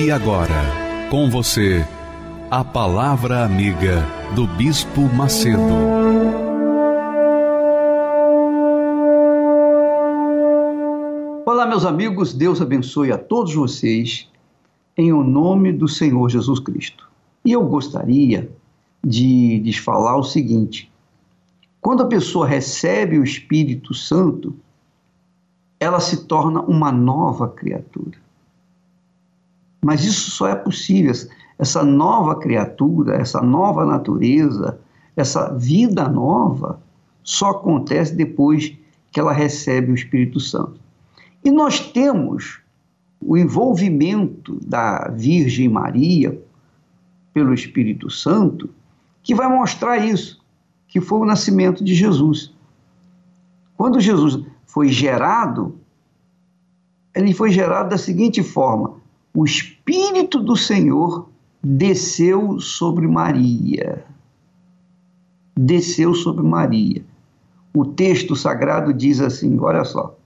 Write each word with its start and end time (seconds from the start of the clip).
E 0.00 0.12
agora, 0.12 0.62
com 1.10 1.28
você, 1.28 1.84
a 2.48 2.62
Palavra 2.62 3.44
Amiga 3.44 4.06
do 4.32 4.46
Bispo 4.46 5.00
Macedo. 5.12 5.58
Olá, 11.44 11.66
meus 11.66 11.84
amigos, 11.84 12.32
Deus 12.32 12.62
abençoe 12.62 13.10
a 13.10 13.18
todos 13.18 13.52
vocês, 13.52 14.28
em 14.96 15.12
o 15.12 15.24
nome 15.24 15.72
do 15.72 15.88
Senhor 15.88 16.28
Jesus 16.28 16.60
Cristo. 16.60 17.10
E 17.44 17.50
eu 17.50 17.66
gostaria 17.66 18.48
de 19.04 19.58
lhes 19.58 19.78
falar 19.78 20.16
o 20.16 20.22
seguinte: 20.22 20.92
quando 21.80 22.04
a 22.04 22.06
pessoa 22.06 22.46
recebe 22.46 23.18
o 23.18 23.24
Espírito 23.24 23.92
Santo, 23.92 24.54
ela 25.80 25.98
se 25.98 26.24
torna 26.24 26.62
uma 26.62 26.92
nova 26.92 27.48
criatura. 27.48 28.27
Mas 29.80 30.04
isso 30.04 30.30
só 30.30 30.48
é 30.48 30.54
possível, 30.54 31.12
essa 31.58 31.82
nova 31.82 32.36
criatura, 32.36 33.16
essa 33.16 33.40
nova 33.40 33.84
natureza, 33.84 34.78
essa 35.16 35.52
vida 35.54 36.08
nova, 36.08 36.80
só 37.22 37.50
acontece 37.50 38.14
depois 38.14 38.76
que 39.10 39.20
ela 39.20 39.32
recebe 39.32 39.92
o 39.92 39.94
Espírito 39.94 40.40
Santo. 40.40 40.80
E 41.44 41.50
nós 41.50 41.80
temos 41.80 42.60
o 43.20 43.36
envolvimento 43.36 44.58
da 44.64 45.08
Virgem 45.08 45.68
Maria 45.68 46.40
pelo 47.32 47.52
Espírito 47.52 48.10
Santo, 48.10 48.70
que 49.22 49.34
vai 49.34 49.48
mostrar 49.48 49.98
isso, 49.98 50.40
que 50.86 51.00
foi 51.00 51.18
o 51.18 51.24
nascimento 51.24 51.82
de 51.84 51.94
Jesus. 51.94 52.52
Quando 53.76 54.00
Jesus 54.00 54.44
foi 54.66 54.88
gerado, 54.88 55.78
ele 57.14 57.34
foi 57.34 57.50
gerado 57.50 57.90
da 57.90 57.98
seguinte 57.98 58.42
forma: 58.42 58.97
o 59.34 59.44
Espírito 59.44 60.40
do 60.40 60.56
Senhor 60.56 61.28
desceu 61.62 62.60
sobre 62.60 63.06
Maria. 63.06 64.04
Desceu 65.56 66.14
sobre 66.14 66.42
Maria. 66.42 67.04
O 67.74 67.84
texto 67.84 68.34
sagrado 68.34 68.92
diz 68.92 69.20
assim: 69.20 69.58
olha 69.58 69.84
só. 69.84 70.16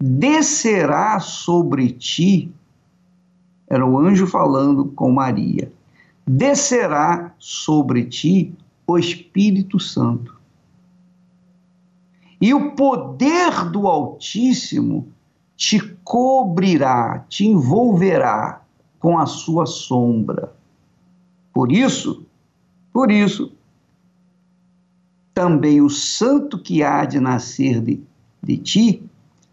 Descerá 0.00 1.20
sobre 1.20 1.90
ti, 1.90 2.52
era 3.66 3.86
o 3.86 3.98
anjo 3.98 4.26
falando 4.26 4.86
com 4.86 5.10
Maria, 5.10 5.72
descerá 6.26 7.32
sobre 7.38 8.04
ti 8.04 8.52
o 8.86 8.98
Espírito 8.98 9.78
Santo. 9.78 10.38
E 12.40 12.52
o 12.52 12.72
poder 12.72 13.70
do 13.70 13.86
Altíssimo 13.86 15.08
te 15.56 15.80
cobrirá, 16.02 17.24
te 17.28 17.46
envolverá 17.46 18.62
com 18.98 19.18
a 19.18 19.26
sua 19.26 19.66
sombra. 19.66 20.52
Por 21.52 21.70
isso, 21.70 22.26
por 22.92 23.10
isso, 23.10 23.52
também 25.32 25.80
o 25.80 25.90
santo 25.90 26.58
que 26.58 26.82
há 26.82 27.04
de 27.04 27.20
nascer 27.20 27.80
de, 27.80 28.02
de 28.42 28.56
ti 28.56 29.02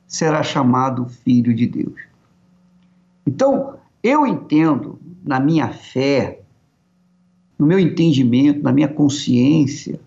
será 0.08 0.44
chamado 0.44 1.08
filho 1.08 1.53
de 1.53 1.68
Deus. 1.68 2.00
Então, 3.25 3.75
eu 4.04 4.25
entendo 4.25 5.00
na 5.24 5.40
minha 5.40 5.70
fé, 5.70 6.42
no 7.58 7.66
meu 7.66 7.80
entendimento, 7.80 8.64
na 8.64 8.72
minha 8.72 8.88
consciência, 8.88 10.00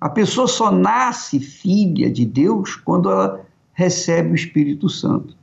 a 0.00 0.08
pessoa 0.08 0.46
só 0.46 0.70
nasce 0.70 1.38
filha 1.38 2.10
de 2.10 2.24
Deus 2.24 2.76
quando 2.76 3.10
ela 3.10 3.44
recebe 3.80 4.32
o 4.32 4.34
Espírito 4.34 4.90
Santo. 4.90 5.34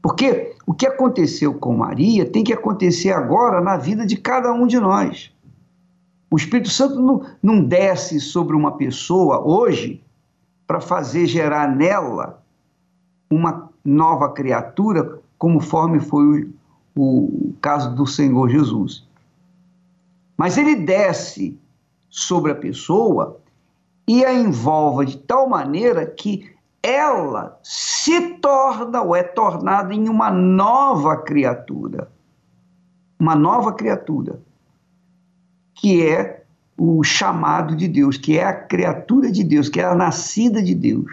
Porque 0.00 0.54
o 0.64 0.72
que 0.72 0.86
aconteceu 0.86 1.52
com 1.54 1.76
Maria 1.76 2.24
tem 2.24 2.44
que 2.44 2.52
acontecer 2.52 3.10
agora 3.10 3.60
na 3.60 3.76
vida 3.76 4.06
de 4.06 4.16
cada 4.16 4.52
um 4.52 4.68
de 4.68 4.78
nós. 4.78 5.32
O 6.30 6.36
Espírito 6.36 6.70
Santo 6.70 7.02
não, 7.02 7.26
não 7.42 7.60
desce 7.64 8.20
sobre 8.20 8.54
uma 8.54 8.76
pessoa 8.76 9.44
hoje 9.44 10.00
para 10.64 10.80
fazer 10.80 11.26
gerar 11.26 11.74
nela 11.74 12.40
uma 13.28 13.68
nova 13.84 14.32
criatura, 14.32 15.20
conforme 15.36 15.98
foi 15.98 16.48
o, 16.94 17.50
o 17.50 17.54
caso 17.60 17.92
do 17.96 18.06
Senhor 18.06 18.48
Jesus. 18.48 19.04
Mas 20.36 20.56
ele 20.56 20.76
desce 20.76 21.58
sobre 22.08 22.52
a 22.52 22.54
pessoa 22.54 23.40
e 24.06 24.24
a 24.24 24.32
envolve 24.32 25.06
de 25.06 25.18
tal 25.18 25.48
maneira 25.48 26.06
que 26.06 26.55
ela 26.86 27.58
se 27.64 28.34
torna 28.38 29.02
ou 29.02 29.16
é 29.16 29.22
tornada 29.24 29.92
em 29.92 30.08
uma 30.08 30.30
nova 30.30 31.16
criatura. 31.16 32.08
Uma 33.18 33.34
nova 33.34 33.72
criatura, 33.72 34.38
que 35.74 36.06
é 36.06 36.44
o 36.78 37.02
chamado 37.02 37.74
de 37.74 37.88
Deus, 37.88 38.16
que 38.16 38.38
é 38.38 38.44
a 38.44 38.52
criatura 38.52 39.32
de 39.32 39.42
Deus, 39.42 39.68
que 39.68 39.80
é 39.80 39.84
a 39.84 39.94
nascida 39.94 40.62
de 40.62 40.74
Deus. 40.74 41.10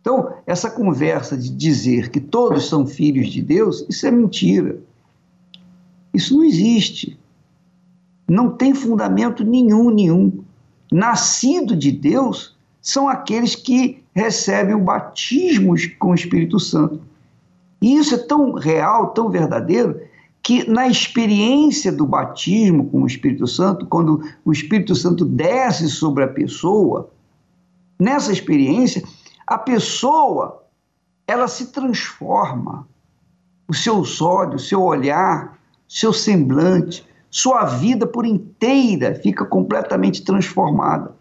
Então, 0.00 0.34
essa 0.46 0.70
conversa 0.70 1.36
de 1.36 1.50
dizer 1.50 2.10
que 2.10 2.20
todos 2.20 2.68
são 2.68 2.86
filhos 2.86 3.28
de 3.28 3.42
Deus, 3.42 3.86
isso 3.88 4.06
é 4.06 4.10
mentira. 4.10 4.78
Isso 6.12 6.36
não 6.36 6.44
existe. 6.44 7.18
Não 8.26 8.50
tem 8.50 8.74
fundamento 8.74 9.44
nenhum, 9.44 9.90
nenhum. 9.90 10.42
Nascido 10.90 11.76
de 11.76 11.92
Deus 11.92 12.56
são 12.80 13.08
aqueles 13.08 13.54
que 13.54 14.03
recebem 14.14 14.74
o 14.74 14.80
batismo 14.80 15.74
com 15.98 16.10
o 16.10 16.14
Espírito 16.14 16.60
Santo. 16.60 17.00
E 17.82 17.96
isso 17.96 18.14
é 18.14 18.18
tão 18.18 18.52
real, 18.52 19.08
tão 19.08 19.28
verdadeiro, 19.28 20.00
que 20.42 20.68
na 20.70 20.86
experiência 20.86 21.90
do 21.90 22.06
batismo 22.06 22.88
com 22.90 23.02
o 23.02 23.06
Espírito 23.06 23.46
Santo, 23.46 23.86
quando 23.86 24.22
o 24.44 24.52
Espírito 24.52 24.94
Santo 24.94 25.24
desce 25.24 25.88
sobre 25.88 26.22
a 26.22 26.28
pessoa, 26.28 27.10
nessa 27.98 28.32
experiência, 28.32 29.02
a 29.46 29.58
pessoa 29.58 30.62
ela 31.26 31.48
se 31.48 31.72
transforma. 31.72 32.86
O 33.66 33.74
seu 33.74 34.04
olhos, 34.20 34.64
o 34.64 34.66
seu 34.66 34.82
olhar, 34.82 35.58
seu 35.88 36.12
semblante, 36.12 37.06
sua 37.30 37.64
vida 37.64 38.06
por 38.06 38.24
inteira 38.24 39.14
fica 39.14 39.44
completamente 39.44 40.22
transformada. 40.22 41.14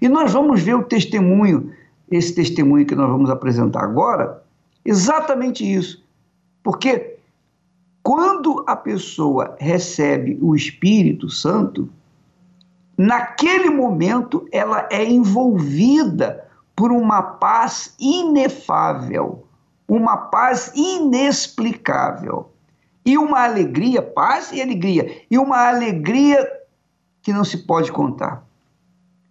E 0.00 0.08
nós 0.08 0.32
vamos 0.32 0.62
ver 0.62 0.74
o 0.74 0.84
testemunho 0.84 1.72
esse 2.10 2.34
testemunho 2.34 2.86
que 2.86 2.94
nós 2.94 3.08
vamos 3.08 3.30
apresentar 3.30 3.84
agora, 3.84 4.42
exatamente 4.84 5.64
isso. 5.64 6.02
Porque 6.62 7.16
quando 8.02 8.64
a 8.66 8.74
pessoa 8.74 9.56
recebe 9.58 10.38
o 10.40 10.56
Espírito 10.56 11.28
Santo, 11.28 11.88
naquele 12.96 13.70
momento 13.70 14.46
ela 14.50 14.88
é 14.90 15.04
envolvida 15.04 16.46
por 16.74 16.90
uma 16.90 17.22
paz 17.22 17.94
inefável, 18.00 19.46
uma 19.86 20.16
paz 20.16 20.72
inexplicável. 20.74 22.50
E 23.04 23.16
uma 23.16 23.44
alegria, 23.44 24.02
paz 24.02 24.52
e 24.52 24.60
alegria, 24.60 25.22
e 25.30 25.38
uma 25.38 25.68
alegria 25.68 26.46
que 27.22 27.32
não 27.32 27.44
se 27.44 27.58
pode 27.58 27.90
contar. 27.90 28.44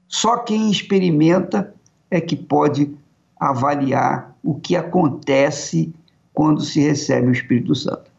Só 0.07 0.37
quem 0.37 0.71
experimenta 0.71 1.73
é 2.11 2.19
que 2.19 2.35
pode 2.35 2.95
avaliar 3.39 4.35
o 4.43 4.55
que 4.55 4.75
acontece 4.75 5.93
quando 6.33 6.61
se 6.61 6.79
recebe 6.79 7.27
o 7.27 7.31
Espírito 7.31 7.75
Santo. 7.75 8.09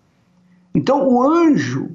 Então, 0.74 1.08
o 1.08 1.22
anjo, 1.22 1.90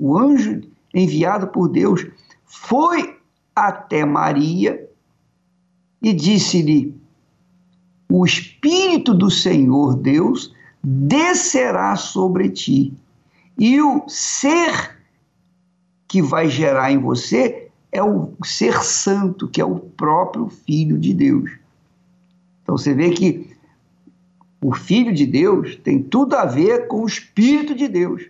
o 0.00 0.16
anjo 0.16 0.60
enviado 0.94 1.48
por 1.48 1.68
Deus, 1.68 2.06
foi 2.44 3.18
até 3.54 4.04
Maria 4.04 4.88
e 6.02 6.12
disse-lhe: 6.12 6.94
O 8.08 8.24
Espírito 8.24 9.14
do 9.14 9.30
Senhor 9.30 9.96
Deus 9.96 10.54
descerá 10.82 11.96
sobre 11.96 12.50
ti, 12.50 12.92
e 13.58 13.80
o 13.80 14.04
ser 14.08 15.00
que 16.06 16.22
vai 16.22 16.48
gerar 16.48 16.92
em 16.92 16.98
você 16.98 17.65
é 17.96 18.02
o 18.02 18.32
ser 18.44 18.82
santo, 18.82 19.48
que 19.48 19.60
é 19.60 19.64
o 19.64 19.78
próprio 19.78 20.48
Filho 20.48 20.98
de 20.98 21.14
Deus. 21.14 21.50
Então 22.62 22.76
você 22.76 22.92
vê 22.92 23.10
que 23.10 23.56
O 24.60 24.74
Filho 24.74 25.12
de 25.12 25.26
Deus 25.26 25.76
tem 25.76 26.02
tudo 26.02 26.34
a 26.34 26.44
ver 26.44 26.88
com 26.88 27.02
o 27.02 27.06
Espírito 27.06 27.74
de 27.74 27.86
Deus. 27.86 28.24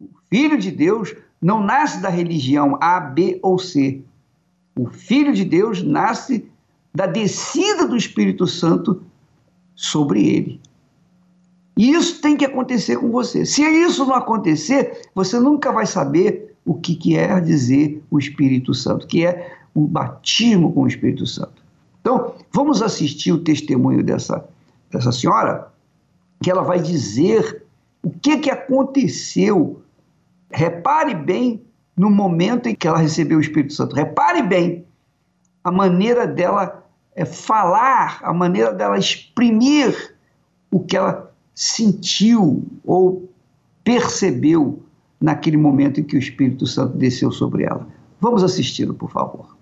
O 0.00 0.08
Filho 0.30 0.58
de 0.58 0.70
Deus 0.70 1.14
não 1.42 1.62
nasce 1.62 2.00
da 2.00 2.08
religião 2.08 2.78
A, 2.80 2.98
B 3.00 3.38
ou 3.42 3.58
C. 3.58 4.02
O 4.78 4.88
Filho 4.88 5.34
de 5.34 5.44
Deus 5.44 5.82
nasce 5.82 6.48
da 6.94 7.06
descida 7.06 7.86
do 7.86 7.96
Espírito 7.96 8.46
Santo 8.46 9.02
sobre 9.74 10.26
ele. 10.26 10.60
E 11.76 11.90
isso 11.90 12.22
tem 12.22 12.36
que 12.36 12.44
acontecer 12.46 12.96
com 12.96 13.10
você. 13.10 13.44
Se 13.44 13.62
isso 13.62 14.06
não 14.06 14.14
acontecer, 14.14 15.10
você 15.14 15.38
nunca 15.38 15.70
vai 15.70 15.84
saber 15.84 16.45
o 16.66 16.74
que 16.74 16.96
quer 16.96 17.40
dizer 17.40 18.02
o 18.10 18.18
Espírito 18.18 18.74
Santo, 18.74 19.06
que 19.06 19.24
é 19.24 19.56
o 19.72 19.86
batismo 19.86 20.72
com 20.72 20.82
o 20.82 20.88
Espírito 20.88 21.24
Santo. 21.24 21.62
Então, 22.00 22.34
vamos 22.52 22.82
assistir 22.82 23.32
o 23.32 23.38
testemunho 23.38 24.02
dessa, 24.02 24.44
dessa 24.90 25.12
senhora, 25.12 25.68
que 26.42 26.50
ela 26.50 26.62
vai 26.62 26.80
dizer 26.80 27.64
o 28.02 28.10
que, 28.10 28.38
que 28.38 28.50
aconteceu. 28.50 29.80
Repare 30.50 31.14
bem 31.14 31.62
no 31.96 32.10
momento 32.10 32.68
em 32.68 32.74
que 32.74 32.86
ela 32.86 32.98
recebeu 32.98 33.38
o 33.38 33.40
Espírito 33.40 33.72
Santo. 33.72 33.94
Repare 33.94 34.42
bem 34.42 34.84
a 35.62 35.70
maneira 35.70 36.26
dela 36.26 36.84
é, 37.14 37.24
falar, 37.24 38.20
a 38.22 38.32
maneira 38.32 38.72
dela 38.72 38.98
exprimir 38.98 40.16
o 40.70 40.80
que 40.80 40.96
ela 40.96 41.32
sentiu 41.54 42.64
ou 42.84 43.28
percebeu 43.82 44.85
naquele 45.20 45.56
momento 45.56 46.00
em 46.00 46.04
que 46.04 46.16
o 46.16 46.18
Espírito 46.18 46.66
Santo 46.66 46.96
desceu 46.96 47.30
sobre 47.30 47.64
ela. 47.64 47.86
Vamos 48.20 48.42
assisti-lo, 48.42 48.94
por 48.94 49.10
favor. 49.10 49.56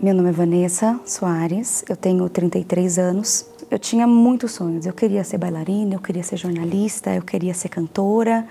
Meu 0.00 0.14
nome 0.14 0.30
é 0.30 0.32
Vanessa 0.32 0.98
Soares, 1.04 1.84
eu 1.88 1.96
tenho 1.96 2.28
33 2.28 2.98
anos. 2.98 3.46
Eu 3.70 3.78
tinha 3.78 4.06
muitos 4.06 4.52
sonhos. 4.52 4.84
Eu 4.84 4.92
queria 4.92 5.22
ser 5.22 5.38
bailarina, 5.38 5.94
eu 5.94 6.00
queria 6.00 6.22
ser 6.22 6.36
jornalista, 6.36 7.14
eu 7.14 7.22
queria 7.22 7.54
ser 7.54 7.68
cantora. 7.68 8.46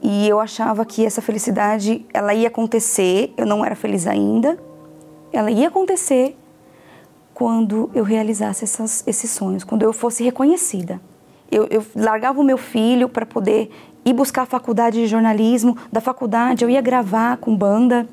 E 0.00 0.26
eu 0.26 0.40
achava 0.40 0.84
que 0.86 1.04
essa 1.04 1.20
felicidade, 1.20 2.06
ela 2.14 2.32
ia 2.32 2.48
acontecer. 2.48 3.34
Eu 3.36 3.44
não 3.44 3.64
era 3.64 3.74
feliz 3.74 4.06
ainda. 4.06 4.58
Ela 5.32 5.50
ia 5.50 5.68
acontecer 5.68 6.36
quando 7.34 7.90
eu 7.92 8.04
realizasse 8.04 8.64
essas, 8.64 9.02
esses 9.06 9.30
sonhos, 9.30 9.64
quando 9.64 9.82
eu 9.82 9.92
fosse 9.92 10.22
reconhecida. 10.22 11.00
Eu, 11.50 11.66
eu 11.70 11.84
largava 11.94 12.40
o 12.40 12.44
meu 12.44 12.56
filho 12.56 13.08
para 13.08 13.26
poder 13.26 13.70
ir 14.04 14.12
buscar 14.12 14.42
a 14.42 14.46
faculdade 14.46 15.00
de 15.00 15.06
jornalismo. 15.06 15.76
Da 15.90 16.00
faculdade 16.00 16.64
eu 16.64 16.70
ia 16.70 16.80
gravar 16.80 17.36
com 17.36 17.56
banda. 17.56 18.06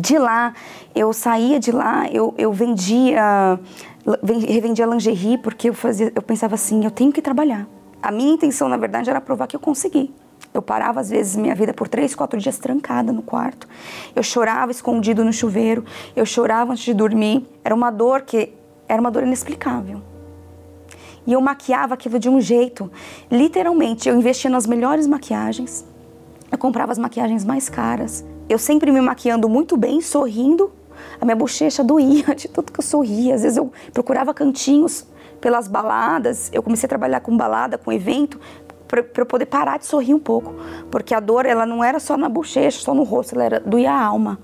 De 0.00 0.16
lá, 0.16 0.54
eu 0.94 1.12
saía 1.12 1.58
de 1.58 1.72
lá, 1.72 2.06
eu, 2.08 2.32
eu 2.38 2.52
vendia, 2.52 3.58
revendia 4.46 4.86
lingerie 4.86 5.36
porque 5.36 5.70
eu, 5.70 5.74
fazia, 5.74 6.12
eu 6.14 6.22
pensava 6.22 6.54
assim, 6.54 6.84
eu 6.84 6.90
tenho 6.90 7.10
que 7.10 7.20
trabalhar. 7.20 7.66
A 8.00 8.12
minha 8.12 8.32
intenção, 8.32 8.68
na 8.68 8.76
verdade, 8.76 9.10
era 9.10 9.20
provar 9.20 9.48
que 9.48 9.56
eu 9.56 9.60
consegui. 9.60 10.14
Eu 10.54 10.62
parava, 10.62 11.00
às 11.00 11.10
vezes, 11.10 11.34
minha 11.34 11.54
vida 11.54 11.72
por 11.74 11.88
três, 11.88 12.14
quatro 12.14 12.38
dias 12.38 12.58
trancada 12.58 13.12
no 13.12 13.22
quarto. 13.22 13.66
Eu 14.14 14.22
chorava 14.22 14.70
escondido 14.70 15.24
no 15.24 15.32
chuveiro. 15.32 15.84
Eu 16.14 16.26
chorava 16.26 16.72
antes 16.72 16.84
de 16.84 16.94
dormir. 16.94 17.44
Era 17.64 17.74
uma 17.74 17.90
dor 17.90 18.22
que 18.22 18.52
era 18.86 19.00
uma 19.00 19.10
dor 19.10 19.22
inexplicável. 19.22 20.02
E 21.26 21.32
eu 21.32 21.40
maquiava 21.40 21.94
aquilo 21.94 22.18
de 22.18 22.28
um 22.28 22.40
jeito, 22.40 22.90
literalmente, 23.30 24.08
eu 24.08 24.16
investia 24.16 24.50
nas 24.50 24.66
melhores 24.66 25.06
maquiagens, 25.06 25.84
eu 26.50 26.58
comprava 26.58 26.90
as 26.90 26.98
maquiagens 26.98 27.44
mais 27.44 27.68
caras, 27.68 28.24
eu 28.48 28.58
sempre 28.58 28.90
me 28.90 29.00
maquiando 29.00 29.48
muito 29.48 29.76
bem, 29.76 30.00
sorrindo, 30.00 30.72
a 31.20 31.24
minha 31.24 31.36
bochecha 31.36 31.84
doía 31.84 32.34
de 32.34 32.48
tudo 32.48 32.72
que 32.72 32.80
eu 32.80 32.84
sorria, 32.84 33.34
às 33.34 33.42
vezes 33.42 33.56
eu 33.56 33.72
procurava 33.92 34.34
cantinhos 34.34 35.06
pelas 35.40 35.68
baladas, 35.68 36.50
eu 36.52 36.62
comecei 36.62 36.86
a 36.86 36.88
trabalhar 36.88 37.20
com 37.20 37.36
balada, 37.36 37.78
com 37.78 37.92
evento, 37.92 38.40
para 38.88 39.04
eu 39.16 39.26
poder 39.26 39.46
parar 39.46 39.78
de 39.78 39.86
sorrir 39.86 40.12
um 40.12 40.18
pouco, 40.18 40.54
porque 40.90 41.14
a 41.14 41.20
dor 41.20 41.46
ela 41.46 41.64
não 41.64 41.82
era 41.82 41.98
só 41.98 42.16
na 42.16 42.28
bochecha, 42.28 42.80
só 42.80 42.92
no 42.92 43.04
rosto, 43.04 43.34
ela 43.34 43.44
era 43.44 43.60
doía 43.60 43.90
a 43.90 44.04
alma. 44.04 44.38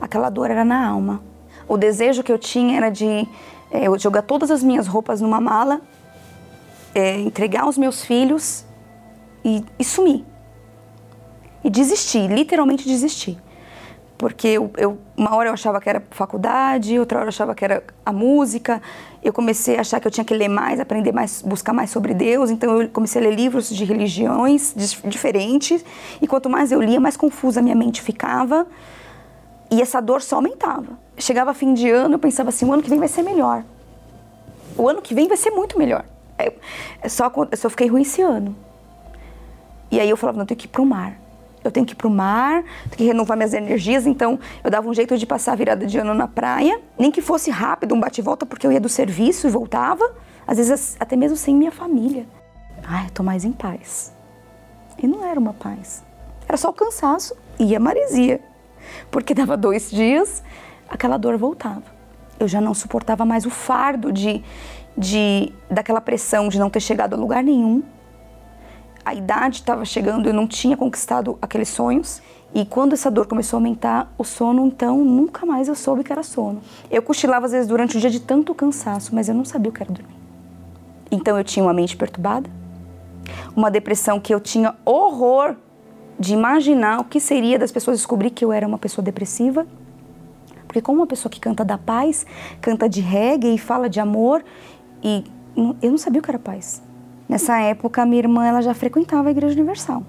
Aquela 0.00 0.30
dor 0.30 0.50
era 0.50 0.64
na 0.64 0.86
alma. 0.86 1.20
O 1.68 1.76
desejo 1.76 2.22
que 2.22 2.30
eu 2.30 2.38
tinha 2.38 2.76
era 2.76 2.90
de 2.90 3.26
é, 3.70 3.86
eu 3.88 3.98
jogar 3.98 4.22
todas 4.22 4.50
as 4.50 4.62
minhas 4.62 4.86
roupas 4.86 5.20
numa 5.20 5.40
mala 5.40 5.80
é, 6.94 7.18
entregar 7.20 7.68
os 7.68 7.78
meus 7.78 8.04
filhos 8.04 8.64
e, 9.44 9.64
e 9.78 9.84
sumir. 9.84 10.24
E 11.64 11.70
desistir, 11.70 12.28
literalmente 12.28 12.86
desistir. 12.86 13.38
Porque 14.22 14.46
eu, 14.46 14.70
eu, 14.76 14.98
uma 15.16 15.34
hora 15.34 15.48
eu 15.48 15.52
achava 15.52 15.80
que 15.80 15.88
era 15.88 16.00
faculdade, 16.10 16.96
outra 16.96 17.18
hora 17.18 17.24
eu 17.24 17.30
achava 17.30 17.56
que 17.56 17.64
era 17.64 17.82
a 18.06 18.12
música. 18.12 18.80
Eu 19.20 19.32
comecei 19.32 19.76
a 19.76 19.80
achar 19.80 19.98
que 19.98 20.06
eu 20.06 20.12
tinha 20.12 20.24
que 20.24 20.32
ler 20.32 20.46
mais, 20.48 20.78
aprender 20.78 21.10
mais, 21.10 21.42
buscar 21.42 21.72
mais 21.72 21.90
sobre 21.90 22.14
Deus. 22.14 22.48
Então 22.48 22.80
eu 22.80 22.88
comecei 22.88 23.20
a 23.20 23.24
ler 23.24 23.34
livros 23.34 23.68
de 23.68 23.84
religiões 23.84 24.74
diferentes. 25.06 25.84
E 26.20 26.26
quanto 26.28 26.48
mais 26.48 26.70
eu 26.70 26.80
lia, 26.80 27.00
mais 27.00 27.16
confusa 27.16 27.60
minha 27.60 27.74
mente 27.74 28.00
ficava. 28.00 28.64
E 29.68 29.82
essa 29.82 30.00
dor 30.00 30.22
só 30.22 30.36
aumentava. 30.36 30.96
Chegava 31.18 31.52
fim 31.52 31.74
de 31.74 31.90
ano, 31.90 32.14
eu 32.14 32.18
pensava 32.20 32.50
assim: 32.50 32.64
o 32.64 32.72
ano 32.72 32.80
que 32.80 32.90
vem 32.90 33.00
vai 33.00 33.08
ser 33.08 33.24
melhor. 33.24 33.64
O 34.76 34.88
ano 34.88 35.02
que 35.02 35.14
vem 35.14 35.26
vai 35.26 35.36
ser 35.36 35.50
muito 35.50 35.76
melhor. 35.76 36.04
É 37.00 37.08
só, 37.08 37.30
eu 37.50 37.56
só 37.56 37.68
fiquei 37.68 37.88
ruim 37.88 38.02
esse 38.02 38.22
ano. 38.22 38.56
E 39.90 40.00
aí 40.00 40.08
eu 40.08 40.16
falava, 40.16 40.38
não, 40.38 40.44
eu 40.44 40.46
tenho 40.46 40.58
que 40.58 40.66
ir 40.66 40.70
pro 40.70 40.86
mar. 40.86 41.18
Eu 41.64 41.70
tenho 41.70 41.86
que 41.86 41.92
ir 41.92 41.96
pro 41.96 42.10
mar, 42.10 42.64
tenho 42.84 42.96
que 42.96 43.04
renovar 43.04 43.36
minhas 43.36 43.54
energias. 43.54 44.06
Então, 44.06 44.38
eu 44.64 44.70
dava 44.70 44.88
um 44.88 44.94
jeito 44.94 45.16
de 45.16 45.26
passar 45.26 45.52
a 45.52 45.54
virada 45.54 45.86
de 45.86 45.98
ano 45.98 46.12
na 46.14 46.26
praia, 46.26 46.80
nem 46.98 47.10
que 47.10 47.22
fosse 47.22 47.50
rápido, 47.50 47.94
um 47.94 48.00
bate-volta, 48.00 48.44
porque 48.44 48.66
eu 48.66 48.72
ia 48.72 48.80
do 48.80 48.88
serviço 48.88 49.46
e 49.46 49.50
voltava, 49.50 50.12
às 50.46 50.56
vezes 50.56 50.96
até 50.98 51.14
mesmo 51.14 51.36
sem 51.36 51.54
minha 51.54 51.70
família. 51.70 52.26
Ai, 52.84 53.06
eu 53.06 53.10
tô 53.10 53.22
mais 53.22 53.44
em 53.44 53.52
paz. 53.52 54.12
E 54.98 55.06
não 55.06 55.24
era 55.24 55.38
uma 55.38 55.52
paz. 55.52 56.02
Era 56.48 56.56
só 56.56 56.70
o 56.70 56.72
cansaço 56.72 57.36
e 57.58 57.76
a 57.76 57.80
maresia. 57.80 58.40
Porque 59.10 59.34
dava 59.34 59.56
dois 59.56 59.90
dias, 59.90 60.42
aquela 60.88 61.16
dor 61.16 61.36
voltava. 61.36 61.84
Eu 62.40 62.48
já 62.48 62.60
não 62.60 62.74
suportava 62.74 63.24
mais 63.24 63.46
o 63.46 63.50
fardo 63.50 64.10
de 64.10 64.42
de 64.96 65.52
daquela 65.70 66.00
pressão 66.00 66.48
de 66.48 66.58
não 66.58 66.70
ter 66.70 66.80
chegado 66.80 67.14
a 67.14 67.16
lugar 67.16 67.42
nenhum. 67.42 67.82
A 69.04 69.14
idade 69.14 69.56
estava 69.56 69.84
chegando, 69.84 70.28
eu 70.28 70.34
não 70.34 70.46
tinha 70.46 70.76
conquistado 70.76 71.36
aqueles 71.42 71.68
sonhos. 71.68 72.22
E 72.54 72.64
quando 72.64 72.92
essa 72.92 73.10
dor 73.10 73.26
começou 73.26 73.56
a 73.56 73.58
aumentar, 73.58 74.12
o 74.18 74.24
sono, 74.24 74.66
então, 74.66 75.02
nunca 75.02 75.46
mais 75.46 75.68
eu 75.68 75.74
soube 75.74 76.04
que 76.04 76.12
era 76.12 76.22
sono. 76.22 76.60
Eu 76.90 77.02
cochilava 77.02 77.46
às 77.46 77.52
vezes 77.52 77.66
durante 77.66 77.96
o 77.96 78.00
dia 78.00 78.10
de 78.10 78.20
tanto 78.20 78.54
cansaço, 78.54 79.14
mas 79.14 79.28
eu 79.28 79.34
não 79.34 79.44
sabia 79.44 79.70
o 79.70 79.72
que 79.72 79.82
era 79.82 79.90
dormir. 79.90 80.14
Então 81.10 81.36
eu 81.36 81.44
tinha 81.44 81.64
uma 81.64 81.74
mente 81.74 81.96
perturbada, 81.96 82.48
uma 83.56 83.70
depressão 83.70 84.20
que 84.20 84.34
eu 84.34 84.40
tinha 84.40 84.74
horror 84.84 85.56
de 86.18 86.34
imaginar 86.34 87.00
o 87.00 87.04
que 87.04 87.18
seria 87.18 87.58
das 87.58 87.72
pessoas 87.72 87.98
descobrir 87.98 88.30
que 88.30 88.44
eu 88.44 88.52
era 88.52 88.66
uma 88.66 88.78
pessoa 88.78 89.04
depressiva. 89.04 89.66
Porque 90.66 90.80
como 90.80 91.00
uma 91.00 91.06
pessoa 91.06 91.30
que 91.30 91.38
canta 91.38 91.64
da 91.64 91.76
paz, 91.76 92.24
canta 92.60 92.88
de 92.88 93.00
reggae 93.00 93.54
e 93.54 93.58
fala 93.58 93.90
de 93.90 94.00
amor, 94.00 94.42
e 95.02 95.24
eu 95.56 95.90
não 95.90 95.98
sabia 95.98 96.20
o 96.20 96.22
que 96.22 96.30
era 96.30 96.38
paz. 96.38 96.82
Nessa 97.28 97.58
época, 97.60 98.04
minha 98.06 98.20
irmã 98.20 98.46
ela 98.46 98.62
já 98.62 98.74
frequentava 98.74 99.28
a 99.28 99.30
Igreja 99.30 99.54
Universal. 99.54 100.04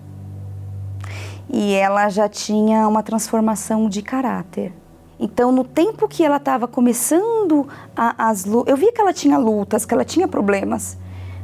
E 1.49 1.73
ela 1.73 2.09
já 2.09 2.29
tinha 2.29 2.87
uma 2.87 3.01
transformação 3.01 3.89
de 3.89 4.01
caráter. 4.01 4.73
Então, 5.19 5.51
no 5.51 5.63
tempo 5.63 6.07
que 6.07 6.23
ela 6.23 6.37
estava 6.37 6.67
começando 6.67 7.67
a, 7.95 8.29
as 8.29 8.45
lutas, 8.45 8.71
eu 8.71 8.77
via 8.77 8.91
que 8.91 8.99
ela 8.99 9.13
tinha 9.13 9.37
lutas, 9.37 9.85
que 9.85 9.93
ela 9.93 10.03
tinha 10.03 10.27
problemas, 10.27 10.97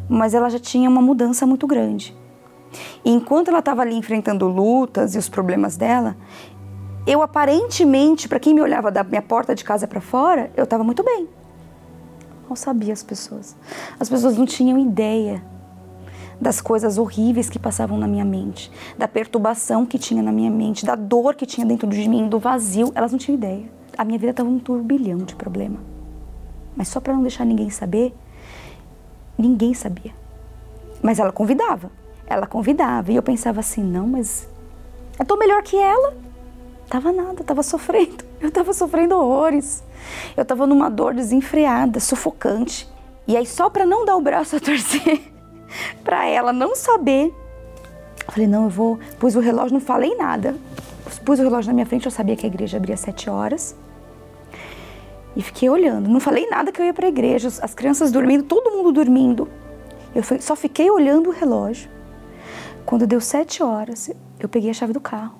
mas 0.08 0.34
ela 0.34 0.50
já 0.50 0.60
tinha 0.60 0.90
uma 0.90 1.02
mudança 1.02 1.46
muito 1.46 1.66
grande. 1.66 2.16
E 3.04 3.12
enquanto 3.12 3.48
ela 3.48 3.60
estava 3.60 3.82
ali 3.82 3.96
enfrentando 3.96 4.48
lutas 4.48 5.16
e 5.16 5.18
os 5.18 5.30
problemas 5.30 5.78
dela, 5.78 6.16
eu 7.08 7.22
aparentemente, 7.22 8.28
para 8.28 8.40
quem 8.40 8.54
me 8.54 8.62
olhava 8.62 8.92
da 8.92 9.04
minha 9.04 9.22
porta 9.22 9.56
de 9.56 9.64
casa 9.64 9.88
para 9.88 10.02
fora, 10.02 10.52
eu 10.56 10.66
estava 10.66 10.84
muito 10.84 11.04
bem 11.04 11.39
mal 12.50 12.56
sabia 12.56 12.94
as 12.94 13.04
pessoas. 13.04 13.56
As 14.00 14.10
pessoas 14.10 14.38
não 14.38 14.46
tinham 14.46 14.78
ideia 14.80 15.42
das 16.42 16.62
coisas 16.62 16.98
horríveis 16.98 17.50
que 17.50 17.60
passavam 17.60 17.98
na 17.98 18.08
minha 18.08 18.26
mente, 18.26 18.72
da 18.98 19.08
perturbação 19.08 19.86
que 19.86 20.00
tinha 20.00 20.24
na 20.24 20.32
minha 20.32 20.50
mente, 20.50 20.86
da 20.86 20.96
dor 20.96 21.36
que 21.36 21.46
tinha 21.46 21.66
dentro 21.66 21.88
de 21.88 22.08
mim, 22.08 22.28
do 22.28 22.40
vazio. 22.40 22.92
Elas 22.96 23.12
não 23.12 23.20
tinham 23.20 23.38
ideia. 23.38 23.66
A 23.98 24.04
minha 24.04 24.18
vida 24.18 24.32
estava 24.32 24.50
um 24.50 24.60
turbilhão 24.60 25.20
de 25.20 25.36
problema. 25.36 25.80
Mas 26.76 26.88
só 26.88 27.00
para 27.00 27.14
não 27.14 27.22
deixar 27.22 27.46
ninguém 27.46 27.70
saber, 27.70 28.16
ninguém 29.38 29.74
sabia. 29.74 30.14
Mas 31.04 31.20
ela 31.20 31.32
convidava. 31.32 31.92
Ela 32.26 32.48
convidava. 32.48 33.12
E 33.12 33.16
eu 33.16 33.24
pensava 33.24 33.60
assim: 33.60 33.84
não, 33.84 34.08
mas 34.08 34.48
eu 35.20 35.26
tô 35.26 35.36
melhor 35.36 35.62
que 35.62 35.76
ela. 35.76 36.14
Tava 36.90 37.12
nada, 37.12 37.44
tava 37.44 37.62
sofrendo. 37.62 38.26
Eu 38.42 38.52
tava 38.52 38.74
sofrendo 38.74 39.16
horrores. 39.16 39.84
Eu 40.36 40.44
tava 40.44 40.66
numa 40.66 40.90
dor 40.90 41.14
desenfreada, 41.14 42.00
sufocante. 42.00 42.88
E 43.28 43.38
aí, 43.38 43.46
só 43.46 43.70
para 43.70 43.86
não 43.86 44.06
dar 44.06 44.16
o 44.16 44.22
braço 44.22 44.56
a 44.56 44.60
torcer, 44.62 45.22
para 46.04 46.26
ela 46.26 46.52
não 46.52 46.76
saber, 46.76 47.34
eu 48.30 48.34
falei: 48.34 48.48
não, 48.48 48.66
eu 48.66 48.70
vou. 48.70 49.00
Pus 49.20 49.36
o 49.36 49.40
relógio, 49.40 49.74
não 49.74 49.82
falei 49.82 50.16
nada. 50.16 50.56
Pus 51.26 51.40
o 51.40 51.44
relógio 51.44 51.70
na 51.70 51.74
minha 51.74 51.86
frente, 51.86 52.06
eu 52.06 52.12
sabia 52.12 52.36
que 52.36 52.46
a 52.46 52.50
igreja 52.50 52.78
abria 52.78 52.94
às 52.94 53.02
sete 53.02 53.30
horas. 53.30 53.76
E 55.36 55.42
fiquei 55.42 55.70
olhando. 55.70 56.10
Não 56.10 56.20
falei 56.20 56.48
nada 56.50 56.72
que 56.72 56.82
eu 56.82 56.86
ia 56.86 56.94
para 56.94 57.08
igreja, 57.08 57.48
as 57.48 57.74
crianças 57.74 58.12
dormindo, 58.12 58.44
todo 58.44 58.72
mundo 58.72 58.92
dormindo. 58.92 59.48
Eu 60.14 60.24
só 60.40 60.56
fiquei 60.56 60.90
olhando 60.90 61.30
o 61.30 61.34
relógio. 61.34 61.90
Quando 62.86 63.08
deu 63.08 63.22
sete 63.22 63.62
horas, 63.64 64.12
eu 64.40 64.50
peguei 64.50 64.70
a 64.70 64.74
chave 64.74 64.94
do 64.94 65.00
carro. 65.00 65.39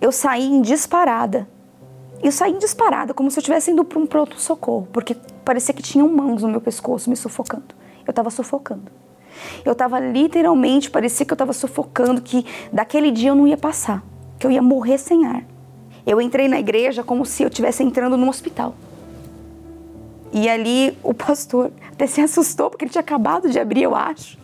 Eu 0.00 0.12
saí 0.12 0.46
em 0.46 0.62
disparada. 0.62 1.48
Eu 2.22 2.32
saí 2.32 2.52
em 2.52 2.58
disparada, 2.58 3.14
como 3.14 3.30
se 3.30 3.38
eu 3.38 3.40
estivesse 3.40 3.70
indo 3.70 3.84
para 3.84 3.98
um 3.98 4.06
pronto-socorro, 4.06 4.88
porque 4.92 5.14
parecia 5.44 5.72
que 5.72 5.82
tinham 5.82 6.08
mãos 6.08 6.42
no 6.42 6.48
meu 6.48 6.60
pescoço 6.60 7.08
me 7.08 7.16
sufocando. 7.16 7.74
Eu 8.06 8.10
estava 8.10 8.30
sufocando. 8.30 8.90
Eu 9.64 9.72
estava 9.72 10.00
literalmente, 10.00 10.90
parecia 10.90 11.24
que 11.24 11.32
eu 11.32 11.36
estava 11.36 11.52
sufocando, 11.52 12.20
que 12.20 12.44
daquele 12.72 13.10
dia 13.10 13.30
eu 13.30 13.34
não 13.34 13.46
ia 13.46 13.56
passar, 13.56 14.02
que 14.38 14.46
eu 14.46 14.50
ia 14.50 14.62
morrer 14.62 14.98
sem 14.98 15.26
ar. 15.26 15.44
Eu 16.06 16.20
entrei 16.20 16.48
na 16.48 16.58
igreja 16.58 17.04
como 17.04 17.24
se 17.24 17.42
eu 17.42 17.48
estivesse 17.48 17.82
entrando 17.82 18.16
num 18.16 18.28
hospital. 18.28 18.74
E 20.32 20.48
ali 20.48 20.96
o 21.02 21.14
pastor 21.14 21.70
até 21.92 22.06
se 22.06 22.20
assustou, 22.20 22.70
porque 22.70 22.84
ele 22.84 22.90
tinha 22.90 23.00
acabado 23.00 23.48
de 23.48 23.58
abrir, 23.58 23.82
eu 23.82 23.94
acho. 23.94 24.38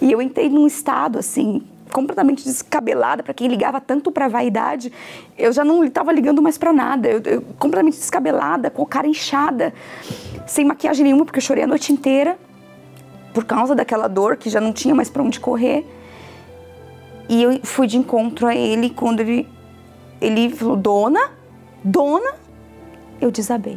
E 0.00 0.10
eu 0.10 0.20
entrei 0.20 0.48
num 0.48 0.66
estado 0.66 1.18
assim, 1.18 1.62
completamente 1.90 2.44
descabelada, 2.44 3.22
para 3.22 3.34
quem 3.34 3.48
ligava 3.48 3.80
tanto 3.80 4.10
para 4.10 4.28
vaidade, 4.28 4.92
eu 5.36 5.52
já 5.52 5.64
não 5.64 5.84
estava 5.84 6.12
ligando 6.12 6.40
mais 6.40 6.56
para 6.56 6.72
nada. 6.72 7.08
Eu, 7.08 7.20
eu, 7.24 7.42
completamente 7.58 7.98
descabelada, 7.98 8.70
com 8.70 8.82
a 8.82 8.86
cara 8.86 9.06
inchada, 9.06 9.72
sem 10.46 10.64
maquiagem 10.64 11.04
nenhuma, 11.04 11.24
porque 11.24 11.38
eu 11.38 11.42
chorei 11.42 11.64
a 11.64 11.66
noite 11.66 11.92
inteira 11.92 12.38
por 13.32 13.44
causa 13.44 13.74
daquela 13.74 14.08
dor 14.08 14.36
que 14.36 14.50
já 14.50 14.60
não 14.60 14.72
tinha 14.72 14.94
mais 14.94 15.08
para 15.08 15.22
onde 15.22 15.38
correr. 15.38 15.86
E 17.28 17.42
eu 17.42 17.60
fui 17.62 17.86
de 17.86 17.96
encontro 17.96 18.46
a 18.46 18.54
ele 18.54 18.90
quando 18.90 19.20
ele 19.20 19.48
ele 20.20 20.50
falou: 20.50 20.76
"Dona, 20.76 21.30
dona". 21.82 22.34
Eu 23.20 23.30
desabei. 23.30 23.76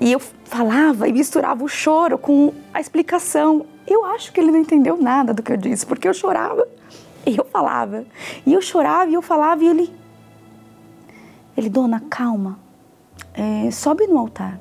E 0.00 0.12
eu 0.12 0.20
falava 0.44 1.08
e 1.08 1.12
misturava 1.12 1.64
o 1.64 1.68
choro 1.68 2.18
com 2.18 2.52
a 2.74 2.80
explicação. 2.80 3.64
Eu 3.86 4.04
acho 4.04 4.32
que 4.32 4.40
ele 4.40 4.50
não 4.50 4.58
entendeu 4.58 4.96
nada 4.96 5.32
do 5.32 5.42
que 5.42 5.52
eu 5.52 5.56
disse, 5.56 5.86
porque 5.86 6.06
eu 6.06 6.14
chorava 6.14 6.66
e 7.26 7.36
eu 7.36 7.44
falava. 7.44 8.04
E 8.44 8.52
eu 8.52 8.60
chorava 8.60 9.10
e 9.10 9.14
eu 9.14 9.22
falava 9.22 9.62
e 9.62 9.68
ele. 9.68 9.94
Ele, 11.56 11.68
dona, 11.68 12.00
calma. 12.08 12.58
É, 13.34 13.70
sobe 13.70 14.06
no 14.06 14.18
altar. 14.18 14.58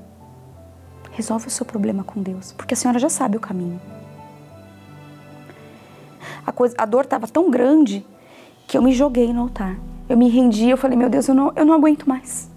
Resolve 1.11 1.47
o 1.47 1.51
seu 1.51 1.65
problema 1.65 2.03
com 2.03 2.21
Deus, 2.21 2.53
porque 2.53 2.73
a 2.73 2.77
senhora 2.77 2.99
já 2.99 3.09
sabe 3.09 3.37
o 3.37 3.39
caminho. 3.39 3.79
A, 6.45 6.51
coisa, 6.51 6.75
a 6.77 6.85
dor 6.85 7.03
estava 7.03 7.27
tão 7.27 7.49
grande 7.49 8.05
que 8.67 8.77
eu 8.77 8.81
me 8.81 8.93
joguei 8.93 9.33
no 9.33 9.41
altar. 9.41 9.77
Eu 10.07 10.17
me 10.17 10.29
rendi, 10.29 10.69
eu 10.69 10.77
falei, 10.77 10.97
meu 10.97 11.09
Deus, 11.09 11.27
eu 11.27 11.35
não, 11.35 11.51
eu 11.55 11.65
não 11.65 11.73
aguento 11.73 12.07
mais. 12.07 12.49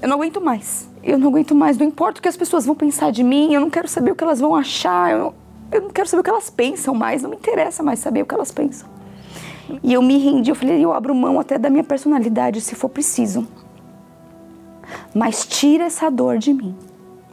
Eu 0.00 0.08
não 0.08 0.16
aguento 0.16 0.40
mais. 0.40 0.88
Eu 1.02 1.18
não 1.18 1.28
aguento 1.28 1.54
mais. 1.54 1.78
Não 1.78 1.86
importa 1.86 2.18
o 2.18 2.22
que 2.22 2.28
as 2.28 2.36
pessoas 2.36 2.66
vão 2.66 2.74
pensar 2.74 3.10
de 3.10 3.22
mim, 3.22 3.52
eu 3.52 3.60
não 3.60 3.70
quero 3.70 3.88
saber 3.88 4.10
o 4.10 4.14
que 4.14 4.22
elas 4.22 4.40
vão 4.40 4.54
achar. 4.54 5.10
Eu, 5.10 5.34
eu 5.72 5.82
não 5.82 5.90
quero 5.90 6.08
saber 6.08 6.20
o 6.20 6.24
que 6.24 6.30
elas 6.30 6.50
pensam 6.50 6.94
mais. 6.94 7.22
Não 7.22 7.30
me 7.30 7.36
interessa 7.36 7.82
mais 7.82 7.98
saber 7.98 8.22
o 8.22 8.26
que 8.26 8.34
elas 8.34 8.52
pensam. 8.52 8.93
E 9.82 9.92
eu 9.92 10.02
me 10.02 10.18
rendi, 10.18 10.50
eu 10.50 10.54
falei, 10.54 10.84
eu 10.84 10.92
abro 10.92 11.14
mão 11.14 11.40
até 11.40 11.58
da 11.58 11.70
minha 11.70 11.84
personalidade 11.84 12.60
se 12.60 12.74
for 12.74 12.88
preciso. 12.88 13.46
Mas 15.14 15.46
tira 15.46 15.84
essa 15.84 16.10
dor 16.10 16.38
de 16.38 16.52
mim. 16.52 16.76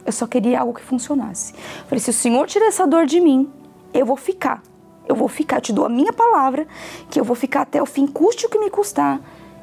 Eu 0.04 0.12
só 0.12 0.26
queria 0.26 0.60
algo 0.60 0.74
que 0.74 0.82
funcionasse. 0.82 1.52
Eu 1.52 1.84
falei, 1.86 2.00
se 2.00 2.10
o 2.10 2.14
Senhor 2.14 2.46
tira 2.46 2.66
essa 2.66 2.86
dor 2.86 3.06
de 3.06 3.20
mim, 3.20 3.50
eu 3.92 4.06
vou 4.06 4.16
ficar. 4.16 4.62
Eu 5.06 5.14
vou 5.14 5.28
ficar, 5.28 5.56
eu 5.56 5.60
te 5.60 5.72
dou 5.72 5.84
a 5.84 5.88
minha 5.88 6.12
palavra, 6.12 6.66
que 7.10 7.20
eu 7.20 7.24
vou 7.24 7.36
ficar 7.36 7.62
até 7.62 7.82
o 7.82 7.86
fim, 7.86 8.06
custe 8.06 8.46
o 8.46 8.48
que 8.48 8.58
me 8.58 8.70
custar. 8.70 9.20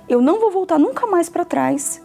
Eu 0.08 0.22
não 0.22 0.40
vou 0.40 0.52
voltar 0.52 0.78
nunca 0.78 1.08
mais 1.08 1.30
para 1.30 1.46
trás 1.46 2.02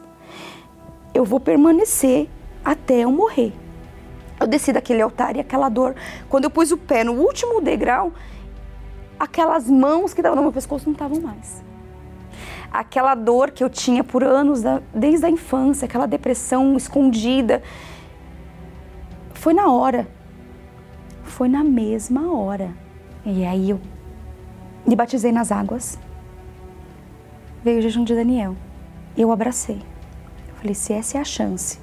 eu 1.14 1.24
vou 1.24 1.38
permanecer 1.38 2.28
até 2.64 3.00
eu 3.00 3.12
morrer. 3.12 3.52
Eu 4.38 4.48
desci 4.48 4.72
daquele 4.72 5.00
altar 5.00 5.36
e 5.36 5.40
aquela 5.40 5.68
dor, 5.68 5.94
quando 6.28 6.44
eu 6.44 6.50
pus 6.50 6.72
o 6.72 6.76
pé 6.76 7.04
no 7.04 7.12
último 7.12 7.60
degrau, 7.60 8.12
aquelas 9.18 9.68
mãos 9.68 10.12
que 10.12 10.20
estavam 10.20 10.36
no 10.36 10.42
meu 10.42 10.52
pescoço 10.52 10.86
não 10.86 10.92
estavam 10.92 11.20
mais. 11.20 11.62
Aquela 12.72 13.14
dor 13.14 13.50
que 13.50 13.62
eu 13.62 13.70
tinha 13.70 14.02
por 14.02 14.24
anos, 14.24 14.62
desde 14.92 15.26
a 15.26 15.30
infância, 15.30 15.86
aquela 15.86 16.06
depressão 16.06 16.76
escondida, 16.76 17.62
foi 19.32 19.54
na 19.54 19.70
hora. 19.70 20.08
Foi 21.22 21.48
na 21.48 21.62
mesma 21.62 22.32
hora. 22.32 22.70
E 23.24 23.44
aí 23.44 23.70
eu 23.70 23.80
me 24.86 24.96
batizei 24.96 25.32
nas 25.32 25.52
águas. 25.52 25.98
Veio 27.62 27.78
o 27.78 27.82
jejum 27.82 28.04
de 28.04 28.14
Daniel. 28.14 28.56
Eu 29.16 29.30
abracei. 29.30 29.80
Falei, 30.56 30.74
se 30.74 30.92
essa 30.92 31.18
é 31.18 31.20
a 31.20 31.24
chance 31.24 31.78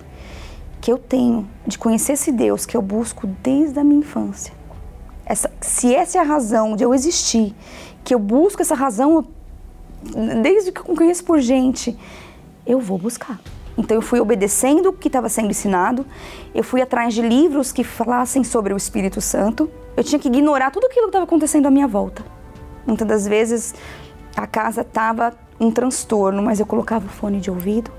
que 0.81 0.91
eu 0.91 0.97
tenho 0.97 1.47
de 1.65 1.77
conhecer 1.77 2.13
esse 2.13 2.31
Deus 2.31 2.65
que 2.65 2.75
eu 2.75 2.81
busco 2.81 3.27
desde 3.27 3.79
a 3.79 3.83
minha 3.83 3.99
infância, 3.99 4.53
essa, 5.25 5.51
se 5.61 5.93
essa 5.93 6.17
é 6.17 6.21
a 6.21 6.23
razão 6.23 6.75
de 6.75 6.83
eu 6.83 6.93
existir, 6.93 7.53
que 8.03 8.13
eu 8.13 8.19
busco 8.19 8.61
essa 8.61 8.75
razão 8.75 9.25
desde 10.41 10.71
que 10.71 10.81
eu 10.81 10.95
conheço 10.95 11.23
por 11.23 11.39
gente, 11.39 11.97
eu 12.65 12.79
vou 12.79 12.97
buscar. 12.97 13.39
Então 13.77 13.95
eu 13.95 14.01
fui 14.01 14.19
obedecendo 14.19 14.89
o 14.89 14.93
que 14.93 15.07
estava 15.07 15.29
sendo 15.29 15.49
ensinado, 15.49 16.05
eu 16.53 16.63
fui 16.63 16.81
atrás 16.81 17.13
de 17.13 17.21
livros 17.21 17.71
que 17.71 17.83
falassem 17.83 18.43
sobre 18.43 18.73
o 18.73 18.77
Espírito 18.77 19.21
Santo, 19.21 19.69
eu 19.95 20.03
tinha 20.03 20.19
que 20.19 20.27
ignorar 20.27 20.71
tudo 20.71 20.87
aquilo 20.87 21.03
que 21.03 21.09
estava 21.09 21.25
acontecendo 21.25 21.67
à 21.67 21.71
minha 21.71 21.87
volta. 21.87 22.23
Muitas 22.85 23.07
das 23.07 23.27
vezes 23.27 23.73
a 24.35 24.47
casa 24.47 24.81
estava 24.81 25.33
um 25.59 25.71
transtorno, 25.71 26.41
mas 26.41 26.59
eu 26.59 26.65
colocava 26.65 27.05
o 27.05 27.09
fone 27.09 27.39
de 27.39 27.49
ouvido, 27.49 27.91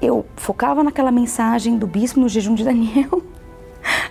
eu 0.00 0.26
focava 0.36 0.84
naquela 0.84 1.10
mensagem 1.10 1.78
do 1.78 1.86
bispo 1.86 2.20
no 2.20 2.28
jejum 2.28 2.54
de 2.54 2.64
Daniel. 2.64 3.22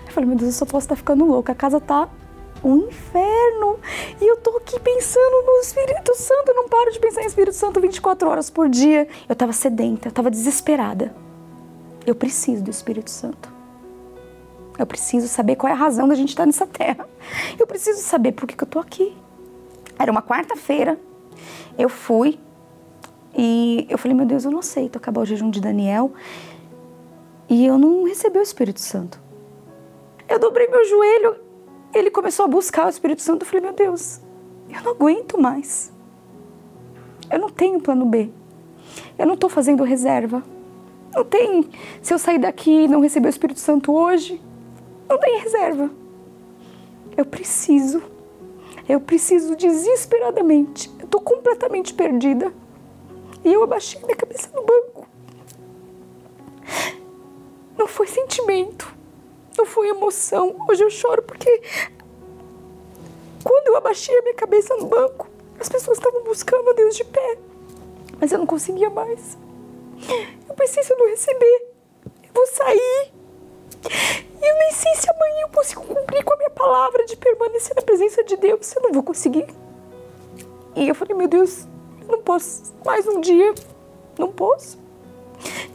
Eu 0.08 0.13
falei, 0.13 0.27
meu 0.27 0.38
Deus, 0.38 0.50
eu 0.50 0.58
só 0.58 0.65
posso 0.65 0.86
estar 0.86 0.96
ficando 0.96 1.24
louca. 1.24 1.51
A 1.51 1.56
casa 1.56 1.79
tá 1.79 2.10
um 2.63 2.87
inferno. 2.87 3.79
E 4.19 4.25
eu 4.25 4.37
tô 4.37 4.57
aqui 4.57 4.79
pensando 4.79 5.45
no 5.45 5.59
Espírito 5.61 6.15
Santo. 6.15 6.49
Eu 6.49 6.55
não 6.55 6.69
paro 6.69 6.91
de 6.91 6.99
pensar 6.99 7.21
em 7.21 7.27
Espírito 7.27 7.55
Santo 7.55 7.79
24 7.79 8.29
horas 8.29 8.49
por 8.49 8.69
dia. 8.69 9.07
Eu 9.27 9.35
tava 9.35 9.53
sedenta, 9.53 10.07
eu 10.07 10.11
tava 10.11 10.29
desesperada. 10.29 11.13
Eu 12.05 12.15
preciso 12.15 12.63
do 12.63 12.71
Espírito 12.71 13.09
Santo. 13.09 13.51
Eu 14.77 14.85
preciso 14.85 15.27
saber 15.27 15.55
qual 15.55 15.69
é 15.69 15.73
a 15.73 15.77
razão 15.77 16.07
da 16.07 16.15
gente 16.15 16.29
estar 16.29 16.45
nessa 16.45 16.65
terra. 16.65 17.07
Eu 17.59 17.67
preciso 17.67 18.01
saber 18.01 18.31
por 18.31 18.47
que, 18.47 18.55
que 18.55 18.63
eu 18.63 18.67
tô 18.67 18.79
aqui. 18.79 19.15
Era 19.97 20.11
uma 20.11 20.21
quarta-feira. 20.21 20.97
Eu 21.77 21.89
fui 21.89 22.39
e 23.37 23.85
eu 23.89 23.97
falei, 23.97 24.15
meu 24.15 24.25
Deus, 24.25 24.45
eu 24.45 24.51
não 24.51 24.59
aceito 24.59 24.97
acabar 24.97 25.21
o 25.21 25.25
jejum 25.25 25.49
de 25.49 25.61
Daniel 25.61 26.13
e 27.49 27.65
eu 27.65 27.77
não 27.77 28.05
recebi 28.05 28.39
o 28.39 28.41
Espírito 28.41 28.79
Santo. 28.79 29.19
Eu 30.27 30.39
dobrei 30.39 30.67
meu 30.67 30.85
joelho, 30.85 31.35
ele 31.93 32.12
começou 32.12 32.46
a 32.46 32.48
buscar 32.48 32.86
o 32.86 32.89
Espírito 32.89 33.22
Santo. 33.22 33.43
Eu 33.43 33.48
falei, 33.48 33.62
meu 33.62 33.74
Deus, 33.74 34.22
eu 34.69 34.81
não 34.84 34.91
aguento 34.91 35.39
mais. 35.39 35.91
Eu 37.31 37.39
não 37.39 37.50
tenho 37.50 37.79
plano 37.79 38.05
B. 38.05 38.29
Eu 39.17 39.25
não 39.25 39.34
estou 39.34 39.50
fazendo 39.50 39.84
reserva. 39.84 40.43
Não 41.13 41.24
tem. 41.24 41.69
Se 42.01 42.13
eu 42.13 42.19
sair 42.19 42.39
daqui 42.39 42.84
e 42.84 42.88
não 42.88 43.01
receber 43.01 43.27
o 43.27 43.29
Espírito 43.29 43.60
Santo 43.60 43.91
hoje, 43.91 44.41
não 45.08 45.19
tem 45.19 45.39
reserva. 45.39 45.89
Eu 47.17 47.25
preciso. 47.25 48.01
Eu 48.88 49.00
preciso 49.00 49.55
desesperadamente. 49.55 50.89
Eu 51.00 51.05
estou 51.05 51.22
completamente 51.22 51.93
perdida. 51.93 52.53
E 53.43 53.53
eu 53.53 53.63
abaixei 53.63 54.01
minha 54.01 54.15
cabeça 54.15 54.50
no 54.53 54.63
banco. 54.63 55.08
Não 57.77 57.88
foi 57.88 58.08
sentimento, 58.08 58.93
não 59.58 59.65
foi 59.65 59.89
emoção. 59.89 60.56
Hoje 60.70 60.84
eu 60.84 60.89
choro 60.89 61.22
porque 61.24 61.62
quando 63.44 63.68
eu 63.68 63.77
abaixei 63.77 64.18
a 64.18 64.22
minha 64.22 64.36
cabeça 64.36 64.75
no 64.75 64.86
banco, 64.86 65.27
as 65.60 65.70
pessoas 65.70 65.98
estavam 65.98 66.24
buscando 66.24 66.70
a 66.70 66.74
Deus 66.74 66.96
de 66.96 67.03
pé, 67.03 67.38
mas 68.20 68.32
eu 68.32 68.39
não 68.39 68.46
conseguia 68.46 68.89
mais. 68.89 69.38
Eu 70.48 70.56
pensei, 70.56 70.84
se 70.84 70.94
eu 70.94 70.98
não 70.98 71.08
receber, 71.08 71.68
eu 72.06 72.34
vou 72.34 72.48
sair. 72.48 73.12
E 74.41 74.48
eu 74.48 74.58
nem 74.58 74.72
sei 74.72 74.96
se 74.96 75.10
amanhã 75.10 75.41
eu 75.41 75.50
consigo 75.50 75.82
cumprir 75.84 76.24
com 76.24 76.34
a 76.34 76.38
minha 76.38 76.50
palavra 76.50 77.06
de 77.06 77.18
permanecer 77.18 77.75
na 77.75 77.82
presença 77.82 78.24
de 78.24 78.38
Deus. 78.38 78.74
Eu 78.75 78.84
não 78.84 78.91
vou 78.94 79.03
conseguir. 79.03 79.48
E 80.75 80.88
eu 80.88 80.96
falei, 80.96 81.15
meu 81.15 81.27
Deus, 81.27 81.68
não 82.08 82.22
posso 82.22 82.74
mais 82.86 83.06
um 83.08 83.20
dia, 83.20 83.53
não 84.18 84.32
posso. 84.32 84.77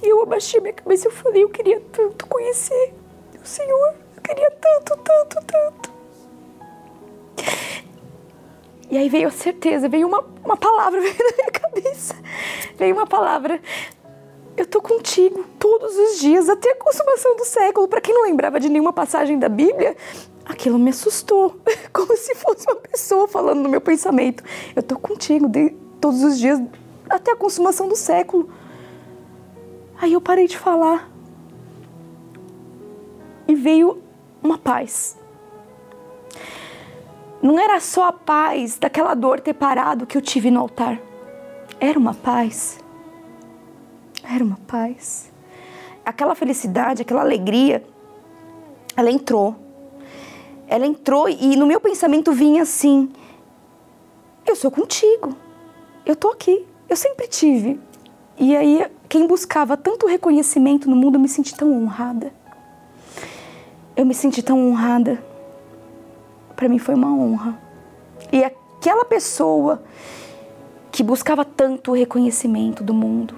E 0.02 0.08
eu 0.08 0.22
abaixei 0.22 0.60
minha 0.60 0.72
cabeça 0.72 1.06
e 1.06 1.08
eu 1.08 1.12
falei, 1.12 1.42
eu 1.42 1.48
queria 1.48 1.80
tanto 1.92 2.26
conhecer 2.26 2.94
Senhor, 3.44 3.94
eu 4.16 4.22
queria 4.22 4.50
tanto, 4.50 4.96
tanto, 4.96 5.36
tanto. 5.46 5.94
E 8.90 8.96
aí 8.96 9.08
veio 9.08 9.28
a 9.28 9.30
certeza, 9.30 9.88
veio 9.88 10.06
uma, 10.06 10.24
uma 10.42 10.56
palavra 10.56 11.00
veio 11.00 11.14
na 11.18 11.36
minha 11.36 11.50
cabeça. 11.50 12.14
Veio 12.76 12.94
uma 12.94 13.06
palavra. 13.06 13.60
Eu 14.56 14.64
tô 14.64 14.80
contigo 14.80 15.44
todos 15.58 15.94
os 15.96 16.20
dias, 16.20 16.48
até 16.48 16.70
a 16.72 16.76
consumação 16.76 17.36
do 17.36 17.44
século. 17.44 17.86
Para 17.86 18.00
quem 18.00 18.14
não 18.14 18.22
lembrava 18.22 18.58
de 18.58 18.68
nenhuma 18.68 18.92
passagem 18.92 19.38
da 19.38 19.48
Bíblia, 19.48 19.94
aquilo 20.46 20.78
me 20.78 20.90
assustou, 20.90 21.60
como 21.92 22.16
se 22.16 22.34
fosse 22.36 22.66
uma 22.66 22.76
pessoa 22.76 23.28
falando 23.28 23.60
no 23.60 23.68
meu 23.68 23.80
pensamento. 23.80 24.42
Eu 24.74 24.82
tô 24.82 24.98
contigo 24.98 25.48
de, 25.48 25.70
todos 26.00 26.22
os 26.22 26.38
dias 26.38 26.60
até 27.10 27.32
a 27.32 27.36
consumação 27.36 27.88
do 27.88 27.96
século. 27.96 28.48
Aí 30.00 30.12
eu 30.12 30.20
parei 30.20 30.46
de 30.46 30.56
falar. 30.56 31.13
E 33.54 33.56
veio 33.56 34.02
uma 34.42 34.58
paz. 34.58 35.16
não 37.40 37.56
era 37.56 37.78
só 37.78 38.08
a 38.08 38.12
paz 38.12 38.78
daquela 38.78 39.14
dor 39.14 39.38
ter 39.38 39.54
parado 39.54 40.06
que 40.06 40.18
eu 40.18 40.20
tive 40.20 40.50
no 40.50 40.58
altar. 40.58 41.00
Era 41.78 41.96
uma 41.96 42.14
paz. 42.14 42.80
Era 44.24 44.42
uma 44.42 44.58
paz. 44.66 45.30
Aquela 46.04 46.34
felicidade, 46.34 47.02
aquela 47.02 47.20
alegria, 47.20 47.84
ela 48.96 49.08
entrou. 49.08 49.54
Ela 50.66 50.84
entrou 50.84 51.28
e 51.28 51.54
no 51.54 51.64
meu 51.64 51.80
pensamento 51.80 52.32
vinha 52.32 52.62
assim: 52.62 53.08
eu 54.44 54.56
sou 54.56 54.68
contigo. 54.68 55.36
Eu 56.04 56.16
tô 56.16 56.28
aqui. 56.28 56.66
Eu 56.88 56.96
sempre 56.96 57.28
tive. 57.28 57.80
E 58.36 58.56
aí, 58.56 58.84
quem 59.08 59.28
buscava 59.28 59.76
tanto 59.76 60.08
reconhecimento 60.08 60.90
no 60.90 60.96
mundo, 60.96 61.14
eu 61.14 61.20
me 61.20 61.28
senti 61.28 61.54
tão 61.54 61.72
honrada. 61.72 62.32
Eu 63.96 64.04
me 64.04 64.14
senti 64.14 64.42
tão 64.42 64.58
honrada. 64.68 65.22
Para 66.56 66.68
mim 66.68 66.78
foi 66.78 66.94
uma 66.94 67.12
honra. 67.12 67.56
E 68.32 68.42
aquela 68.42 69.04
pessoa 69.04 69.82
que 70.90 71.02
buscava 71.02 71.44
tanto 71.44 71.92
o 71.92 71.94
reconhecimento 71.94 72.82
do 72.82 72.92
mundo, 72.92 73.34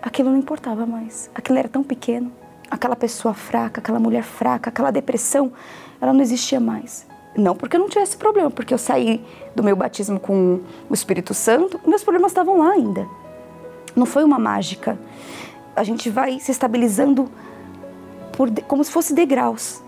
aquilo 0.00 0.30
não 0.30 0.38
importava 0.38 0.86
mais. 0.86 1.28
Aquilo 1.34 1.58
era 1.58 1.68
tão 1.68 1.82
pequeno. 1.82 2.30
Aquela 2.70 2.94
pessoa 2.94 3.34
fraca, 3.34 3.80
aquela 3.80 3.98
mulher 3.98 4.22
fraca, 4.22 4.70
aquela 4.70 4.92
depressão, 4.92 5.52
ela 6.00 6.12
não 6.12 6.20
existia 6.20 6.60
mais. 6.60 7.06
Não 7.36 7.54
porque 7.54 7.76
eu 7.76 7.80
não 7.80 7.88
tivesse 7.88 8.16
problema, 8.16 8.50
porque 8.50 8.72
eu 8.72 8.78
saí 8.78 9.24
do 9.54 9.62
meu 9.62 9.74
batismo 9.74 10.18
com 10.20 10.60
o 10.88 10.94
Espírito 10.94 11.34
Santo, 11.34 11.80
meus 11.86 12.02
problemas 12.02 12.30
estavam 12.30 12.58
lá 12.58 12.70
ainda. 12.70 13.06
Não 13.94 14.06
foi 14.06 14.24
uma 14.24 14.38
mágica. 14.38 14.98
A 15.74 15.82
gente 15.82 16.08
vai 16.08 16.38
se 16.38 16.50
estabilizando 16.50 17.28
por, 18.36 18.50
como 18.62 18.84
se 18.84 18.90
fosse 18.90 19.14
degraus. 19.14 19.82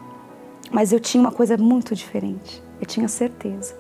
Mas 0.71 0.93
eu 0.93 1.01
tinha 1.01 1.21
uma 1.21 1.33
coisa 1.33 1.57
muito 1.57 1.95
diferente. 1.95 2.63
Eu 2.81 2.87
tinha 2.87 3.09
certeza. 3.09 3.75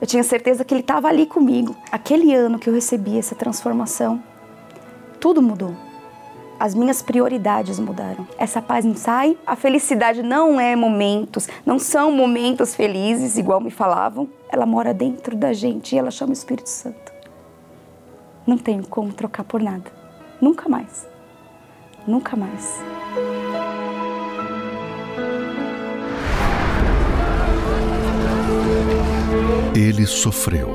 Eu 0.00 0.06
tinha 0.06 0.22
certeza 0.22 0.64
que 0.64 0.74
ele 0.74 0.80
estava 0.80 1.08
ali 1.08 1.26
comigo. 1.26 1.76
Aquele 1.90 2.34
ano 2.34 2.58
que 2.58 2.68
eu 2.68 2.74
recebi 2.74 3.18
essa 3.18 3.34
transformação, 3.34 4.22
tudo 5.20 5.42
mudou 5.42 5.74
as 6.58 6.74
minhas 6.74 7.00
prioridades 7.00 7.78
mudaram. 7.78 8.26
Essa 8.36 8.60
paz 8.60 8.84
não 8.84 8.96
sai, 8.96 9.38
a 9.46 9.54
felicidade 9.54 10.22
não 10.22 10.60
é 10.60 10.74
momentos, 10.74 11.48
não 11.64 11.78
são 11.78 12.10
momentos 12.10 12.74
felizes, 12.74 13.38
igual 13.38 13.60
me 13.60 13.70
falavam. 13.70 14.28
Ela 14.50 14.66
mora 14.66 14.92
dentro 14.92 15.36
da 15.36 15.52
gente 15.52 15.94
e 15.94 15.98
ela 15.98 16.10
chama 16.10 16.30
o 16.30 16.32
Espírito 16.32 16.68
Santo. 16.68 17.12
Não 18.46 18.58
tenho 18.58 18.86
como 18.86 19.12
trocar 19.12 19.44
por 19.44 19.60
nada. 19.60 19.90
Nunca 20.40 20.68
mais. 20.68 21.06
Nunca 22.06 22.34
mais. 22.34 22.80
Ele 29.74 30.06
sofreu. 30.06 30.70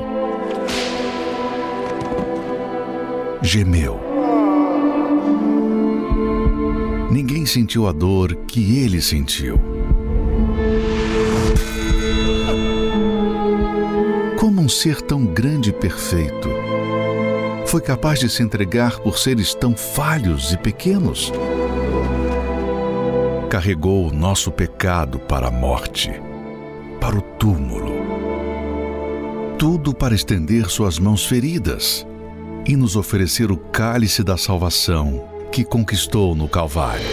Gemeu 3.42 4.04
Ninguém 7.14 7.46
sentiu 7.46 7.88
a 7.88 7.92
dor 7.92 8.36
que 8.48 8.80
ele 8.80 9.00
sentiu. 9.00 9.62
Como 14.40 14.62
um 14.62 14.68
ser 14.68 15.00
tão 15.00 15.24
grande 15.24 15.70
e 15.70 15.74
perfeito 15.74 16.50
foi 17.68 17.82
capaz 17.82 18.20
de 18.20 18.30
se 18.30 18.42
entregar 18.42 19.00
por 19.00 19.20
seres 19.20 19.54
tão 19.54 19.76
falhos 19.76 20.54
e 20.54 20.58
pequenos? 20.58 21.32
Carregou 23.50 24.08
o 24.08 24.14
nosso 24.14 24.52
pecado 24.52 25.20
para 25.20 25.50
a 25.50 25.52
morte, 25.52 26.12
para 27.04 27.18
o 27.18 27.22
túmulo. 27.22 27.92
Tudo 29.60 29.94
para 29.94 30.16
estender 30.16 30.70
suas 30.70 30.98
mãos 30.98 31.26
feridas 31.26 32.08
e 32.66 32.78
nos 32.78 32.96
oferecer 32.96 33.52
o 33.52 33.58
cálice 33.58 34.24
da 34.24 34.38
salvação 34.38 35.28
que 35.52 35.66
conquistou 35.66 36.34
no 36.34 36.48
Calvário. 36.48 37.06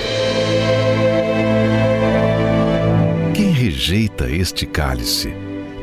Quem 3.34 3.50
rejeita 3.50 4.30
este 4.30 4.64
cálice, 4.64 5.34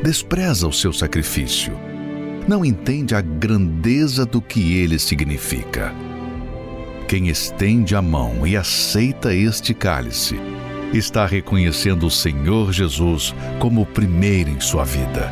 despreza 0.02 0.66
o 0.66 0.72
seu 0.72 0.90
sacrifício, 0.90 1.78
não 2.48 2.64
entende 2.64 3.14
a 3.14 3.20
grandeza 3.20 4.24
do 4.24 4.40
que 4.40 4.78
ele 4.78 4.98
significa. 4.98 5.92
Quem 7.06 7.28
estende 7.28 7.94
a 7.94 8.00
mão 8.00 8.46
e 8.46 8.56
aceita 8.56 9.34
este 9.34 9.74
cálice, 9.74 10.40
está 10.92 11.26
reconhecendo 11.26 12.06
o 12.06 12.10
Senhor 12.10 12.72
Jesus 12.72 13.34
como 13.58 13.82
o 13.82 13.86
primeiro 13.86 14.50
em 14.50 14.60
sua 14.60 14.84
vida, 14.84 15.30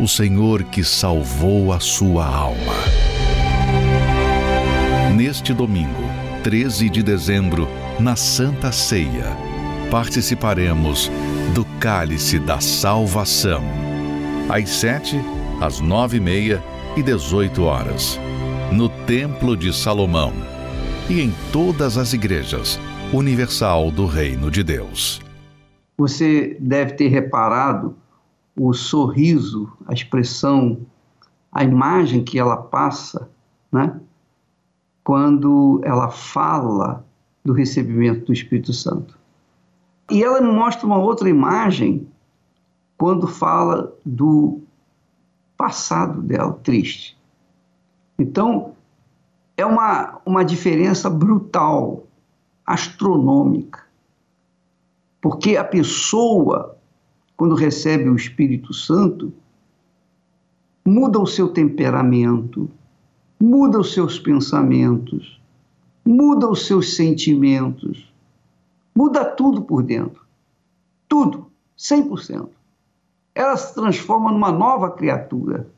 o 0.00 0.08
Senhor 0.08 0.62
que 0.64 0.82
salvou 0.82 1.72
a 1.72 1.80
sua 1.80 2.26
alma. 2.26 2.74
Neste 5.14 5.52
domingo, 5.52 6.02
13 6.42 6.88
de 6.88 7.02
dezembro, 7.02 7.68
na 7.98 8.16
Santa 8.16 8.72
Ceia, 8.72 9.36
participaremos 9.90 11.10
do 11.54 11.64
Cálice 11.80 12.38
da 12.38 12.60
Salvação, 12.60 13.62
às 14.48 14.68
7, 14.68 15.18
às 15.60 15.80
9 15.80 16.16
e 16.16 16.20
meia 16.20 16.62
e 16.96 17.02
18 17.02 17.62
horas, 17.62 18.18
no 18.72 18.88
Templo 18.88 19.56
de 19.56 19.72
Salomão 19.72 20.32
e 21.08 21.20
em 21.20 21.32
todas 21.52 21.96
as 21.96 22.12
igrejas 22.12 22.80
universal 23.12 23.90
do 23.90 24.04
Reino 24.06 24.50
de 24.50 24.62
Deus. 24.64 25.20
Você 25.96 26.56
deve 26.60 26.94
ter 26.94 27.08
reparado 27.08 27.96
o 28.56 28.72
sorriso, 28.72 29.72
a 29.86 29.92
expressão, 29.92 30.78
a 31.52 31.62
imagem 31.62 32.24
que 32.24 32.38
ela 32.38 32.56
passa, 32.56 33.28
né? 33.70 34.00
quando 35.04 35.80
ela 35.84 36.10
fala 36.10 37.04
do 37.44 37.52
recebimento 37.52 38.26
do 38.26 38.32
Espírito 38.32 38.72
Santo. 38.72 39.16
E 40.10 40.22
ela 40.22 40.40
mostra 40.40 40.84
uma 40.84 40.98
outra 40.98 41.28
imagem 41.28 42.08
quando 42.98 43.28
fala 43.28 43.94
do 44.04 44.60
passado 45.56 46.20
dela, 46.22 46.52
triste. 46.62 47.16
Então, 48.18 48.72
é 49.56 49.64
uma, 49.64 50.20
uma 50.26 50.44
diferença 50.44 51.08
brutal, 51.08 52.05
astronômica. 52.66 53.86
Porque 55.20 55.56
a 55.56 55.64
pessoa, 55.64 56.76
quando 57.36 57.54
recebe 57.54 58.08
o 58.08 58.16
Espírito 58.16 58.74
Santo, 58.74 59.32
muda 60.84 61.20
o 61.20 61.26
seu 61.26 61.48
temperamento, 61.48 62.68
muda 63.40 63.78
os 63.78 63.92
seus 63.92 64.18
pensamentos, 64.18 65.40
muda 66.04 66.48
os 66.48 66.66
seus 66.66 66.96
sentimentos, 66.96 68.12
muda 68.94 69.24
tudo 69.24 69.62
por 69.62 69.82
dentro. 69.82 70.24
Tudo, 71.08 71.50
100%. 71.78 72.48
Ela 73.34 73.56
se 73.56 73.74
transforma 73.74 74.32
numa 74.32 74.50
nova 74.50 74.90
criatura. 74.90 75.68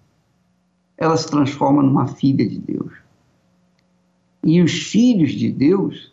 Ela 0.96 1.16
se 1.16 1.29
transforma 1.29 1.83
numa 1.83 2.07
filha 2.07 2.48
de 2.48 2.59
Deus. 2.59 2.92
E 4.44 4.62
os 4.62 4.72
filhos 4.72 5.33
de 5.33 5.51
Deus 5.51 6.12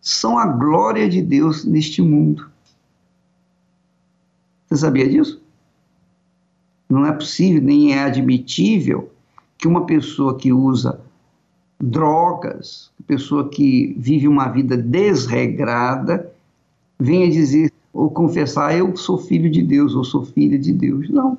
são 0.00 0.38
a 0.38 0.46
glória 0.46 1.08
de 1.08 1.20
Deus 1.20 1.64
neste 1.64 2.00
mundo. 2.00 2.50
Você 4.68 4.76
sabia 4.76 5.08
disso? 5.08 5.42
Não 6.88 7.06
é 7.06 7.12
possível, 7.12 7.62
nem 7.62 7.94
é 7.94 8.04
admitível 8.04 9.10
que 9.58 9.68
uma 9.68 9.84
pessoa 9.84 10.36
que 10.36 10.52
usa 10.52 11.00
drogas, 11.80 12.90
pessoa 13.06 13.48
que 13.48 13.94
vive 13.98 14.28
uma 14.28 14.48
vida 14.48 14.76
desregrada, 14.76 16.32
venha 16.98 17.30
dizer 17.30 17.72
ou 17.92 18.10
confessar 18.10 18.76
eu 18.76 18.96
sou 18.96 19.18
filho 19.18 19.50
de 19.50 19.62
Deus 19.62 19.94
ou 19.94 20.04
sou 20.04 20.24
filha 20.24 20.58
de 20.58 20.72
Deus. 20.72 21.08
Não. 21.10 21.36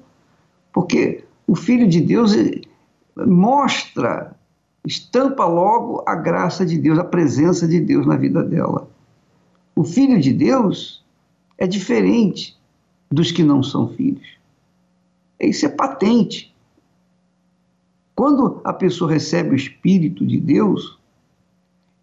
Porque 0.74 1.24
o 1.48 1.56
filho 1.56 1.88
de 1.88 2.02
Deus 2.02 2.36
eh, 2.36 2.62
mostra, 3.26 4.36
estampa 4.86 5.46
logo 5.46 6.04
a 6.08 6.16
graça 6.16 6.66
de 6.66 6.78
Deus, 6.78 6.98
a 6.98 7.04
presença 7.04 7.68
de 7.68 7.80
Deus 7.80 8.06
na 8.06 8.16
vida 8.16 8.44
dela. 8.44 8.90
O 9.76 9.84
filho 9.84 10.20
de 10.20 10.34
Deus 10.34 11.04
é 11.58 11.68
diferente 11.68 12.58
dos 13.10 13.32
que 13.32 13.44
não 13.44 13.62
são 13.62 13.90
filhos. 13.90 14.28
Isso 15.40 15.66
é 15.66 15.70
patente. 15.70 16.54
Quando 18.16 18.62
a 18.64 18.74
pessoa 18.74 19.12
recebe 19.12 19.52
o 19.52 19.56
Espírito 19.56 20.26
de 20.26 20.40
Deus, 20.40 21.00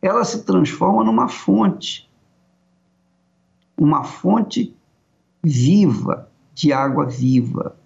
ela 0.00 0.24
se 0.24 0.44
transforma 0.44 1.04
numa 1.04 1.28
fonte, 1.28 2.08
uma 3.76 4.04
fonte 4.04 4.74
viva, 5.42 6.28
de 6.54 6.72
água 6.72 7.06
viva. 7.06 7.76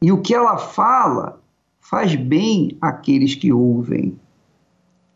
E 0.00 0.10
o 0.10 0.20
que 0.20 0.34
ela 0.34 0.58
fala 0.58 1.41
faz 1.82 2.14
bem 2.14 2.78
àqueles 2.80 3.34
que 3.34 3.52
ouvem. 3.52 4.18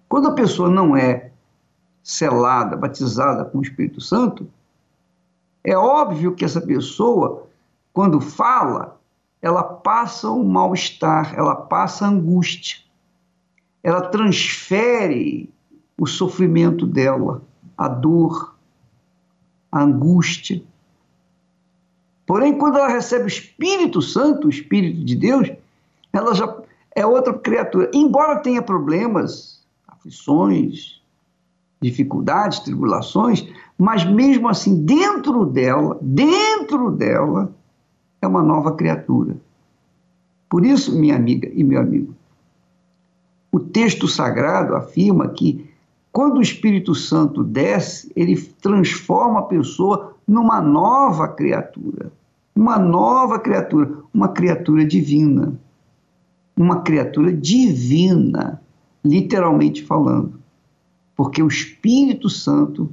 Quando 0.07 0.29
a 0.29 0.35
pessoa 0.35 0.69
não 0.69 0.95
é 0.95 1.31
selada, 2.03 2.77
batizada 2.77 3.47
com 3.47 3.59
o 3.59 3.63
Espírito 3.63 4.03
Santo, 4.03 4.47
é 5.65 5.75
óbvio 5.75 6.35
que 6.35 6.45
essa 6.45 6.61
pessoa 6.61 7.47
quando 7.97 8.21
fala, 8.21 9.01
ela 9.41 9.63
passa 9.63 10.31
o 10.31 10.45
mal-estar, 10.45 11.35
ela 11.35 11.57
passa 11.57 12.05
a 12.05 12.11
angústia, 12.11 12.81
ela 13.83 14.03
transfere 14.03 15.51
o 15.99 16.07
sofrimento 16.07 16.87
dela, 16.87 17.41
a 17.75 17.89
dor, 17.89 18.55
a 19.73 19.81
angústia. 19.83 20.63
Porém, 22.27 22.59
quando 22.59 22.77
ela 22.77 22.89
recebe 22.89 23.25
o 23.25 23.29
Espírito 23.29 24.03
Santo, 24.03 24.47
o 24.47 24.51
Espírito 24.51 25.03
de 25.03 25.17
Deus, 25.17 25.51
ela 26.17 26.35
já 26.35 26.57
é 26.95 27.05
outra 27.05 27.35
criatura. 27.35 27.91
Embora 27.93 28.41
tenha 28.41 28.63
problemas, 28.63 29.63
aflições, 29.87 31.03
dificuldades, 31.81 32.61
tribulações, 32.61 33.47
mas 33.79 34.05
mesmo 34.05 34.49
assim, 34.49 34.85
dentro 34.85 35.45
dela, 35.45 35.99
dentro 36.01 36.91
dela, 36.91 37.53
é 38.23 38.27
uma 38.27 38.43
nova 38.43 38.73
criatura. 38.73 39.37
Por 40.49 40.65
isso, 40.65 40.99
minha 40.99 41.17
amiga 41.17 41.51
e 41.53 41.63
meu 41.63 41.81
amigo, 41.81 42.15
o 43.53 43.61
texto 43.61 44.09
sagrado 44.09 44.75
afirma 44.75 45.29
que 45.29 45.69
quando 46.13 46.39
o 46.39 46.43
Espírito 46.43 46.95
Santo 46.95 47.45
desce, 47.45 48.11
ele 48.17 48.41
transforma 48.63 49.41
a 49.41 49.43
pessoa 49.43 50.15
numa 50.27 50.63
nova 50.63 51.29
criatura. 51.29 52.11
Uma 52.55 52.79
nova 52.79 53.39
criatura, 53.39 53.99
uma 54.15 54.29
criatura 54.29 54.83
divina. 54.83 55.53
Uma 56.57 56.81
criatura 56.83 57.33
divina, 57.33 58.61
literalmente 59.05 59.85
falando. 59.85 60.41
Porque 61.15 61.43
o 61.43 61.49
Espírito 61.49 62.29
Santo 62.29 62.91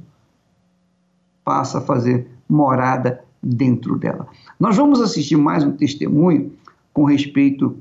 passa 1.44 1.78
a 1.78 1.80
fazer 1.80 2.28
morada 2.48 3.24
dentro 3.42 3.98
dela. 3.98 4.26
Nós 4.58 4.76
vamos 4.76 5.00
assistir 5.00 5.36
mais 5.36 5.64
um 5.64 5.72
testemunho 5.72 6.52
com 6.92 7.04
respeito 7.04 7.76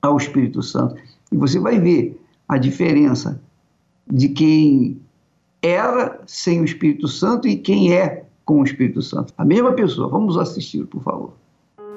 ao 0.00 0.16
Espírito 0.16 0.62
Santo 0.62 0.96
e 1.32 1.36
você 1.36 1.58
vai 1.58 1.80
ver 1.80 2.20
a 2.48 2.56
diferença 2.56 3.40
de 4.06 4.28
quem 4.28 5.00
era 5.60 6.20
sem 6.26 6.60
o 6.60 6.64
Espírito 6.64 7.08
Santo 7.08 7.48
e 7.48 7.56
quem 7.56 7.92
é 7.92 8.24
com 8.44 8.60
o 8.60 8.64
Espírito 8.64 9.02
Santo. 9.02 9.34
A 9.36 9.44
mesma 9.44 9.72
pessoa. 9.72 10.08
Vamos 10.08 10.38
assistir, 10.38 10.86
por 10.86 11.02
favor. 11.02 11.32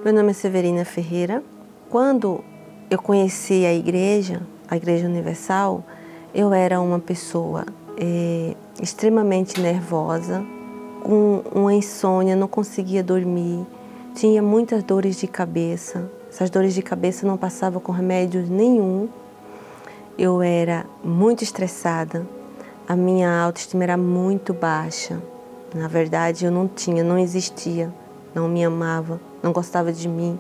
Meu 0.04 0.14
nome 0.14 0.32
é 0.32 0.34
Severina 0.34 0.84
Ferreira. 0.84 1.44
Quando 1.90 2.44
eu 2.92 3.02
conheci 3.02 3.66
a 3.66 3.74
igreja, 3.74 4.42
a 4.68 4.76
Igreja 4.76 5.08
Universal, 5.08 5.82
eu 6.36 6.54
era 6.54 6.82
uma 6.82 7.00
pessoa 7.00 7.66
é, 7.98 8.54
extremamente 8.82 9.62
nervosa, 9.62 10.44
com 11.02 11.42
uma 11.56 11.74
insônia, 11.74 12.36
não 12.36 12.50
conseguia 12.50 13.02
dormir, 13.02 13.66
tinha 14.14 14.42
muitas 14.42 14.84
dores 14.84 15.16
de 15.16 15.26
cabeça. 15.26 16.12
Essas 16.30 16.50
dores 16.50 16.74
de 16.74 16.82
cabeça 16.82 17.26
não 17.26 17.38
passavam 17.38 17.80
com 17.80 17.94
remédio 17.94 18.46
nenhum. 18.46 19.08
Eu 20.18 20.42
era 20.42 20.86
muito 21.02 21.46
estressada, 21.46 22.28
a 22.86 22.96
minha 22.96 23.42
autoestima 23.42 23.84
era 23.84 23.96
muito 23.96 24.54
baixa. 24.54 25.22
Na 25.74 25.88
verdade, 25.88 26.44
eu 26.44 26.52
não 26.52 26.68
tinha, 26.68 27.06
não 27.06 27.18
existia, 27.18 27.90
não 28.36 28.50
me 28.50 28.66
amava, 28.66 29.18
não 29.42 29.54
gostava 29.54 29.94
de 29.94 30.10
mim. 30.10 30.38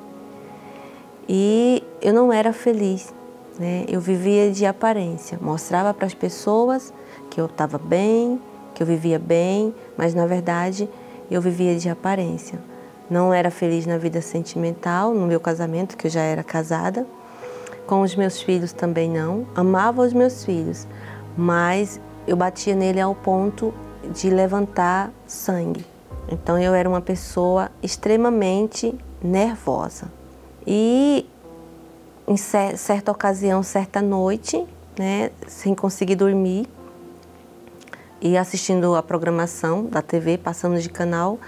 E 1.34 1.82
eu 2.02 2.13
não 2.13 2.34
era 2.34 2.52
feliz, 2.52 3.13
né? 3.58 3.86
Eu 3.88 4.02
vivia 4.02 4.52
de 4.52 4.65
aparência, 4.65 5.39
mostrava 5.41 5.94
para 5.94 6.06
as 6.06 6.13
pessoas 6.13 6.94
que 7.30 7.39
eu 7.39 7.46
estava 7.46 7.78
bem, 7.78 8.38
que 8.76 8.84
eu 8.84 8.88
vivia 8.88 9.17
bem, 9.17 9.74
mas 9.98 10.13
na 10.13 10.26
verdade 10.26 10.89
eu 11.32 11.39
vivia 11.39 11.78
de 11.78 11.88
aparência. 11.88 12.60
Não 13.10 13.34
era 13.34 13.50
feliz 13.50 13.86
na 13.86 13.98
vida 13.98 14.22
sentimental, 14.22 15.13
no 15.13 15.26
meu 15.26 15.39
casamento, 15.39 15.96
que 15.96 16.08
eu 16.08 16.12
já 16.12 16.20
era 16.20 16.44
casada. 16.44 17.08
Com 17.88 18.02
os 18.02 18.13
meus 18.13 18.41
filhos 18.41 18.74
também 18.74 19.10
não. 19.10 19.48
Amava 19.56 20.02
os 20.02 20.12
meus 20.12 20.44
filhos, 20.44 20.86
mas 21.38 21.98
eu 22.28 22.36
batia 22.36 22.76
nele 22.76 23.00
ao 23.00 23.15
ponto 23.15 23.74
de 24.13 24.30
levantar 24.30 25.10
sangue. 25.26 25.86
Então 26.30 26.60
eu 26.60 26.74
era 26.74 26.89
uma 26.89 27.00
pessoa 27.00 27.72
extremamente 27.82 28.94
nervosa. 29.24 30.20
E 30.65 31.26
em 32.28 32.38
certa 32.38 33.12
ocasião, 33.12 33.63
certa 33.63 34.02
noite, 34.02 34.65
né, 34.97 35.32
sem 35.47 35.74
conseguir 35.76 36.15
dormir, 36.15 36.67
e 38.21 38.38
assistindo 38.38 38.95
a 38.95 39.02
programação 39.02 39.86
da 39.86 40.02
TV, 40.02 40.38
passando 40.38 40.80
de 40.80 40.89
canal, 40.89 41.39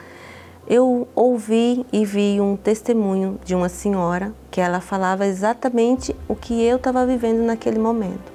eu 0.68 1.08
ouvi 1.14 1.86
e 1.94 2.04
vi 2.04 2.42
um 2.42 2.56
testemunho 2.56 3.40
de 3.46 3.54
uma 3.54 3.70
senhora 3.70 4.34
que 4.50 4.60
ela 4.60 4.82
falava 4.82 5.26
exatamente 5.26 6.16
o 6.28 6.36
que 6.36 6.64
eu 6.64 6.78
estava 6.78 7.06
vivendo 7.06 7.44
naquele 7.44 7.78
momento. 7.78 8.32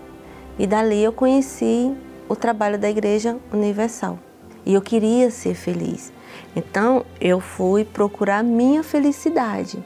E 0.59 0.67
dali 0.67 1.03
eu 1.03 1.13
conheci 1.13 1.93
o 2.29 2.37
trabalho 2.37 2.79
da 2.79 2.89
Igreja 2.89 3.37
Universal. 3.53 4.19
E 4.65 4.75
eu 4.75 4.83
queria 4.83 5.31
ser 5.31 5.55
feliz. 5.55 6.13
Então 6.55 7.05
eu 7.21 7.41
fui 7.41 7.85
procurar 7.85 8.45
minha 8.45 8.83
felicidade. 8.83 9.83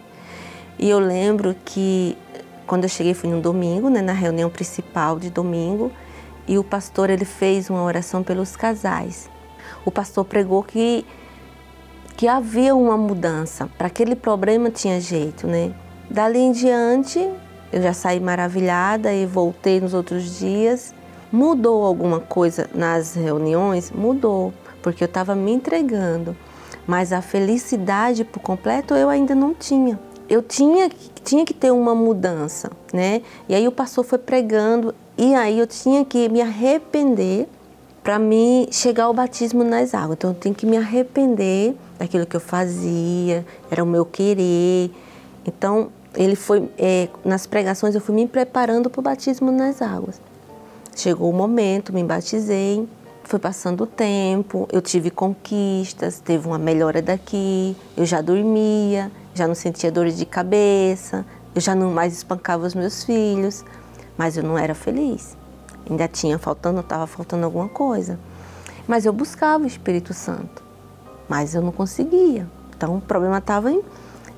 E 0.82 0.90
eu 0.90 0.98
lembro 0.98 1.54
que 1.64 2.18
quando 2.66 2.82
eu 2.82 2.88
cheguei 2.88 3.14
fui 3.14 3.30
no 3.30 3.40
domingo, 3.40 3.88
né, 3.88 4.02
na 4.02 4.12
reunião 4.12 4.50
principal 4.50 5.16
de 5.16 5.30
domingo, 5.30 5.92
e 6.44 6.58
o 6.58 6.64
pastor 6.64 7.08
ele 7.08 7.24
fez 7.24 7.70
uma 7.70 7.84
oração 7.84 8.24
pelos 8.24 8.56
casais. 8.56 9.30
O 9.84 9.92
pastor 9.92 10.24
pregou 10.24 10.60
que 10.60 11.06
que 12.16 12.26
havia 12.26 12.74
uma 12.74 12.96
mudança, 12.96 13.70
para 13.78 13.86
aquele 13.86 14.16
problema 14.16 14.70
tinha 14.70 15.00
jeito, 15.00 15.46
né? 15.46 15.72
Dali 16.10 16.40
em 16.40 16.50
diante, 16.50 17.30
eu 17.72 17.80
já 17.80 17.92
saí 17.92 18.18
maravilhada 18.18 19.14
e 19.14 19.24
voltei 19.24 19.80
nos 19.80 19.94
outros 19.94 20.36
dias. 20.36 20.92
Mudou 21.30 21.84
alguma 21.84 22.18
coisa 22.18 22.68
nas 22.74 23.14
reuniões? 23.14 23.92
Mudou, 23.92 24.52
porque 24.82 25.04
eu 25.04 25.06
estava 25.06 25.36
me 25.36 25.52
entregando, 25.52 26.36
mas 26.88 27.12
a 27.12 27.22
felicidade 27.22 28.24
por 28.24 28.40
completo 28.40 28.94
eu 28.94 29.08
ainda 29.08 29.32
não 29.32 29.54
tinha. 29.54 29.96
Eu 30.32 30.40
tinha, 30.40 30.90
tinha 31.22 31.44
que 31.44 31.52
ter 31.52 31.70
uma 31.70 31.94
mudança, 31.94 32.70
né? 32.90 33.20
E 33.46 33.54
aí 33.54 33.68
o 33.68 33.70
pastor 33.70 34.02
foi 34.02 34.16
pregando 34.16 34.94
e 35.18 35.34
aí 35.34 35.58
eu 35.58 35.66
tinha 35.66 36.06
que 36.06 36.26
me 36.30 36.40
arrepender 36.40 37.46
para 38.02 38.18
mim 38.18 38.66
chegar 38.70 39.04
ao 39.04 39.12
batismo 39.12 39.62
nas 39.62 39.92
águas. 39.92 40.16
Então 40.16 40.30
eu 40.30 40.34
tenho 40.34 40.54
que 40.54 40.64
me 40.64 40.78
arrepender 40.78 41.76
daquilo 41.98 42.24
que 42.24 42.34
eu 42.34 42.40
fazia, 42.40 43.44
era 43.70 43.84
o 43.84 43.86
meu 43.86 44.06
querer. 44.06 44.90
Então 45.44 45.90
ele 46.16 46.34
foi 46.34 46.66
é, 46.78 47.10
nas 47.22 47.46
pregações 47.46 47.94
eu 47.94 48.00
fui 48.00 48.14
me 48.14 48.26
preparando 48.26 48.88
para 48.88 49.00
o 49.00 49.02
batismo 49.02 49.52
nas 49.52 49.82
águas. 49.82 50.18
Chegou 50.96 51.28
o 51.28 51.34
momento, 51.34 51.92
me 51.92 52.02
batizei, 52.02 52.88
foi 53.22 53.38
passando 53.38 53.82
o 53.82 53.86
tempo, 53.86 54.66
eu 54.72 54.80
tive 54.80 55.10
conquistas, 55.10 56.20
teve 56.20 56.48
uma 56.48 56.58
melhora 56.58 57.02
daqui, 57.02 57.76
eu 57.94 58.06
já 58.06 58.22
dormia, 58.22 59.12
já 59.34 59.46
não 59.46 59.54
sentia 59.54 59.90
dores 59.90 60.16
de 60.16 60.26
cabeça, 60.26 61.24
eu 61.54 61.60
já 61.60 61.74
não 61.74 61.90
mais 61.90 62.12
espancava 62.12 62.66
os 62.66 62.74
meus 62.74 63.04
filhos 63.04 63.64
mas 64.16 64.36
eu 64.36 64.42
não 64.42 64.58
era 64.58 64.74
feliz. 64.74 65.36
Ainda 65.88 66.06
tinha 66.06 66.38
faltando, 66.38 66.80
estava 66.80 67.06
faltando 67.06 67.44
alguma 67.44 67.68
coisa. 67.68 68.18
Mas 68.86 69.04
eu 69.04 69.12
buscava 69.12 69.64
o 69.64 69.66
Espírito 69.66 70.12
Santo, 70.12 70.62
mas 71.28 71.54
eu 71.54 71.62
não 71.62 71.72
conseguia. 71.72 72.46
Então 72.76 72.96
o 72.96 73.00
problema 73.00 73.38
estava 73.38 73.70
em, 73.70 73.82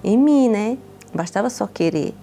em 0.02 0.18
mim, 0.18 0.48
né? 0.48 0.78
Bastava 1.14 1.50
só 1.50 1.66
querer. 1.66 2.14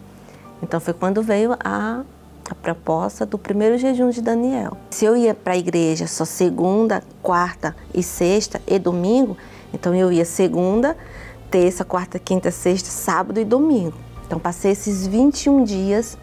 Então 0.62 0.80
foi 0.80 0.94
quando 0.94 1.22
veio 1.22 1.54
a, 1.60 2.04
a 2.50 2.56
proposta 2.56 3.26
do 3.26 3.38
primeiro 3.38 3.78
jejum 3.78 4.10
de 4.10 4.22
Daniel. 4.22 4.78
Se 4.92 5.06
eu 5.06 5.16
ia 5.16 5.34
para 5.34 5.54
a 5.54 5.58
igreja 5.58 6.08
só 6.08 6.26
segunda, 6.26 7.04
quarta 7.22 7.76
e 7.94 8.04
sexta 8.04 8.62
e 8.68 8.78
domingo, 8.78 9.38
então 9.74 9.96
eu 9.96 10.12
ia 10.12 10.26
segunda, 10.26 10.96
terça, 11.52 11.84
quarta, 11.84 12.18
quinta, 12.18 12.50
sexta, 12.50 12.90
sábado 12.90 13.40
e 13.40 13.46
domingo. 13.46 13.94
Então 14.26 14.40
passei 14.40 14.72
esses 14.72 15.06
21 15.06 15.66
dias 15.66 16.18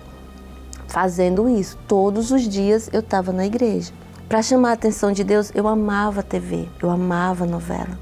fazendo 0.89 1.47
isso. 1.49 1.79
Todos 1.87 2.31
os 2.31 2.49
dias 2.49 2.89
eu 2.91 3.01
estava 3.01 3.31
na 3.31 3.45
igreja. 3.45 3.93
Para 4.27 4.43
chamar 4.43 4.71
a 4.71 4.73
atenção 4.73 5.13
de 5.13 5.23
Deus, 5.23 5.53
eu 5.55 5.69
amava 5.69 6.23
TV, 6.23 6.67
eu 6.83 6.89
amava 6.89 7.45
novela. 7.45 7.99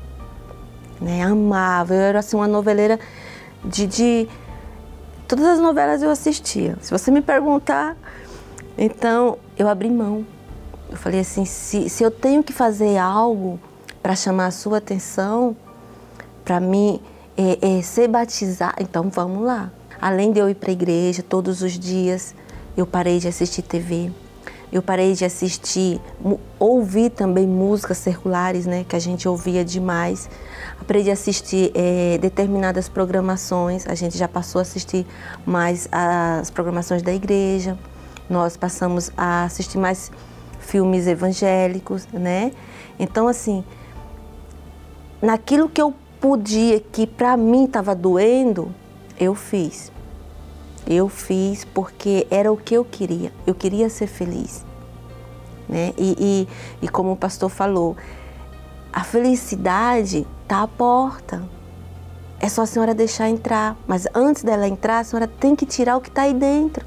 Né? 1.01 1.23
Amava, 1.23 1.95
eu 1.95 2.01
era 2.01 2.21
assim 2.21 2.37
uma 2.37 2.49
noveleira 2.49 2.99
de, 3.65 3.87
de... 3.87 4.29
Todas 5.27 5.45
as 5.45 5.59
novelas 5.59 6.03
eu 6.03 6.11
assistia. 6.11 6.77
Se 6.81 6.91
você 6.91 7.11
me 7.11 7.21
perguntar, 7.21 7.97
então 8.79 9.39
eu 9.59 9.69
abri 9.69 9.91
mão. 9.91 10.25
Eu 10.89 10.97
falei 10.97 11.21
assim, 11.21 11.45
se, 11.45 11.89
se 11.89 12.05
eu 12.05 12.11
tenho 12.13 12.45
que 12.45 12.53
fazer 12.53 12.97
algo 12.97 13.59
para 14.01 14.15
chamar 14.15 14.47
a 14.47 14.51
sua 14.53 14.79
atenção, 14.79 15.57
para 16.45 16.61
mim 16.61 17.01
é, 17.37 17.79
é, 17.79 17.83
ser 17.83 18.09
batizada, 18.09 18.77
então 18.81 19.11
vamos 19.11 19.45
lá. 19.45 19.71
Além 20.01 20.33
de 20.33 20.39
eu 20.39 20.49
ir 20.49 20.55
para 20.55 20.71
a 20.71 20.73
igreja 20.73 21.23
todos 21.23 21.63
os 21.63 21.73
dias, 21.73 22.35
eu 22.77 22.87
parei 22.87 23.19
de 23.19 23.29
assistir 23.29 23.63
TV. 23.63 24.11
Eu 24.73 24.83
parei 24.83 25.15
de 25.15 25.25
assistir, 25.25 26.01
ouvir 26.59 27.11
também 27.11 27.47
músicas 27.47 27.99
circulares, 27.99 28.67
né, 28.67 28.85
que 28.87 28.97
a 28.97 28.99
gente 28.99 29.29
ouvia 29.29 29.65
demais. 29.65 30.29
Aprendi 30.81 31.09
a 31.09 31.13
assistir 31.13 31.71
é, 31.75 32.19
determinadas 32.19 32.89
programações. 32.89 33.87
A 33.87 33.95
gente 33.95 34.19
já 34.19 34.27
passou 34.27 34.59
a 34.59 34.63
assistir 34.63 35.07
mais 35.47 35.89
as 35.93 36.51
programações 36.51 37.01
da 37.01 37.15
igreja. 37.15 37.79
Nós 38.29 38.57
passamos 38.57 39.11
a 39.17 39.45
assistir 39.45 39.79
mais 39.79 40.11
filmes 40.59 41.07
evangélicos, 41.07 42.09
né? 42.13 42.51
Então, 42.99 43.29
assim, 43.29 43.65
naquilo 45.23 45.69
que 45.69 45.81
eu 45.81 45.95
podia, 46.27 46.81
que 46.81 47.07
para 47.07 47.37
mim 47.37 47.67
estava 47.67 47.95
doendo, 47.95 48.75
eu 49.19 49.33
fiz. 49.33 49.93
Eu 50.85 51.09
fiz 51.09 51.65
porque 51.65 52.27
era 52.29 52.51
o 52.51 52.57
que 52.57 52.75
eu 52.75 52.85
queria. 52.85 53.33
Eu 53.47 53.55
queria 53.55 53.89
ser 53.89 54.09
feliz. 54.09 54.65
Né? 55.69 55.95
E, 55.97 56.49
e, 56.83 56.85
e 56.87 56.89
como 56.89 57.13
o 57.13 57.17
pastor 57.17 57.49
falou, 57.49 57.97
a 58.93 59.05
felicidade 59.05 60.27
está 60.43 60.63
à 60.63 60.69
porta. 60.69 61.45
É 62.41 62.49
só 62.49 62.63
a 62.63 62.67
senhora 62.67 62.93
deixar 62.93 63.29
entrar. 63.29 63.77
Mas 63.87 64.09
antes 64.13 64.43
dela 64.43 64.67
entrar, 64.67 64.99
a 64.99 65.05
senhora 65.05 65.29
tem 65.29 65.55
que 65.55 65.65
tirar 65.65 65.97
o 65.97 66.01
que 66.01 66.09
está 66.09 66.23
aí 66.23 66.35
dentro. 66.35 66.85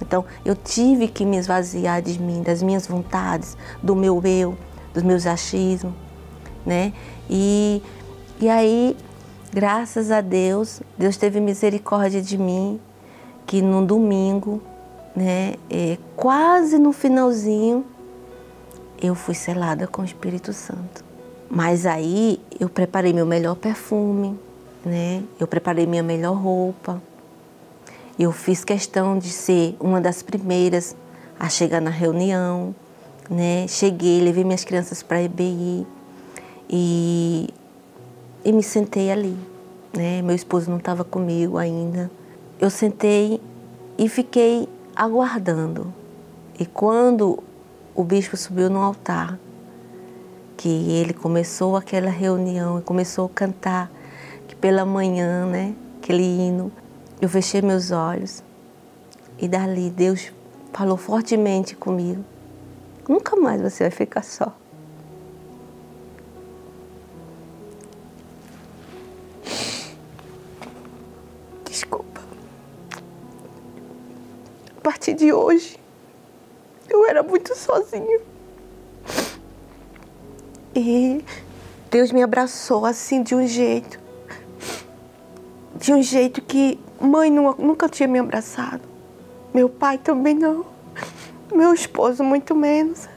Então, 0.00 0.24
eu 0.44 0.54
tive 0.54 1.08
que 1.08 1.24
me 1.24 1.36
esvaziar 1.36 2.00
de 2.00 2.20
mim, 2.22 2.42
das 2.42 2.62
minhas 2.62 2.86
vontades, 2.86 3.56
do 3.82 3.96
meu 3.96 4.22
eu, 4.24 4.56
dos 4.94 5.02
meus 5.02 5.26
achismos, 5.26 5.92
né? 6.64 6.92
E, 7.28 7.82
e 8.40 8.48
aí, 8.48 8.96
graças 9.52 10.10
a 10.10 10.20
Deus, 10.20 10.80
Deus 10.96 11.16
teve 11.16 11.40
misericórdia 11.40 12.22
de 12.22 12.38
mim, 12.38 12.80
que 13.46 13.62
no 13.62 13.84
domingo, 13.84 14.62
né, 15.14 15.54
é, 15.70 15.98
quase 16.14 16.78
no 16.78 16.92
finalzinho, 16.92 17.84
eu 19.00 19.14
fui 19.14 19.34
selada 19.34 19.86
com 19.86 20.02
o 20.02 20.04
Espírito 20.04 20.52
Santo. 20.52 21.04
Mas 21.50 21.86
aí 21.86 22.40
eu 22.60 22.68
preparei 22.68 23.12
meu 23.12 23.24
melhor 23.24 23.54
perfume, 23.54 24.38
né? 24.84 25.22
Eu 25.40 25.46
preparei 25.46 25.86
minha 25.86 26.02
melhor 26.02 26.34
roupa. 26.34 27.02
Eu 28.18 28.32
fiz 28.32 28.64
questão 28.64 29.18
de 29.18 29.30
ser 29.30 29.76
uma 29.80 30.00
das 30.00 30.22
primeiras 30.22 30.94
a 31.38 31.48
chegar 31.48 31.80
na 31.80 31.90
reunião, 31.90 32.74
né? 33.30 33.66
Cheguei, 33.68 34.20
levei 34.20 34.44
minhas 34.44 34.64
crianças 34.64 35.02
para 35.02 35.18
a 35.18 35.22
EBI 35.22 35.86
e, 36.68 37.48
e 38.44 38.52
me 38.52 38.62
sentei 38.62 39.10
ali, 39.10 39.36
né? 39.96 40.22
Meu 40.22 40.34
esposo 40.34 40.70
não 40.70 40.78
estava 40.78 41.04
comigo 41.04 41.58
ainda. 41.58 42.10
Eu 42.60 42.70
sentei 42.70 43.40
e 43.96 44.08
fiquei 44.08 44.68
aguardando. 44.94 45.92
E 46.58 46.66
quando 46.66 47.42
o 47.94 48.04
bispo 48.04 48.36
subiu 48.36 48.68
no 48.68 48.80
altar, 48.80 49.38
que 50.56 50.68
ele 50.68 51.12
começou 51.12 51.76
aquela 51.76 52.10
reunião 52.10 52.80
e 52.80 52.82
começou 52.82 53.26
a 53.26 53.28
cantar, 53.28 53.90
que 54.48 54.56
pela 54.56 54.84
manhã, 54.84 55.46
né, 55.46 55.74
aquele 56.02 56.24
hino, 56.24 56.72
eu 57.20 57.28
fechei 57.28 57.62
meus 57.62 57.90
olhos 57.92 58.42
e 59.38 59.46
dali 59.46 59.88
Deus 59.90 60.32
falou 60.72 60.96
fortemente 60.96 61.76
comigo. 61.76 62.24
Nunca 63.08 63.36
mais 63.36 63.62
você 63.62 63.84
vai 63.84 63.90
ficar 63.90 64.22
só. 64.24 64.52
Partir 74.98 75.14
de 75.14 75.32
hoje, 75.32 75.78
eu 76.90 77.06
era 77.06 77.22
muito 77.22 77.54
sozinha. 77.54 78.20
E 80.74 81.24
Deus 81.88 82.10
me 82.10 82.20
abraçou 82.20 82.84
assim 82.84 83.22
de 83.22 83.32
um 83.32 83.46
jeito. 83.46 84.00
De 85.76 85.92
um 85.92 86.02
jeito 86.02 86.42
que 86.42 86.80
mãe 87.00 87.30
nunca 87.30 87.88
tinha 87.88 88.08
me 88.08 88.18
abraçado. 88.18 88.82
Meu 89.54 89.68
pai 89.68 89.98
também 89.98 90.34
não. 90.34 90.66
Meu 91.54 91.72
esposo, 91.72 92.24
muito 92.24 92.56
menos. 92.56 93.08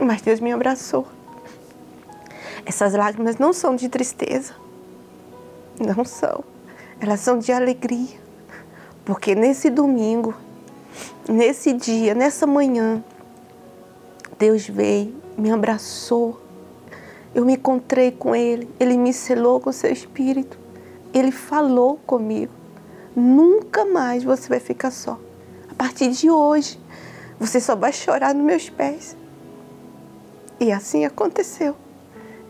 Mas 0.00 0.22
Deus 0.22 0.40
me 0.40 0.52
abraçou. 0.52 1.06
Essas 2.64 2.94
lágrimas 2.94 3.36
não 3.36 3.52
são 3.52 3.76
de 3.76 3.90
tristeza. 3.90 4.54
Não 5.78 6.02
são. 6.02 6.42
Elas 6.98 7.20
são 7.20 7.38
de 7.38 7.52
alegria. 7.52 8.18
Porque 9.04 9.34
nesse 9.34 9.68
domingo, 9.70 10.34
nesse 11.28 11.72
dia, 11.72 12.14
nessa 12.14 12.46
manhã, 12.46 13.02
Deus 14.38 14.68
veio, 14.68 15.14
me 15.36 15.50
abraçou. 15.50 16.40
Eu 17.34 17.44
me 17.44 17.54
encontrei 17.54 18.10
com 18.10 18.34
Ele. 18.34 18.68
Ele 18.78 18.96
me 18.96 19.12
selou 19.12 19.60
com 19.60 19.70
o 19.70 19.72
seu 19.72 19.92
espírito. 19.92 20.58
Ele 21.12 21.30
falou 21.30 21.98
comigo. 22.06 22.52
Nunca 23.14 23.84
mais 23.84 24.24
você 24.24 24.48
vai 24.48 24.60
ficar 24.60 24.90
só. 24.90 25.18
A 25.70 25.74
partir 25.74 26.10
de 26.10 26.30
hoje, 26.30 26.78
você 27.38 27.60
só 27.60 27.74
vai 27.74 27.92
chorar 27.92 28.34
nos 28.34 28.44
meus 28.44 28.68
pés. 28.68 29.16
E 30.58 30.72
assim 30.72 31.04
aconteceu. 31.04 31.76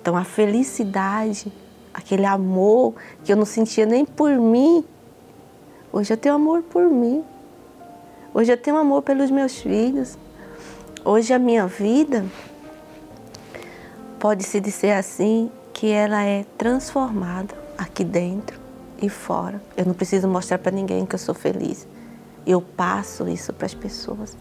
Então 0.01 0.17
a 0.17 0.25
felicidade, 0.25 1.53
aquele 1.93 2.25
amor 2.25 2.95
que 3.25 3.33
eu 3.33 3.37
não 3.37 3.45
sentia 3.45 3.85
nem 3.85 4.05
por 4.05 4.31
mim, 4.31 4.85
hoje 5.93 6.13
eu 6.13 6.17
tenho 6.17 6.37
amor 6.37 6.63
por 6.63 6.89
mim. 6.89 7.25
Hoje 8.37 8.53
eu 8.53 8.59
tenho 8.59 8.77
amor 8.77 9.01
pelos 9.01 9.31
meus 9.31 9.57
filhos. 9.57 10.19
Hoje 11.03 11.33
a 11.33 11.39
minha 11.39 11.67
vida 11.67 12.23
pode-se 14.19 14.61
dizer 14.61 14.93
assim 14.93 15.51
que 15.73 15.91
ela 15.91 16.23
é 16.23 16.45
transformada 16.59 17.55
aqui 17.79 18.05
dentro 18.05 18.61
e 19.01 19.09
fora. 19.09 19.59
Eu 19.75 19.87
não 19.87 19.95
preciso 19.95 20.29
mostrar 20.29 20.59
para 20.59 20.71
ninguém 20.71 21.07
que 21.07 21.15
eu 21.15 21.19
sou 21.19 21.35
feliz. 21.35 21.89
Eu 22.47 22.61
passo 22.61 23.27
isso 23.27 23.55
para 23.55 23.65
as 23.65 23.73
pessoas. 23.73 24.37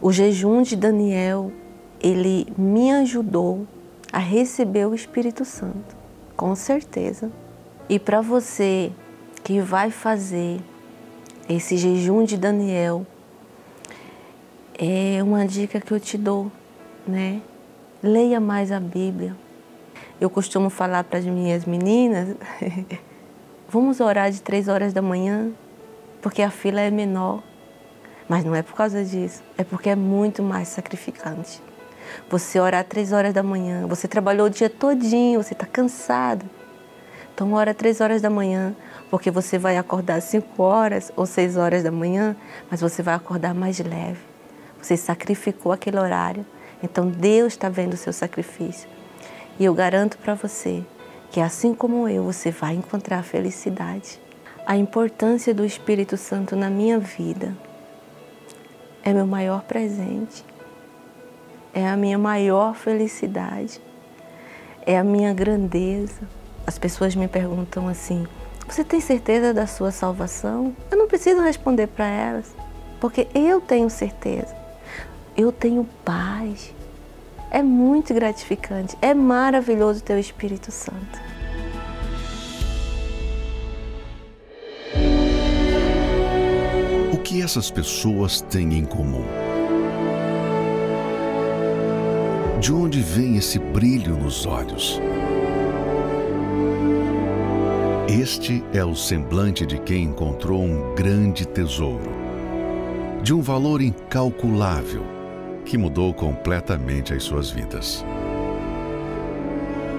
O 0.00 0.10
jejum 0.10 0.62
de 0.62 0.74
Daniel, 0.74 1.52
ele 2.00 2.50
me 2.56 2.92
ajudou 2.92 3.66
a 4.10 4.18
receber 4.18 4.86
o 4.86 4.94
Espírito 4.94 5.44
Santo, 5.44 5.94
com 6.34 6.54
certeza. 6.54 7.30
E 7.90 7.98
para 7.98 8.22
você 8.22 8.90
que 9.44 9.60
vai 9.60 9.90
fazer 9.90 10.62
esse 11.56 11.76
jejum 11.76 12.24
de 12.24 12.36
Daniel, 12.36 13.06
é 14.78 15.22
uma 15.22 15.46
dica 15.46 15.80
que 15.80 15.92
eu 15.92 16.00
te 16.00 16.16
dou, 16.16 16.50
né? 17.06 17.40
Leia 18.02 18.40
mais 18.40 18.72
a 18.72 18.80
Bíblia. 18.80 19.36
Eu 20.20 20.30
costumo 20.30 20.70
falar 20.70 21.04
para 21.04 21.18
as 21.18 21.26
minhas 21.26 21.64
meninas, 21.64 22.36
vamos 23.68 24.00
orar 24.00 24.30
de 24.30 24.40
três 24.40 24.68
horas 24.68 24.92
da 24.92 25.02
manhã, 25.02 25.50
porque 26.20 26.42
a 26.42 26.50
fila 26.50 26.80
é 26.80 26.90
menor. 26.90 27.42
Mas 28.28 28.44
não 28.44 28.54
é 28.54 28.62
por 28.62 28.74
causa 28.74 29.04
disso, 29.04 29.42
é 29.58 29.64
porque 29.64 29.90
é 29.90 29.96
muito 29.96 30.42
mais 30.42 30.68
sacrificante. 30.68 31.60
Você 32.30 32.58
orar 32.58 32.84
três 32.84 33.12
horas 33.12 33.34
da 33.34 33.42
manhã, 33.42 33.86
você 33.86 34.08
trabalhou 34.08 34.46
o 34.46 34.50
dia 34.50 34.70
todinho, 34.70 35.42
você 35.42 35.52
está 35.52 35.66
cansado. 35.66 36.48
Então 37.34 37.52
ora 37.54 37.74
três 37.74 38.00
horas 38.00 38.22
da 38.22 38.30
manhã, 38.30 38.74
porque 39.12 39.30
você 39.30 39.58
vai 39.58 39.76
acordar 39.76 40.22
cinco 40.22 40.62
horas 40.62 41.12
ou 41.14 41.26
seis 41.26 41.58
horas 41.58 41.82
da 41.82 41.90
manhã, 41.90 42.34
mas 42.70 42.80
você 42.80 43.02
vai 43.02 43.12
acordar 43.12 43.52
mais 43.52 43.78
leve. 43.78 44.22
Você 44.80 44.96
sacrificou 44.96 45.70
aquele 45.70 45.98
horário, 45.98 46.46
então 46.82 47.10
Deus 47.10 47.52
está 47.52 47.68
vendo 47.68 47.92
o 47.92 47.96
seu 47.98 48.10
sacrifício. 48.10 48.88
E 49.60 49.66
eu 49.66 49.74
garanto 49.74 50.16
para 50.16 50.32
você 50.32 50.82
que 51.30 51.40
assim 51.40 51.74
como 51.74 52.08
eu, 52.08 52.24
você 52.24 52.50
vai 52.50 52.72
encontrar 52.72 53.22
felicidade. 53.22 54.18
A 54.64 54.78
importância 54.78 55.52
do 55.52 55.62
Espírito 55.62 56.16
Santo 56.16 56.56
na 56.56 56.70
minha 56.70 56.98
vida 56.98 57.54
é 59.02 59.12
meu 59.12 59.26
maior 59.26 59.60
presente, 59.64 60.42
é 61.74 61.86
a 61.86 61.98
minha 61.98 62.16
maior 62.16 62.74
felicidade, 62.74 63.78
é 64.86 64.98
a 64.98 65.04
minha 65.04 65.34
grandeza. 65.34 66.22
As 66.66 66.78
pessoas 66.78 67.14
me 67.14 67.28
perguntam 67.28 67.88
assim: 67.88 68.26
Você 68.66 68.84
tem 68.84 69.00
certeza 69.00 69.52
da 69.52 69.66
sua 69.66 69.90
salvação? 69.90 70.74
Eu 70.90 70.96
não 70.96 71.06
preciso 71.06 71.40
responder 71.42 71.88
para 71.88 72.06
elas, 72.06 72.54
porque 73.00 73.28
eu 73.34 73.60
tenho 73.60 73.90
certeza. 73.90 74.54
Eu 75.36 75.52
tenho 75.52 75.86
paz. 76.04 76.74
É 77.50 77.62
muito 77.62 78.14
gratificante, 78.14 78.96
é 79.02 79.12
maravilhoso 79.12 80.02
o 80.08 80.18
Espírito 80.18 80.70
Santo. 80.70 81.32
que 87.32 87.40
essas 87.40 87.70
pessoas 87.70 88.42
têm 88.42 88.74
em 88.74 88.84
comum? 88.84 89.24
De 92.60 92.70
onde 92.74 93.00
vem 93.00 93.38
esse 93.38 93.58
brilho 93.58 94.16
nos 94.18 94.44
olhos? 94.44 95.00
Este 98.12 98.62
é 98.74 98.84
o 98.84 98.94
semblante 98.94 99.64
de 99.64 99.78
quem 99.78 100.02
encontrou 100.02 100.60
um 100.60 100.94
grande 100.94 101.48
tesouro. 101.48 102.20
de 103.22 103.32
um 103.32 103.40
valor 103.40 103.80
incalculável 103.80 105.02
que 105.64 105.78
mudou 105.78 106.12
completamente 106.12 107.14
as 107.14 107.22
suas 107.22 107.50
vidas. 107.50 108.04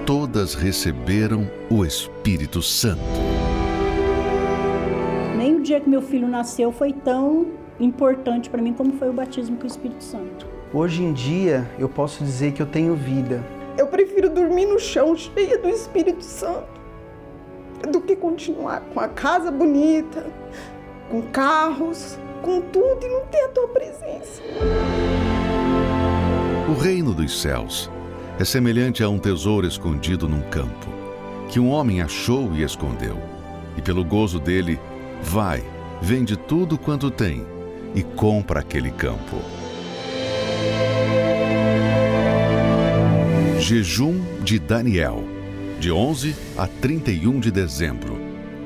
Todas 0.06 0.54
receberam 0.54 1.50
o 1.68 1.84
Espírito 1.84 2.62
Santo. 2.62 3.00
Nem 5.36 5.56
o 5.56 5.62
dia 5.62 5.80
que 5.80 5.88
meu 5.88 6.02
filho 6.02 6.28
nasceu 6.28 6.70
foi 6.70 6.92
tão 6.92 7.48
importante 7.80 8.48
para 8.48 8.62
mim 8.62 8.74
como 8.74 8.92
foi 8.92 9.08
o 9.08 9.12
batismo 9.12 9.56
com 9.56 9.64
o 9.64 9.66
Espírito 9.66 10.04
Santo. 10.04 10.46
Hoje 10.72 11.02
em 11.02 11.12
dia, 11.12 11.68
eu 11.80 11.88
posso 11.88 12.22
dizer 12.22 12.52
que 12.52 12.62
eu 12.62 12.66
tenho 12.66 12.94
vida. 12.94 13.42
Eu 13.76 13.88
prefiro 13.88 14.30
dormir 14.30 14.66
no 14.66 14.78
chão 14.78 15.16
cheia 15.16 15.58
do 15.58 15.68
Espírito 15.68 16.22
Santo 16.22 16.73
do 17.86 18.00
que 18.00 18.16
continuar 18.16 18.80
com 18.92 19.00
a 19.00 19.08
casa 19.08 19.50
bonita, 19.50 20.26
com 21.10 21.22
carros, 21.22 22.18
com 22.42 22.60
tudo 22.60 23.04
e 23.04 23.08
não 23.08 23.26
ter 23.26 23.44
a 23.44 23.48
tua 23.48 23.68
presença. 23.68 24.42
O 26.68 26.74
reino 26.74 27.14
dos 27.14 27.40
céus 27.40 27.90
é 28.38 28.44
semelhante 28.44 29.02
a 29.02 29.08
um 29.08 29.18
tesouro 29.18 29.66
escondido 29.66 30.28
num 30.28 30.42
campo, 30.42 30.86
que 31.48 31.60
um 31.60 31.70
homem 31.70 32.02
achou 32.02 32.52
e 32.54 32.62
escondeu. 32.62 33.16
E 33.76 33.82
pelo 33.82 34.04
gozo 34.04 34.38
dele, 34.38 34.80
vai, 35.22 35.62
vende 36.00 36.36
tudo 36.36 36.76
quanto 36.76 37.10
tem 37.10 37.46
e 37.94 38.02
compra 38.02 38.60
aquele 38.60 38.90
campo. 38.90 39.36
Jejum 43.58 44.20
de 44.42 44.58
Daniel, 44.58 45.22
de 45.78 45.90
11 45.90 46.34
a 46.56 46.66
31 46.66 47.40
de 47.40 47.50
dezembro, 47.50 48.18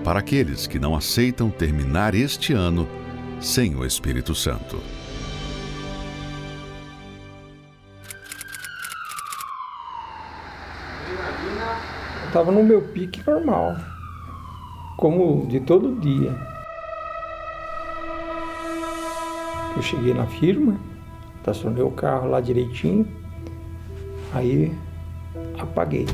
para 0.05 0.21
aqueles 0.21 0.67
que 0.67 0.79
não 0.79 0.95
aceitam 0.95 1.51
terminar 1.51 2.15
este 2.15 2.53
ano 2.53 2.89
sem 3.41 3.75
o 3.75 3.85
Espírito 3.85 4.35
Santo. 4.35 4.79
Estava 12.27 12.53
no 12.53 12.63
meu 12.63 12.83
pique 12.83 13.23
normal, 13.27 13.77
como 14.97 15.47
de 15.49 15.61
todo 15.61 15.99
dia. 15.99 16.37
Eu 19.75 19.83
cheguei 19.83 20.13
na 20.13 20.27
firma, 20.27 20.79
estacionei 21.39 21.83
o 21.83 21.91
carro 21.91 22.29
lá 22.29 22.41
direitinho, 22.41 23.07
aí 24.35 24.73
apaguei. 25.59 26.07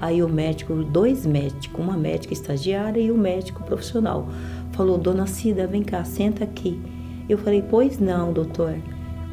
Aí 0.00 0.22
o 0.22 0.28
médico, 0.28 0.74
dois 0.82 1.26
médicos, 1.26 1.78
uma 1.78 1.96
médica 1.96 2.32
estagiária 2.32 3.00
e 3.00 3.10
o 3.10 3.14
um 3.14 3.18
médico 3.18 3.62
profissional, 3.62 4.28
falou: 4.72 4.96
Dona 4.96 5.26
Cida, 5.26 5.66
vem 5.66 5.82
cá, 5.82 6.02
senta 6.04 6.44
aqui. 6.44 6.80
Eu 7.28 7.36
falei: 7.36 7.62
Pois 7.68 7.98
não, 7.98 8.32
doutor. 8.32 8.76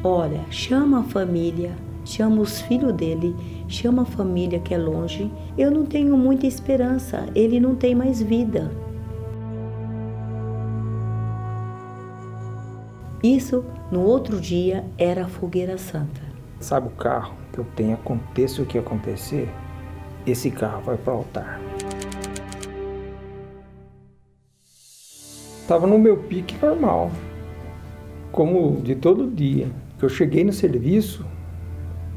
Olha, 0.04 0.44
chama 0.50 1.00
a 1.00 1.04
família, 1.04 1.74
chama 2.04 2.40
os 2.40 2.60
filhos 2.60 2.92
dele, 2.92 3.34
chama 3.66 4.02
a 4.02 4.06
família 4.06 4.60
que 4.60 4.74
é 4.74 4.78
longe. 4.78 5.30
Eu 5.56 5.70
não 5.70 5.84
tenho 5.84 6.16
muita 6.16 6.46
esperança, 6.46 7.26
ele 7.34 7.58
não 7.58 7.74
tem 7.74 7.94
mais 7.94 8.22
vida. 8.22 8.70
Isso, 13.22 13.64
no 13.90 14.02
outro 14.02 14.40
dia, 14.40 14.84
era 14.96 15.24
a 15.24 15.28
fogueira 15.28 15.76
santa. 15.76 16.20
Sabe 16.60 16.86
o 16.86 16.90
carro 16.90 17.34
que 17.52 17.58
eu 17.58 17.66
tenho, 17.74 17.94
aconteça 17.94 18.62
o 18.62 18.66
que 18.66 18.78
acontecer, 18.78 19.48
esse 20.26 20.50
carro 20.50 20.82
vai 20.82 20.96
para 20.96 21.14
o 21.14 21.16
altar. 21.18 21.60
Estava 25.60 25.86
no 25.86 25.98
meu 25.98 26.16
pique 26.16 26.56
normal, 26.64 27.10
como 28.32 28.80
de 28.80 28.94
todo 28.94 29.30
dia. 29.30 29.68
Que 29.98 30.04
eu 30.04 30.08
cheguei 30.08 30.44
no 30.44 30.52
serviço, 30.52 31.26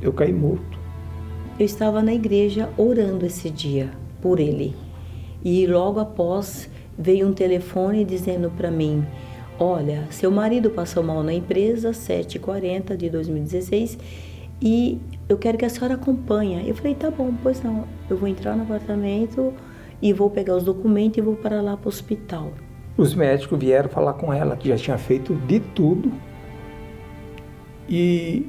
eu 0.02 0.14
caí 0.14 0.32
morto. 0.32 0.80
Eu 1.60 1.66
estava 1.66 2.02
na 2.02 2.14
igreja 2.14 2.70
orando 2.78 3.26
esse 3.26 3.50
dia 3.50 3.92
por 4.22 4.40
ele. 4.40 4.76
E 5.44 5.66
logo 5.68 6.00
após 6.00 6.70
veio 6.98 7.28
um 7.28 7.34
telefone 7.34 8.06
dizendo 8.06 8.50
para 8.52 8.72
mim: 8.72 9.06
Olha, 9.60 10.08
seu 10.12 10.32
marido 10.32 10.70
passou 10.70 11.04
mal 11.04 11.22
na 11.22 11.34
empresa 11.34 11.92
7h40 11.92 12.96
de 12.96 13.10
2016 13.10 13.98
e 14.62 15.02
eu 15.28 15.38
quero 15.38 15.58
que 15.58 15.66
a 15.66 15.70
senhora 15.70 15.96
acompanhe. 15.96 16.68
Eu 16.68 16.76
falei, 16.76 16.94
tá 16.94 17.10
bom, 17.10 17.34
pois 17.42 17.64
não. 17.64 17.86
Eu 18.10 18.16
vou 18.16 18.28
entrar 18.28 18.56
no 18.56 18.64
apartamento 18.64 19.54
e 20.02 20.14
vou 20.14 20.30
pegar 20.30 20.56
os 20.56 20.64
documentos 20.64 21.18
e 21.18 21.22
vou 21.22 21.36
para 21.36 21.62
lá 21.62 21.76
para 21.76 21.88
o 21.88 21.90
hospital. 21.90 22.52
Os 22.96 23.16
médicos 23.16 23.58
vieram 23.58 23.90
falar 23.90 24.14
com 24.14 24.32
ela 24.32 24.56
que 24.56 24.68
já 24.68 24.78
tinha 24.78 24.98
feito 24.98 25.34
de 25.34 25.60
tudo 25.60 26.12
e 27.90 28.46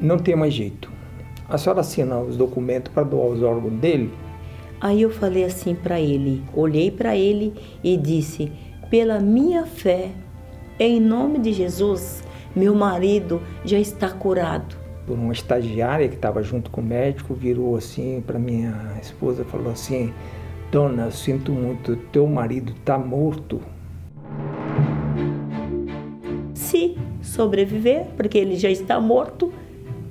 não 0.00 0.18
tem 0.18 0.34
mais 0.34 0.52
jeito. 0.52 0.90
A 1.48 1.56
senhora 1.56 1.80
assina 1.80 2.18
os 2.18 2.36
documentos 2.36 2.92
para 2.92 3.04
doar 3.04 3.28
os 3.28 3.42
órgãos 3.42 3.74
dele? 3.74 4.10
Aí 4.80 5.02
eu 5.02 5.10
falei 5.10 5.44
assim 5.44 5.76
para 5.76 6.00
ele, 6.00 6.42
olhei 6.52 6.90
para 6.90 7.14
ele 7.14 7.54
e 7.84 7.96
disse: 7.96 8.50
pela 8.90 9.20
minha 9.20 9.64
fé, 9.64 10.10
em 10.80 10.98
nome 10.98 11.38
de 11.38 11.52
Jesus, 11.52 12.24
meu 12.56 12.74
marido 12.74 13.40
já 13.64 13.78
está 13.78 14.10
curado 14.10 14.81
por 15.06 15.18
uma 15.18 15.32
estagiária 15.32 16.08
que 16.08 16.14
estava 16.14 16.42
junto 16.42 16.70
com 16.70 16.80
o 16.80 16.84
médico, 16.84 17.34
virou 17.34 17.76
assim 17.76 18.22
para 18.26 18.38
minha 18.38 18.74
esposa 19.00 19.44
falou 19.44 19.72
assim: 19.72 20.12
Dona, 20.70 21.10
sinto 21.10 21.52
muito, 21.52 21.96
teu 22.10 22.26
marido 22.26 22.72
está 22.72 22.98
morto. 22.98 23.60
Se 26.54 26.96
sobreviver, 27.20 28.06
porque 28.16 28.38
ele 28.38 28.56
já 28.56 28.70
está 28.70 29.00
morto, 29.00 29.52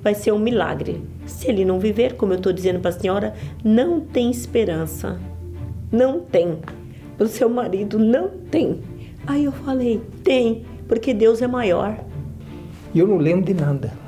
vai 0.02 0.14
ser 0.14 0.32
um 0.32 0.38
milagre. 0.38 1.02
Se 1.26 1.48
ele 1.48 1.64
não 1.64 1.78
viver, 1.78 2.14
como 2.14 2.32
eu 2.32 2.36
estou 2.36 2.52
dizendo 2.52 2.80
para 2.80 2.90
a 2.90 2.98
senhora, 2.98 3.34
não 3.64 4.00
tem 4.00 4.30
esperança. 4.30 5.20
Não 5.90 6.20
tem. 6.20 6.58
O 7.18 7.26
seu 7.26 7.48
marido 7.48 7.98
não 7.98 8.28
tem. 8.28 8.80
Aí 9.26 9.44
eu 9.44 9.52
falei: 9.52 10.00
tem, 10.22 10.64
porque 10.88 11.14
Deus 11.14 11.40
é 11.42 11.46
maior. 11.46 11.98
E 12.94 12.98
eu 12.98 13.06
não 13.06 13.16
lembro 13.16 13.44
de 13.44 13.54
nada. 13.54 14.01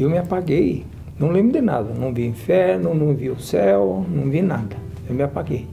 Eu 0.00 0.08
me 0.08 0.16
apaguei, 0.16 0.86
não 1.18 1.28
lembro 1.28 1.52
de 1.52 1.60
nada. 1.60 1.92
Não 1.92 2.10
vi 2.10 2.24
inferno, 2.24 2.94
não 2.94 3.14
vi 3.14 3.28
o 3.28 3.38
céu, 3.38 4.02
não 4.08 4.30
vi 4.30 4.40
nada. 4.40 4.74
Eu 5.06 5.14
me 5.14 5.22
apaguei. 5.22 5.66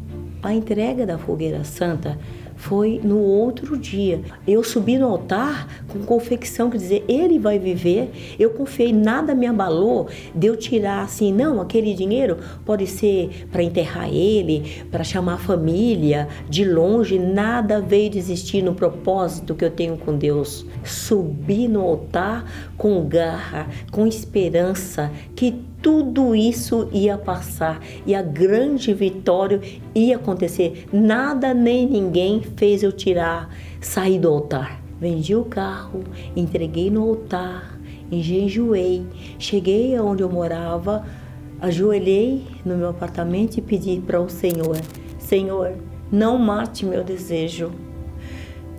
A 0.43 0.53
entrega 0.53 1.05
da 1.05 1.17
fogueira 1.17 1.63
santa 1.63 2.19
foi 2.57 2.99
no 3.03 3.19
outro 3.19 3.77
dia. 3.77 4.19
Eu 4.45 4.63
subi 4.63 4.97
no 4.97 5.07
altar 5.07 5.85
com 5.87 5.99
confecção, 5.99 6.69
quer 6.69 6.77
dizer, 6.77 7.05
ele 7.07 7.39
vai 7.39 7.57
viver. 7.57 8.35
Eu 8.37 8.49
confiei, 8.49 8.91
nada 8.91 9.33
me 9.33 9.45
abalou 9.45 10.09
de 10.35 10.47
eu 10.47 10.57
tirar 10.57 11.03
assim, 11.03 11.31
não, 11.31 11.61
aquele 11.61 11.93
dinheiro 11.93 12.37
pode 12.65 12.87
ser 12.87 13.47
para 13.51 13.63
enterrar 13.63 14.09
ele, 14.09 14.83
para 14.91 15.03
chamar 15.03 15.35
a 15.35 15.37
família 15.37 16.27
de 16.49 16.65
longe, 16.65 17.19
nada 17.19 17.79
veio 17.79 18.09
desistir 18.09 18.61
no 18.61 18.73
propósito 18.73 19.55
que 19.55 19.63
eu 19.63 19.71
tenho 19.71 19.97
com 19.97 20.17
Deus. 20.17 20.65
Subi 20.83 21.67
no 21.67 21.81
altar 21.81 22.45
com 22.77 23.07
garra, 23.07 23.67
com 23.91 24.05
esperança 24.07 25.11
que 25.35 25.55
tudo 25.81 26.35
isso 26.35 26.89
ia 26.91 27.17
passar 27.17 27.79
e 28.05 28.15
a 28.15 28.21
grande 28.21 28.93
vitória 28.93 29.61
ia 29.93 30.15
acontecer. 30.15 30.87
Nada 30.91 31.53
nem 31.53 31.87
ninguém 31.87 32.41
fez 32.41 32.83
eu 32.83 32.91
tirar, 32.91 33.49
sair 33.79 34.19
do 34.19 34.29
altar. 34.29 34.81
Vendi 34.99 35.35
o 35.35 35.45
carro, 35.45 36.03
entreguei 36.35 36.89
no 36.89 37.03
altar, 37.03 37.79
engenjoei, 38.11 39.05
cheguei 39.37 39.95
aonde 39.95 40.23
eu 40.23 40.29
morava, 40.29 41.05
ajoelhei 41.61 42.43
no 42.65 42.75
meu 42.75 42.89
apartamento 42.89 43.57
e 43.57 43.61
pedi 43.61 44.01
para 44.05 44.19
o 44.19 44.27
Senhor: 44.27 44.77
Senhor, 45.19 45.75
não 46.11 46.37
mate 46.37 46.85
meu 46.85 47.03
desejo. 47.03 47.71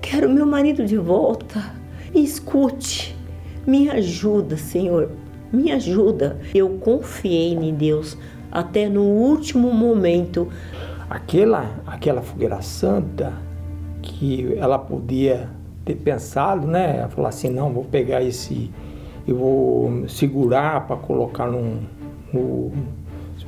Quero 0.03 0.29
meu 0.29 0.47
marido 0.47 0.85
de 0.85 0.97
volta. 0.97 1.77
Escute, 2.15 3.15
me 3.67 3.89
ajuda, 3.91 4.57
Senhor, 4.57 5.11
me 5.53 5.73
ajuda. 5.73 6.39
Eu 6.55 6.71
confiei 6.79 7.55
em 7.55 7.75
Deus 7.75 8.17
até 8.51 8.89
no 8.89 9.03
último 9.03 9.73
momento. 9.73 10.49
Aquela, 11.09 11.81
aquela 11.87 12.21
fogueira 12.21 12.61
santa 12.61 13.33
que 14.03 14.55
ela 14.59 14.79
podia 14.79 15.49
ter 15.85 15.95
pensado, 15.95 16.67
né? 16.67 17.09
Falar 17.09 17.31
assim, 17.31 17.51
não, 17.51 17.73
vou 17.73 17.85
pegar 17.85 18.23
esse, 18.23 18.71
eu 19.27 19.37
vou 19.37 20.09
segurar 20.09 20.87
para 20.87 20.97
colocar 20.97 21.47
num, 21.47 21.81
no, 22.33 22.71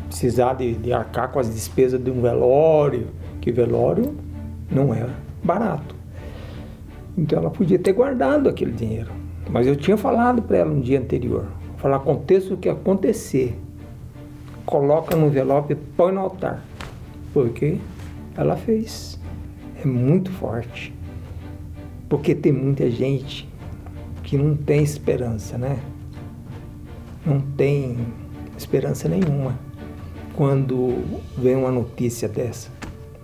precisar 0.06 0.54
de, 0.54 0.74
de 0.74 0.92
arcar 0.92 1.30
com 1.30 1.38
as 1.38 1.52
despesas 1.52 2.02
de 2.02 2.10
um 2.10 2.20
velório, 2.20 3.08
que 3.40 3.52
velório 3.52 4.14
não 4.70 4.92
é 4.94 5.06
barato. 5.42 5.94
Então 7.16 7.38
ela 7.38 7.50
podia 7.50 7.78
ter 7.78 7.92
guardado 7.92 8.48
aquele 8.48 8.72
dinheiro. 8.72 9.10
Mas 9.48 9.66
eu 9.66 9.76
tinha 9.76 9.96
falado 9.96 10.42
para 10.42 10.58
ela 10.58 10.70
no 10.70 10.80
dia 10.80 10.98
anterior, 10.98 11.46
Falar, 11.80 11.96
aconteça 11.96 12.52
o 12.52 12.58
que 12.58 12.68
acontecer, 12.68 13.58
coloca 14.66 15.16
no 15.16 15.28
envelope 15.28 15.72
e 15.72 15.76
põe 15.76 16.12
no 16.12 16.20
altar. 16.20 16.62
Porque 17.32 17.78
ela 18.36 18.54
fez. 18.54 19.18
É 19.82 19.86
muito 19.86 20.30
forte. 20.30 20.94
Porque 22.06 22.34
tem 22.34 22.52
muita 22.52 22.90
gente 22.90 23.48
que 24.22 24.36
não 24.36 24.54
tem 24.54 24.82
esperança, 24.82 25.56
né? 25.56 25.78
Não 27.24 27.40
tem 27.40 27.96
esperança 28.58 29.08
nenhuma 29.08 29.58
quando 30.36 31.02
vem 31.38 31.56
uma 31.56 31.70
notícia 31.70 32.28
dessa, 32.28 32.70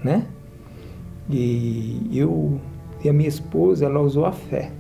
né? 0.03 0.27
E 1.29 2.11
eu 2.13 2.59
e 3.05 3.09
a 3.09 3.13
minha 3.13 3.29
esposa, 3.29 3.85
ela 3.85 4.01
usou 4.01 4.25
a 4.25 4.33
fé. 4.33 4.73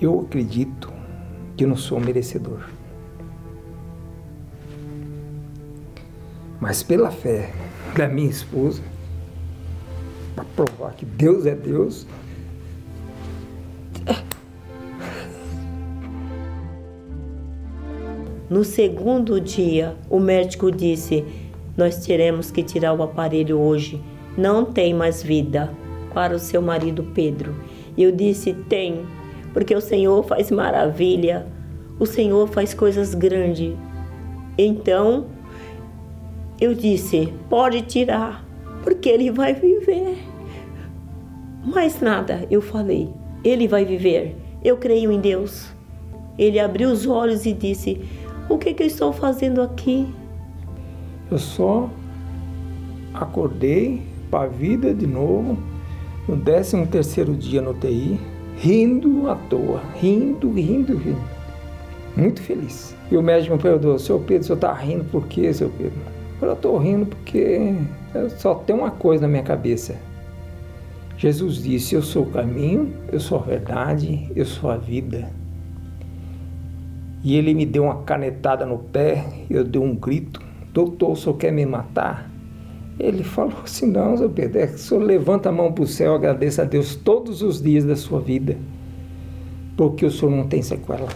Eu 0.00 0.20
acredito 0.20 0.97
que 1.58 1.66
não 1.66 1.76
sou 1.76 1.98
merecedor. 1.98 2.60
Mas 6.60 6.84
pela 6.84 7.10
fé 7.10 7.52
da 7.96 8.06
minha 8.06 8.30
esposa, 8.30 8.80
para 10.36 10.44
provar 10.44 10.92
que 10.94 11.04
Deus 11.04 11.46
é 11.46 11.54
Deus, 11.56 12.06
No 18.50 18.64
segundo 18.64 19.38
dia, 19.38 19.94
o 20.08 20.18
médico 20.18 20.70
disse: 20.70 21.22
Nós 21.76 21.98
teremos 21.98 22.50
que 22.50 22.62
tirar 22.62 22.94
o 22.94 23.02
aparelho 23.02 23.58
hoje. 23.58 24.00
Não 24.38 24.64
tem 24.64 24.94
mais 24.94 25.22
vida. 25.22 25.70
Para 26.14 26.34
o 26.34 26.38
seu 26.38 26.62
marido 26.62 27.02
Pedro. 27.14 27.54
Eu 27.96 28.10
disse: 28.10 28.54
Tem, 28.54 29.04
porque 29.58 29.74
o 29.74 29.80
Senhor 29.80 30.22
faz 30.22 30.52
maravilha. 30.52 31.44
O 31.98 32.06
Senhor 32.06 32.46
faz 32.46 32.72
coisas 32.72 33.12
grandes. 33.12 33.74
Então, 34.56 35.26
eu 36.60 36.74
disse: 36.74 37.34
Pode 37.50 37.82
tirar, 37.82 38.46
porque 38.84 39.08
ele 39.08 39.32
vai 39.32 39.54
viver. 39.54 40.16
Mais 41.64 42.00
nada, 42.00 42.46
eu 42.48 42.62
falei: 42.62 43.10
Ele 43.42 43.66
vai 43.66 43.84
viver. 43.84 44.36
Eu 44.62 44.76
creio 44.76 45.10
em 45.10 45.20
Deus. 45.20 45.66
Ele 46.38 46.60
abriu 46.60 46.88
os 46.90 47.04
olhos 47.04 47.44
e 47.44 47.52
disse: 47.52 48.00
o 48.48 48.58
que, 48.58 48.72
que 48.72 48.84
eu 48.84 48.86
estou 48.86 49.12
fazendo 49.12 49.60
aqui? 49.60 50.06
Eu 51.28 51.38
só 51.38 51.90
acordei 53.12 54.02
para 54.30 54.44
a 54.44 54.46
vida 54.48 54.94
de 54.94 55.08
novo 55.08 55.58
no 56.28 56.36
13 56.36 56.86
terceiro 56.86 57.34
dia 57.34 57.60
no 57.60 57.74
TI, 57.74 58.20
rindo 58.60 59.30
à 59.30 59.36
toa, 59.36 59.80
rindo, 60.00 60.50
rindo, 60.52 60.96
rindo. 60.96 61.20
Muito 62.16 62.42
feliz. 62.42 62.96
E 63.10 63.16
o 63.16 63.22
médico 63.22 63.54
me 63.54 63.62
perguntou, 63.62 63.98
seu 63.98 64.18
Pedro, 64.18 64.42
o 64.42 64.44
senhor 64.44 64.56
está 64.56 64.72
rindo 64.72 65.04
por 65.04 65.26
quê, 65.28 65.52
seu 65.52 65.70
Pedro? 65.70 65.98
Eu 66.42 66.52
estou 66.52 66.76
rindo 66.76 67.06
porque 67.06 67.74
só 68.38 68.54
tem 68.54 68.74
uma 68.74 68.90
coisa 68.90 69.22
na 69.22 69.28
minha 69.28 69.42
cabeça. 69.42 69.96
Jesus 71.16 71.62
disse, 71.62 71.94
eu 71.94 72.02
sou 72.02 72.24
o 72.24 72.30
caminho, 72.30 72.92
eu 73.12 73.18
sou 73.18 73.38
a 73.38 73.42
verdade, 73.42 74.30
eu 74.34 74.44
sou 74.44 74.70
a 74.70 74.76
vida. 74.76 75.30
E 77.24 77.36
ele 77.36 77.54
me 77.54 77.66
deu 77.66 77.84
uma 77.84 78.02
canetada 78.02 78.64
no 78.64 78.78
pé, 78.78 79.24
eu 79.50 79.64
dei 79.64 79.80
um 79.80 79.94
grito, 79.96 80.40
doutor, 80.72 81.12
o 81.12 81.16
senhor 81.16 81.36
quer 81.36 81.52
me 81.52 81.66
matar? 81.66 82.27
Ele 82.98 83.22
falou 83.22 83.60
assim, 83.62 83.86
não, 83.86 84.16
seu 84.16 84.28
Pedro, 84.28 84.58
é 84.58 84.66
que 84.66 84.74
o 84.74 84.78
senhor 84.78 85.02
levanta 85.02 85.48
a 85.48 85.52
mão 85.52 85.72
para 85.72 85.84
o 85.84 85.86
céu, 85.86 86.14
agradeça 86.14 86.62
a 86.62 86.64
Deus 86.64 86.96
todos 86.96 87.42
os 87.42 87.62
dias 87.62 87.84
da 87.84 87.94
sua 87.94 88.20
vida, 88.20 88.56
porque 89.76 90.04
o 90.04 90.10
senhor 90.10 90.32
não 90.32 90.48
tem 90.48 90.62
sequela. 90.62 91.08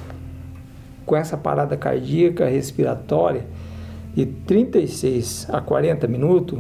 Com 1.04 1.16
essa 1.16 1.36
parada 1.36 1.76
cardíaca, 1.76 2.48
respiratória, 2.48 3.44
de 4.14 4.26
36 4.26 5.48
a 5.50 5.60
40 5.60 6.06
minutos, 6.06 6.58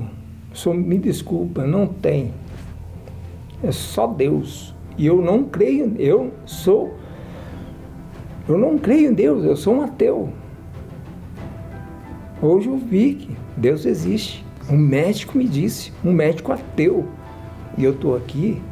o 0.52 0.56
senhor 0.56 0.74
me 0.74 0.98
desculpa, 0.98 1.64
não 1.66 1.86
tem. 1.86 2.32
É 3.62 3.70
só 3.70 4.06
Deus. 4.06 4.74
E 4.98 5.06
eu 5.06 5.22
não 5.22 5.44
creio, 5.44 5.94
eu 5.98 6.32
sou 6.44 6.94
eu 8.48 8.58
não 8.58 8.76
creio 8.76 9.10
em 9.10 9.14
Deus, 9.14 9.44
eu 9.44 9.56
sou 9.56 9.76
um 9.76 9.82
ateu. 9.82 10.28
Hoje 12.40 12.68
eu 12.68 12.76
vi 12.76 13.14
que 13.14 13.36
Deus 13.56 13.86
existe. 13.86 14.41
Um 14.70 14.76
médico 14.76 15.36
me 15.36 15.46
disse, 15.46 15.92
um 16.04 16.12
médico 16.12 16.52
ateu. 16.52 17.08
E 17.76 17.84
eu 17.84 17.92
estou 17.92 18.16
aqui 18.16 18.62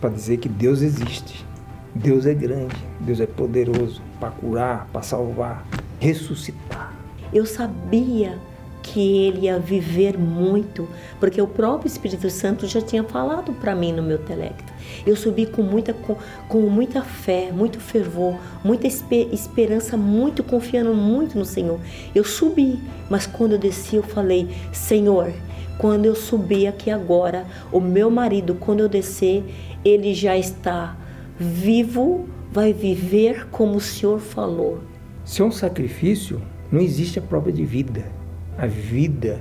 para 0.00 0.10
dizer 0.10 0.38
que 0.38 0.48
Deus 0.48 0.82
existe. 0.82 1.46
Deus 1.94 2.26
é 2.26 2.34
grande, 2.34 2.74
Deus 3.00 3.20
é 3.20 3.26
poderoso 3.26 4.02
para 4.18 4.30
curar, 4.30 4.88
para 4.92 5.02
salvar, 5.02 5.66
ressuscitar. 6.00 6.92
Eu 7.32 7.44
sabia 7.44 8.38
que 8.82 9.26
ele 9.26 9.46
ia 9.46 9.58
viver 9.58 10.18
muito, 10.18 10.88
porque 11.20 11.40
o 11.40 11.46
próprio 11.46 11.86
Espírito 11.86 12.28
Santo 12.28 12.66
já 12.66 12.80
tinha 12.80 13.04
falado 13.04 13.52
para 13.52 13.74
mim 13.74 13.92
no 13.92 14.02
meu 14.02 14.18
telecto. 14.18 14.72
Eu 15.06 15.16
subi 15.16 15.46
com 15.46 15.62
muita, 15.62 15.94
com, 15.94 16.16
com, 16.48 16.60
muita 16.62 17.02
fé, 17.02 17.50
muito 17.52 17.80
fervor, 17.80 18.36
muita 18.64 18.86
esperança, 18.86 19.96
muito 19.96 20.42
confiando 20.42 20.92
muito 20.94 21.38
no 21.38 21.44
Senhor. 21.44 21.78
Eu 22.14 22.24
subi, 22.24 22.78
mas 23.08 23.26
quando 23.26 23.52
eu 23.52 23.58
desci, 23.58 23.96
eu 23.96 24.02
falei: 24.02 24.48
Senhor, 24.72 25.32
quando 25.78 26.04
eu 26.04 26.14
subir 26.14 26.66
aqui 26.66 26.90
agora, 26.90 27.46
o 27.70 27.80
meu 27.80 28.10
marido, 28.10 28.56
quando 28.56 28.80
eu 28.80 28.88
descer, 28.88 29.44
ele 29.84 30.12
já 30.12 30.36
está 30.36 30.96
vivo, 31.38 32.28
vai 32.50 32.72
viver 32.72 33.46
como 33.50 33.76
o 33.76 33.80
Senhor 33.80 34.20
falou. 34.20 34.80
Se 35.24 35.40
é 35.40 35.44
um 35.44 35.52
sacrifício, 35.52 36.42
não 36.70 36.80
existe 36.80 37.18
a 37.18 37.22
prova 37.22 37.52
de 37.52 37.64
vida 37.64 38.21
a 38.58 38.66
vida 38.66 39.40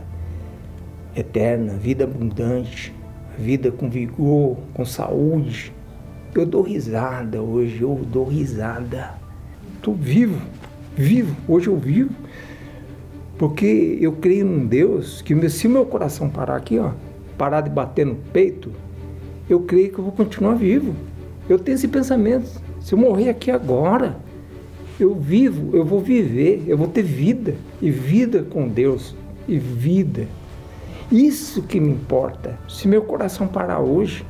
eterna, 1.16 1.74
vida 1.74 2.04
abundante, 2.04 2.94
a 3.38 3.42
vida 3.42 3.72
com 3.72 3.90
vigor, 3.90 4.58
com 4.74 4.86
saúde. 4.86 5.74
Eu 6.34 6.46
dou 6.46 6.62
risada 6.62 7.42
hoje, 7.42 7.82
eu 7.82 8.00
dou 8.10 8.26
risada. 8.26 9.14
Estou 9.76 9.94
vivo, 9.94 10.42
vivo, 10.96 11.36
hoje 11.48 11.68
eu 11.68 11.78
vivo. 11.78 12.12
Porque 13.38 13.98
eu 14.00 14.14
creio 14.14 14.46
num 14.46 14.66
Deus 14.66 15.22
que 15.22 15.50
se 15.50 15.68
meu 15.68 15.86
coração 15.86 16.30
parar 16.30 16.56
aqui, 16.56 16.78
ó, 16.78 16.92
parar 17.38 17.62
de 17.62 17.70
bater 17.70 18.06
no 18.06 18.16
peito, 18.16 18.72
eu 19.50 19.62
creio 19.62 19.92
que 19.92 20.00
eu 20.00 20.04
vou 20.04 20.14
continuar 20.14 20.54
vivo. 20.54 20.96
Eu 21.50 21.58
tenho 21.58 21.76
esse 21.76 21.88
pensamento. 21.88 22.62
Se 22.80 22.94
eu 22.94 23.00
morrer 23.00 23.30
aqui 23.30 23.52
agora, 23.52 24.16
eu 25.00 25.16
vivo, 25.16 25.76
eu 25.76 25.84
vou 25.84 26.00
viver, 26.00 26.64
eu 26.68 26.78
vou 26.78 26.88
ter 26.88 27.02
vida 27.02 27.56
e 27.82 27.90
vida 27.90 28.44
com 28.44 28.68
Deus 28.68 29.16
e 29.48 29.58
vida. 29.58 30.28
Isso 31.12 31.64
que 31.64 31.80
me 31.80 31.92
importa. 31.92 32.58
Se 32.70 32.88
meu 32.88 33.02
coração 33.02 33.48
parar 33.48 33.80
hoje, 33.80 34.26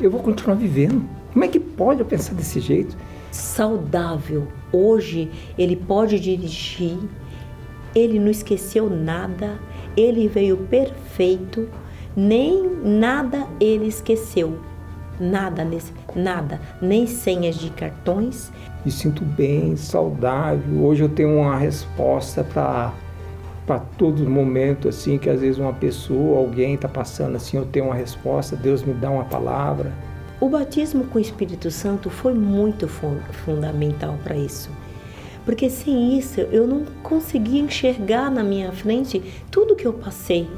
eu 0.00 0.10
vou 0.10 0.22
continuar 0.22 0.54
vivendo. 0.54 1.04
Como 1.32 1.44
é 1.44 1.48
que 1.48 1.58
pode 1.58 2.00
eu 2.00 2.06
pensar 2.06 2.34
desse 2.34 2.60
jeito? 2.60 2.96
Saudável. 3.32 4.46
Hoje 4.72 5.30
ele 5.58 5.74
pode 5.74 6.20
dirigir. 6.20 6.98
Ele 7.94 8.18
não 8.18 8.30
esqueceu 8.30 8.88
nada. 8.88 9.58
Ele 9.96 10.28
veio 10.28 10.58
perfeito. 10.58 11.68
Nem 12.14 12.62
nada 12.84 13.46
ele 13.58 13.86
esqueceu. 13.86 14.58
Nada 15.18 15.64
nesse, 15.64 15.92
nada, 16.14 16.60
nem 16.80 17.06
senhas 17.06 17.56
de 17.56 17.70
cartões, 17.70 18.52
me 18.86 18.92
sinto 18.92 19.24
bem, 19.24 19.74
saudável. 19.76 20.84
Hoje 20.84 21.02
eu 21.02 21.08
tenho 21.08 21.40
uma 21.40 21.56
resposta 21.56 22.44
para 22.44 22.94
para 23.66 23.80
todo 23.80 24.22
momento 24.30 24.88
assim 24.88 25.18
que 25.18 25.28
às 25.28 25.40
vezes 25.40 25.58
uma 25.58 25.72
pessoa, 25.72 26.38
alguém 26.38 26.74
está 26.74 26.88
passando 26.88 27.34
assim, 27.34 27.56
eu 27.56 27.66
tenho 27.66 27.86
uma 27.86 27.96
resposta, 27.96 28.54
Deus 28.54 28.84
me 28.84 28.94
dá 28.94 29.10
uma 29.10 29.24
palavra. 29.24 29.92
O 30.40 30.48
batismo 30.48 31.02
com 31.06 31.18
o 31.18 31.20
Espírito 31.20 31.68
Santo 31.68 32.08
foi 32.08 32.32
muito 32.32 32.86
fundamental 32.86 34.16
para 34.22 34.36
isso. 34.36 34.70
Porque 35.44 35.68
sem 35.68 36.16
isso 36.16 36.40
eu 36.42 36.64
não 36.64 36.84
conseguia 37.02 37.60
enxergar 37.60 38.30
na 38.30 38.44
minha 38.44 38.70
frente 38.70 39.20
tudo 39.50 39.74
que 39.74 39.84
eu 39.84 39.94
passei. 39.94 40.48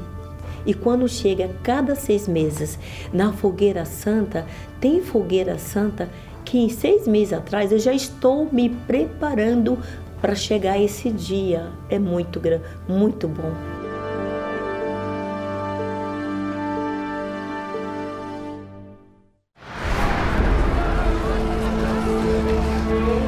E 0.67 0.73
quando 0.75 1.07
chega 1.07 1.49
cada 1.63 1.95
seis 1.95 2.27
meses 2.27 2.77
na 3.11 3.33
fogueira 3.33 3.85
santa, 3.85 4.45
tem 4.79 5.01
fogueira 5.01 5.57
santa 5.57 6.07
que 6.49 6.67
seis 6.67 7.07
meses 7.07 7.31
atrás 7.31 7.71
eu 7.71 7.77
já 7.77 7.93
estou 7.93 8.51
me 8.51 8.69
preparando 8.69 9.77
para 10.19 10.33
chegar 10.33 10.81
esse 10.81 11.11
dia. 11.11 11.71
É 11.91 11.99
muito, 11.99 12.41
muito 12.87 13.27
bom. 13.27 13.53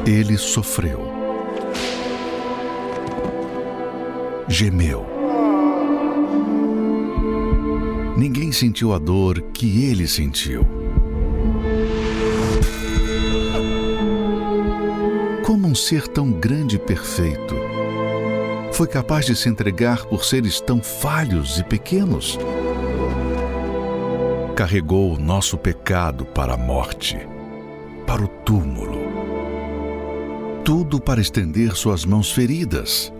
Ele 0.04 0.36
sofreu, 0.36 1.00
gemeu. 4.48 5.06
Ninguém 8.16 8.50
sentiu 8.50 8.92
a 8.92 8.98
dor 8.98 9.40
que 9.52 9.84
ele 9.84 10.08
sentiu. 10.08 10.66
Um 15.72 15.74
ser 15.74 16.06
tão 16.06 16.30
grande 16.30 16.76
e 16.76 16.78
perfeito 16.78 17.56
foi 18.72 18.86
capaz 18.86 19.24
de 19.24 19.34
se 19.34 19.48
entregar 19.48 20.04
por 20.04 20.22
seres 20.22 20.60
tão 20.60 20.82
falhos 20.82 21.58
e 21.58 21.64
pequenos? 21.64 22.38
carregou 24.54 25.14
o 25.14 25.18
nosso 25.18 25.56
pecado 25.56 26.26
para 26.26 26.52
a 26.52 26.56
morte, 26.58 27.16
para 28.06 28.22
o 28.22 28.28
túmulo. 28.28 29.00
Tudo 30.62 31.00
para 31.00 31.22
estender 31.22 31.74
suas 31.74 32.04
mãos 32.04 32.30
feridas 32.30 33.10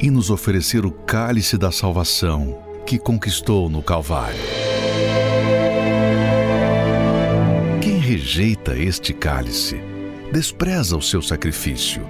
e 0.00 0.10
nos 0.10 0.30
oferecer 0.30 0.86
o 0.86 0.90
cálice 0.90 1.58
da 1.58 1.70
salvação 1.70 2.58
que 2.86 2.98
conquistou 2.98 3.68
no 3.68 3.82
Calvário. 3.82 4.40
Quem 7.82 7.98
rejeita 7.98 8.74
este 8.76 9.12
cálice, 9.12 9.89
despreza 10.32 10.96
o 10.96 11.02
seu 11.02 11.20
sacrifício, 11.20 12.02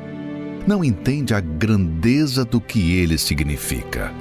não 0.67 0.85
entende 0.85 1.35
a 1.35 1.41
grandeza 1.41 2.45
do 2.45 2.61
que 2.61 2.97
ele 2.97 3.17
significa. 3.17 4.13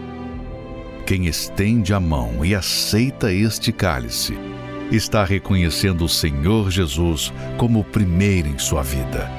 Quem 1.05 1.27
estende 1.27 1.93
a 1.93 1.99
mão 1.99 2.45
e 2.45 2.55
aceita 2.55 3.31
este 3.31 3.71
cálice, 3.71 4.37
está 4.91 5.23
reconhecendo 5.23 6.05
o 6.05 6.09
Senhor 6.09 6.71
Jesus 6.71 7.33
como 7.57 7.81
o 7.81 7.83
primeiro 7.83 8.47
em 8.47 8.57
sua 8.57 8.81
vida, 8.81 9.29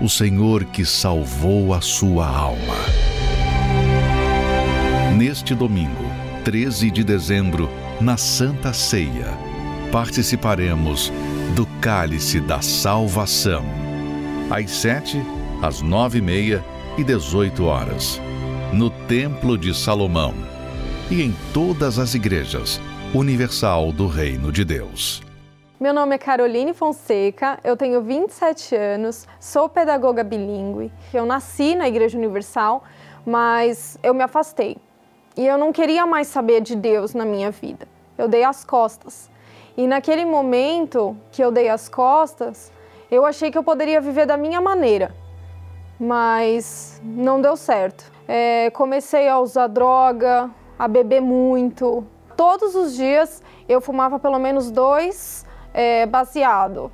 o 0.00 0.08
Senhor 0.08 0.64
que 0.64 0.84
salvou 0.84 1.72
a 1.72 1.80
sua 1.80 2.26
alma. 2.26 2.76
Neste 5.16 5.54
domingo, 5.54 6.04
13 6.44 6.90
de 6.90 7.04
dezembro, 7.04 7.68
na 8.00 8.16
Santa 8.16 8.72
Ceia, 8.72 9.38
participaremos 9.92 11.12
do 11.54 11.66
Cálice 11.80 12.40
da 12.40 12.62
Salvação. 12.62 13.79
Às 14.50 14.72
sete, 14.72 15.16
às 15.62 15.80
nove 15.80 16.18
e 16.18 16.20
meia 16.20 16.64
e 16.98 17.04
dezoito 17.04 17.66
horas, 17.66 18.20
no 18.74 18.90
Templo 18.90 19.56
de 19.56 19.72
Salomão 19.72 20.34
e 21.08 21.22
em 21.22 21.32
todas 21.54 22.00
as 22.00 22.14
igrejas 22.14 22.80
universal 23.14 23.92
do 23.92 24.08
Reino 24.08 24.50
de 24.50 24.64
Deus. 24.64 25.22
Meu 25.78 25.94
nome 25.94 26.16
é 26.16 26.18
Caroline 26.18 26.74
Fonseca, 26.74 27.60
eu 27.62 27.76
tenho 27.76 28.02
27 28.02 28.74
anos, 28.74 29.24
sou 29.38 29.68
pedagoga 29.68 30.24
bilíngue. 30.24 30.90
Eu 31.14 31.24
nasci 31.24 31.76
na 31.76 31.86
Igreja 31.86 32.18
Universal, 32.18 32.82
mas 33.24 34.00
eu 34.02 34.12
me 34.12 34.24
afastei. 34.24 34.76
E 35.36 35.46
eu 35.46 35.56
não 35.56 35.72
queria 35.72 36.04
mais 36.06 36.26
saber 36.26 36.60
de 36.60 36.74
Deus 36.74 37.14
na 37.14 37.24
minha 37.24 37.52
vida. 37.52 37.86
Eu 38.18 38.26
dei 38.26 38.42
as 38.42 38.64
costas. 38.64 39.30
E 39.76 39.86
naquele 39.86 40.24
momento 40.24 41.16
que 41.30 41.40
eu 41.40 41.52
dei 41.52 41.68
as 41.68 41.88
costas, 41.88 42.72
eu 43.10 43.26
achei 43.26 43.50
que 43.50 43.58
eu 43.58 43.64
poderia 43.64 44.00
viver 44.00 44.26
da 44.26 44.36
minha 44.36 44.60
maneira. 44.60 45.14
Mas 45.98 47.00
não 47.04 47.40
deu 47.40 47.56
certo. 47.56 48.10
É, 48.26 48.70
comecei 48.70 49.28
a 49.28 49.38
usar 49.38 49.66
droga, 49.66 50.50
a 50.78 50.86
beber 50.86 51.20
muito. 51.20 52.06
Todos 52.36 52.74
os 52.74 52.94
dias 52.94 53.42
eu 53.68 53.80
fumava 53.80 54.18
pelo 54.18 54.38
menos 54.38 54.70
dois 54.70 55.44
é, 55.74 56.06
baseado. 56.06 56.90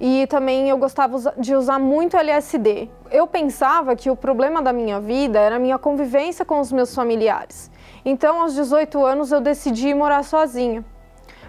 E 0.00 0.26
também 0.26 0.68
eu 0.68 0.76
gostava 0.76 1.32
de 1.38 1.54
usar 1.54 1.78
muito 1.78 2.16
LSD. 2.16 2.90
Eu 3.10 3.26
pensava 3.26 3.94
que 3.94 4.10
o 4.10 4.16
problema 4.16 4.60
da 4.60 4.72
minha 4.72 5.00
vida 5.00 5.38
era 5.38 5.56
a 5.56 5.58
minha 5.58 5.78
convivência 5.78 6.44
com 6.44 6.60
os 6.60 6.72
meus 6.72 6.94
familiares. 6.94 7.70
Então, 8.04 8.42
aos 8.42 8.54
18 8.54 9.02
anos, 9.04 9.32
eu 9.32 9.40
decidi 9.40 9.94
morar 9.94 10.24
sozinha. 10.24 10.84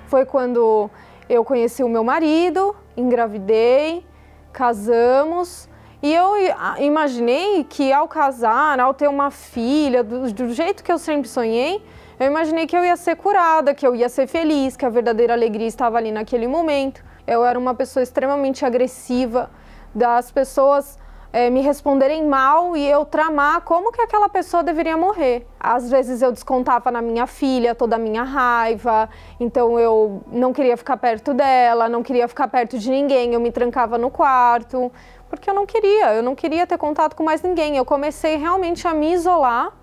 Foi 0.08 0.26
quando 0.26 0.90
eu 1.30 1.44
conheci 1.44 1.84
o 1.84 1.90
meu 1.90 2.04
marido, 2.04 2.76
engravidei, 2.96 4.06
casamos. 4.54 5.68
E 6.02 6.14
eu 6.14 6.34
imaginei 6.80 7.64
que 7.64 7.92
ao 7.92 8.08
casar, 8.08 8.80
ao 8.80 8.94
ter 8.94 9.08
uma 9.08 9.32
filha, 9.32 10.04
do, 10.04 10.32
do, 10.32 10.54
jeito 10.54 10.84
que 10.84 10.92
eu 10.92 11.00
sempre 11.00 11.28
sonhei, 11.28 11.84
eu 12.20 12.28
imaginei 12.28 12.68
que 12.68 12.78
eu 12.78 12.86
ia 12.86 12.96
ser 12.96 13.16
curada, 13.16 13.74
que 13.74 13.86
eu 13.86 13.96
ia 13.96 14.08
ser 14.08 14.28
feliz, 14.28 14.78
que 14.78 14.86
a 14.86 14.90
verdadeira 14.90 15.34
alegria 15.34 15.68
estava 15.68 15.98
ali 15.98 16.12
naquele 16.12 16.48
momento. 16.48 17.04
Eu 17.26 17.44
era 17.44 17.58
uma 17.58 17.74
pessoa 17.74 18.04
extremamente 18.04 18.64
agressiva, 18.64 19.50
das 19.94 20.30
pessoas 20.30 21.00
é, 21.36 21.50
me 21.50 21.60
responderem 21.60 22.26
mal 22.26 22.78
e 22.78 22.90
eu 22.90 23.04
tramar 23.04 23.60
como 23.60 23.92
que 23.92 24.00
aquela 24.00 24.30
pessoa 24.30 24.64
deveria 24.64 24.96
morrer. 24.96 25.46
Às 25.60 25.92
vezes 25.92 26.22
eu 26.22 26.32
descontava 26.32 26.90
na 26.90 27.02
minha 27.02 27.28
filha 27.28 27.76
toda 27.76 27.98
a 27.98 28.00
minha 28.00 28.24
raiva, 28.24 29.10
então 29.38 29.78
eu 29.78 30.24
não 30.32 30.54
queria 30.54 30.78
ficar 30.78 30.96
perto 30.96 31.34
dela, 31.34 31.90
não 31.90 32.02
queria 32.02 32.26
ficar 32.30 32.48
perto 32.48 32.80
de 32.80 32.90
ninguém, 32.90 33.34
eu 33.34 33.42
me 33.42 33.52
trancava 33.52 33.98
no 33.98 34.10
quarto, 34.10 34.90
porque 35.30 35.50
eu 35.50 35.54
não 35.54 35.66
queria, 35.66 36.14
eu 36.14 36.24
não 36.24 36.36
queria 36.36 36.66
ter 36.66 36.78
contato 36.78 37.18
com 37.18 37.24
mais 37.24 37.42
ninguém. 37.42 37.76
Eu 37.76 37.84
comecei 37.84 38.38
realmente 38.38 38.88
a 38.88 38.94
me 38.94 39.12
isolar 39.12 39.74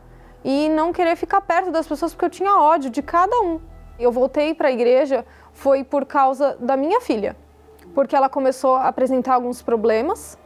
e 0.42 0.70
não 0.70 0.90
querer 0.90 1.16
ficar 1.16 1.42
perto 1.42 1.70
das 1.70 1.86
pessoas 1.86 2.14
porque 2.14 2.24
eu 2.24 2.30
tinha 2.30 2.58
ódio 2.58 2.88
de 2.88 3.02
cada 3.02 3.38
um. 3.42 3.60
Eu 3.98 4.10
voltei 4.10 4.54
para 4.54 4.68
a 4.68 4.72
igreja 4.72 5.22
foi 5.52 5.84
por 5.84 6.06
causa 6.06 6.56
da 6.58 6.78
minha 6.78 7.02
filha, 7.02 7.36
porque 7.94 8.16
ela 8.16 8.30
começou 8.30 8.74
a 8.74 8.88
apresentar 8.88 9.34
alguns 9.34 9.60
problemas 9.60 10.40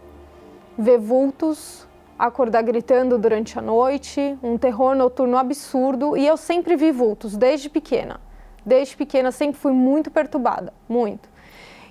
ver 0.78 0.98
vultos, 0.98 1.86
acordar 2.18 2.62
gritando 2.62 3.18
durante 3.18 3.58
a 3.58 3.62
noite, 3.62 4.38
um 4.42 4.56
terror 4.56 4.94
noturno 4.94 5.36
absurdo. 5.36 6.16
E 6.16 6.26
eu 6.26 6.36
sempre 6.36 6.76
vi 6.76 6.92
vultos, 6.92 7.36
desde 7.36 7.68
pequena. 7.68 8.20
Desde 8.64 8.96
pequena 8.96 9.30
sempre 9.30 9.60
fui 9.60 9.72
muito 9.72 10.10
perturbada, 10.10 10.72
muito. 10.88 11.28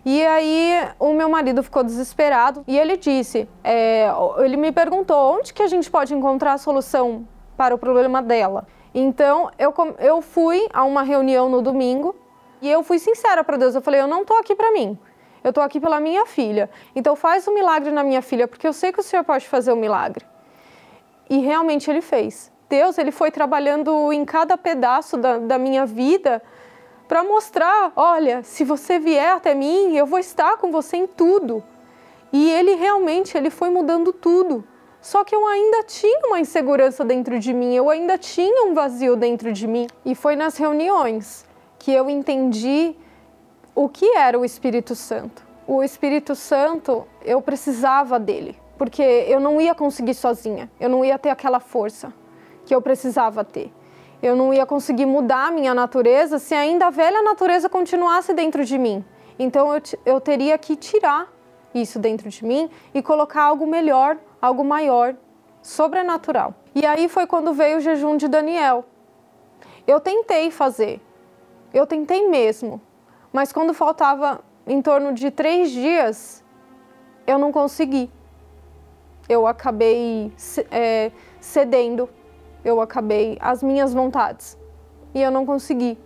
E 0.03 0.23
aí 0.23 0.87
o 0.99 1.13
meu 1.13 1.27
marido 1.29 1.63
ficou 1.63 1.83
desesperado 1.83 2.63
e 2.67 2.77
ele 2.77 2.95
disse, 2.95 3.49
é, 3.63 4.07
ele 4.37 4.55
me 4.55 4.71
perguntou 4.71 5.37
onde 5.37 5.51
que 5.51 5.63
a 5.63 5.67
gente 5.67 5.89
pode 5.89 6.13
encontrar 6.13 6.53
a 6.53 6.57
solução 6.59 7.27
para 7.57 7.73
o 7.73 7.77
problema 7.77 8.21
dela. 8.21 8.67
Então 8.93 9.49
eu, 9.57 9.73
eu 9.97 10.21
fui 10.21 10.67
a 10.71 10.83
uma 10.83 11.01
reunião 11.01 11.49
no 11.49 11.61
domingo 11.61 12.15
e 12.61 12.69
eu 12.69 12.83
fui 12.83 12.99
sincera 12.99 13.43
para 13.43 13.57
Deus. 13.57 13.73
Eu 13.73 13.81
falei, 13.81 13.99
eu 13.99 14.07
não 14.07 14.21
estou 14.21 14.37
aqui 14.37 14.53
para 14.53 14.71
mim 14.71 14.95
eu 15.45 15.49
estou 15.49 15.63
aqui 15.63 15.79
pela 15.79 15.99
minha 15.99 16.25
filha. 16.25 16.71
Então 16.95 17.15
faz 17.15 17.47
um 17.47 17.53
milagre 17.53 17.91
na 17.91 18.03
minha 18.03 18.23
filha, 18.23 18.47
porque 18.47 18.67
eu 18.67 18.73
sei 18.73 18.91
que 18.91 18.99
o 18.99 19.03
Senhor 19.03 19.23
pode 19.23 19.47
fazer 19.47 19.71
um 19.71 19.75
milagre. 19.75 20.25
E 21.29 21.37
realmente 21.37 21.87
ele 21.87 22.01
fez. 22.01 22.51
Deus, 22.67 22.97
ele 22.97 23.11
foi 23.11 23.29
trabalhando 23.29 24.11
em 24.11 24.25
cada 24.25 24.57
pedaço 24.57 25.17
da, 25.17 25.37
da 25.37 25.59
minha 25.59 25.85
vida 25.85 26.41
para 27.07 27.23
mostrar, 27.23 27.93
olha, 27.95 28.41
se 28.41 28.63
você 28.63 28.97
vier 28.97 29.33
até 29.33 29.53
mim, 29.53 29.95
eu 29.95 30.07
vou 30.07 30.17
estar 30.17 30.57
com 30.57 30.71
você 30.71 30.97
em 30.97 31.05
tudo. 31.05 31.63
E 32.33 32.49
ele 32.49 32.73
realmente, 32.73 33.37
ele 33.37 33.51
foi 33.51 33.69
mudando 33.69 34.11
tudo. 34.11 34.63
Só 34.99 35.23
que 35.23 35.35
eu 35.35 35.45
ainda 35.45 35.83
tinha 35.83 36.21
uma 36.25 36.39
insegurança 36.39 37.05
dentro 37.05 37.39
de 37.39 37.53
mim, 37.53 37.75
eu 37.75 37.87
ainda 37.91 38.17
tinha 38.17 38.65
um 38.65 38.73
vazio 38.73 39.15
dentro 39.15 39.53
de 39.53 39.67
mim. 39.67 39.85
E 40.03 40.15
foi 40.15 40.35
nas 40.35 40.57
reuniões 40.57 41.45
que 41.77 41.91
eu 41.91 42.09
entendi 42.09 42.95
o 43.75 43.89
que 43.89 44.15
era 44.15 44.39
o 44.39 44.45
Espírito 44.45 44.95
Santo? 44.95 45.45
O 45.67 45.83
Espírito 45.83 46.33
Santo, 46.33 47.05
eu 47.21 47.41
precisava 47.41 48.17
dele, 48.17 48.57
porque 48.77 49.01
eu 49.01 49.39
não 49.39 49.59
ia 49.59 49.75
conseguir 49.75 50.13
sozinha, 50.13 50.71
eu 50.79 50.87
não 50.89 51.03
ia 51.03 51.19
ter 51.19 51.29
aquela 51.29 51.59
força 51.59 52.13
que 52.65 52.73
eu 52.73 52.81
precisava 52.81 53.43
ter. 53.43 53.71
Eu 54.23 54.35
não 54.35 54.53
ia 54.53 54.65
conseguir 54.65 55.05
mudar 55.05 55.47
a 55.47 55.51
minha 55.51 55.73
natureza 55.73 56.39
se 56.39 56.55
ainda 56.55 56.87
a 56.87 56.89
velha 56.89 57.21
natureza 57.21 57.67
continuasse 57.67 58.33
dentro 58.33 58.63
de 58.63 58.77
mim. 58.77 59.03
Então 59.37 59.75
eu, 59.75 59.81
eu 60.05 60.21
teria 60.21 60.57
que 60.57 60.75
tirar 60.75 61.31
isso 61.73 61.99
dentro 61.99 62.29
de 62.29 62.45
mim 62.45 62.69
e 62.93 63.01
colocar 63.01 63.43
algo 63.43 63.67
melhor, 63.67 64.17
algo 64.41 64.63
maior, 64.63 65.15
sobrenatural. 65.61 66.53
E 66.73 66.85
aí 66.85 67.09
foi 67.09 67.27
quando 67.27 67.53
veio 67.53 67.77
o 67.77 67.81
jejum 67.81 68.15
de 68.15 68.27
Daniel. 68.27 68.85
Eu 69.85 69.99
tentei 69.99 70.49
fazer, 70.49 71.01
eu 71.73 71.85
tentei 71.85 72.27
mesmo, 72.27 72.81
mas 73.35 73.51
quando 73.51 73.73
faltava 73.73 74.39
em 74.65 74.81
torno 74.81 75.11
de 75.11 75.29
três 75.29 75.69
dias, 75.69 76.41
eu 77.27 77.37
não 77.37 77.51
consegui. 77.51 78.09
Eu 79.27 79.45
acabei 79.45 80.31
é, 80.71 81.11
cedendo, 81.41 82.07
eu 82.63 82.79
acabei 82.79 83.37
as 83.41 83.61
minhas 83.61 83.93
vontades 83.93 84.57
e 85.13 85.21
eu 85.21 85.29
não 85.31 85.45
consegui. 85.45 85.97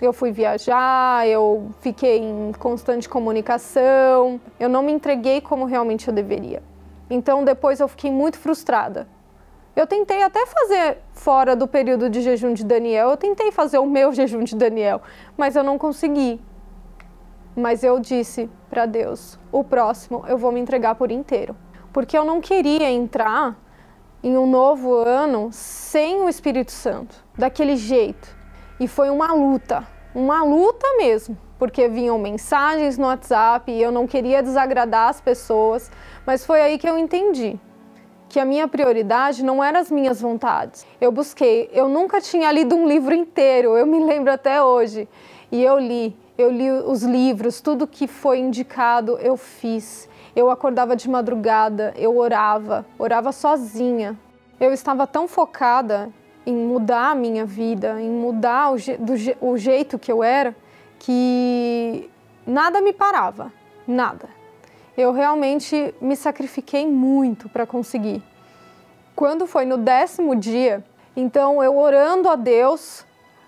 Eu 0.00 0.14
fui 0.14 0.32
viajar, 0.32 1.28
eu 1.28 1.68
fiquei 1.80 2.16
em 2.16 2.52
constante 2.58 3.10
comunicação, 3.10 4.40
eu 4.58 4.70
não 4.70 4.82
me 4.82 4.90
entreguei 4.90 5.42
como 5.42 5.66
realmente 5.66 6.08
eu 6.08 6.14
deveria. 6.14 6.62
Então 7.10 7.44
depois 7.44 7.78
eu 7.78 7.88
fiquei 7.88 8.10
muito 8.10 8.38
frustrada. 8.38 9.06
Eu 9.78 9.86
tentei 9.86 10.24
até 10.24 10.44
fazer 10.44 10.98
fora 11.12 11.54
do 11.54 11.68
período 11.68 12.10
de 12.10 12.20
jejum 12.20 12.52
de 12.52 12.64
Daniel, 12.64 13.10
eu 13.10 13.16
tentei 13.16 13.52
fazer 13.52 13.78
o 13.78 13.86
meu 13.86 14.10
jejum 14.12 14.42
de 14.42 14.56
Daniel, 14.56 15.00
mas 15.36 15.54
eu 15.54 15.62
não 15.62 15.78
consegui. 15.78 16.40
Mas 17.54 17.84
eu 17.84 18.00
disse 18.00 18.50
para 18.68 18.86
Deus: 18.86 19.38
o 19.52 19.62
próximo 19.62 20.24
eu 20.26 20.36
vou 20.36 20.50
me 20.50 20.58
entregar 20.58 20.96
por 20.96 21.12
inteiro. 21.12 21.54
Porque 21.92 22.18
eu 22.18 22.24
não 22.24 22.40
queria 22.40 22.90
entrar 22.90 23.56
em 24.20 24.36
um 24.36 24.50
novo 24.50 24.92
ano 24.94 25.48
sem 25.52 26.22
o 26.22 26.28
Espírito 26.28 26.72
Santo, 26.72 27.14
daquele 27.38 27.76
jeito. 27.76 28.36
E 28.80 28.88
foi 28.88 29.10
uma 29.10 29.32
luta, 29.32 29.86
uma 30.12 30.42
luta 30.42 30.88
mesmo, 30.96 31.38
porque 31.56 31.86
vinham 31.86 32.18
mensagens 32.18 32.98
no 32.98 33.06
WhatsApp 33.06 33.70
e 33.70 33.80
eu 33.80 33.92
não 33.92 34.08
queria 34.08 34.42
desagradar 34.42 35.08
as 35.08 35.20
pessoas, 35.20 35.88
mas 36.26 36.44
foi 36.44 36.60
aí 36.62 36.78
que 36.78 36.88
eu 36.88 36.98
entendi 36.98 37.60
que 38.28 38.38
a 38.38 38.44
minha 38.44 38.68
prioridade 38.68 39.42
não 39.42 39.62
eram 39.62 39.80
as 39.80 39.90
minhas 39.90 40.20
vontades. 40.20 40.86
Eu 41.00 41.10
busquei, 41.10 41.70
eu 41.72 41.88
nunca 41.88 42.20
tinha 42.20 42.52
lido 42.52 42.74
um 42.76 42.86
livro 42.86 43.14
inteiro, 43.14 43.76
eu 43.76 43.86
me 43.86 44.04
lembro 44.04 44.32
até 44.32 44.62
hoje. 44.62 45.08
E 45.50 45.64
eu 45.64 45.78
li, 45.78 46.14
Eu 46.38 46.52
li 46.52 46.70
os 46.70 47.02
livros, 47.02 47.60
tudo 47.60 47.84
que 47.84 48.06
foi 48.06 48.38
indicado 48.38 49.18
eu 49.18 49.36
fiz. 49.36 50.08
Eu 50.36 50.50
acordava 50.50 50.94
de 50.94 51.10
madrugada, 51.10 51.92
eu 51.96 52.16
orava, 52.16 52.86
orava 52.96 53.32
sozinha. 53.32 54.16
Eu 54.60 54.72
estava 54.72 55.04
tão 55.04 55.26
focada 55.26 56.10
em 56.46 56.54
mudar 56.54 57.10
a 57.10 57.14
minha 57.16 57.44
vida, 57.44 58.00
em 58.00 58.08
mudar 58.08 58.70
o, 58.70 58.78
je 58.78 58.96
do, 58.96 59.14
o 59.40 59.58
jeito 59.58 59.98
que 59.98 60.12
eu 60.12 60.22
era, 60.22 60.54
que 61.00 62.08
nada 62.46 62.80
me 62.80 62.92
parava, 62.92 63.52
nada. 63.84 64.28
Eu 64.98 65.12
realmente 65.12 65.94
me 66.00 66.16
sacrifiquei 66.16 66.84
muito 66.84 67.48
para 67.48 67.64
conseguir. 67.64 68.20
Quando 69.14 69.46
foi 69.46 69.64
no 69.64 69.76
décimo 69.76 70.34
dia, 70.34 70.84
então 71.16 71.62
eu 71.62 71.78
orando 71.78 72.28
a 72.28 72.34
Deus, 72.34 73.06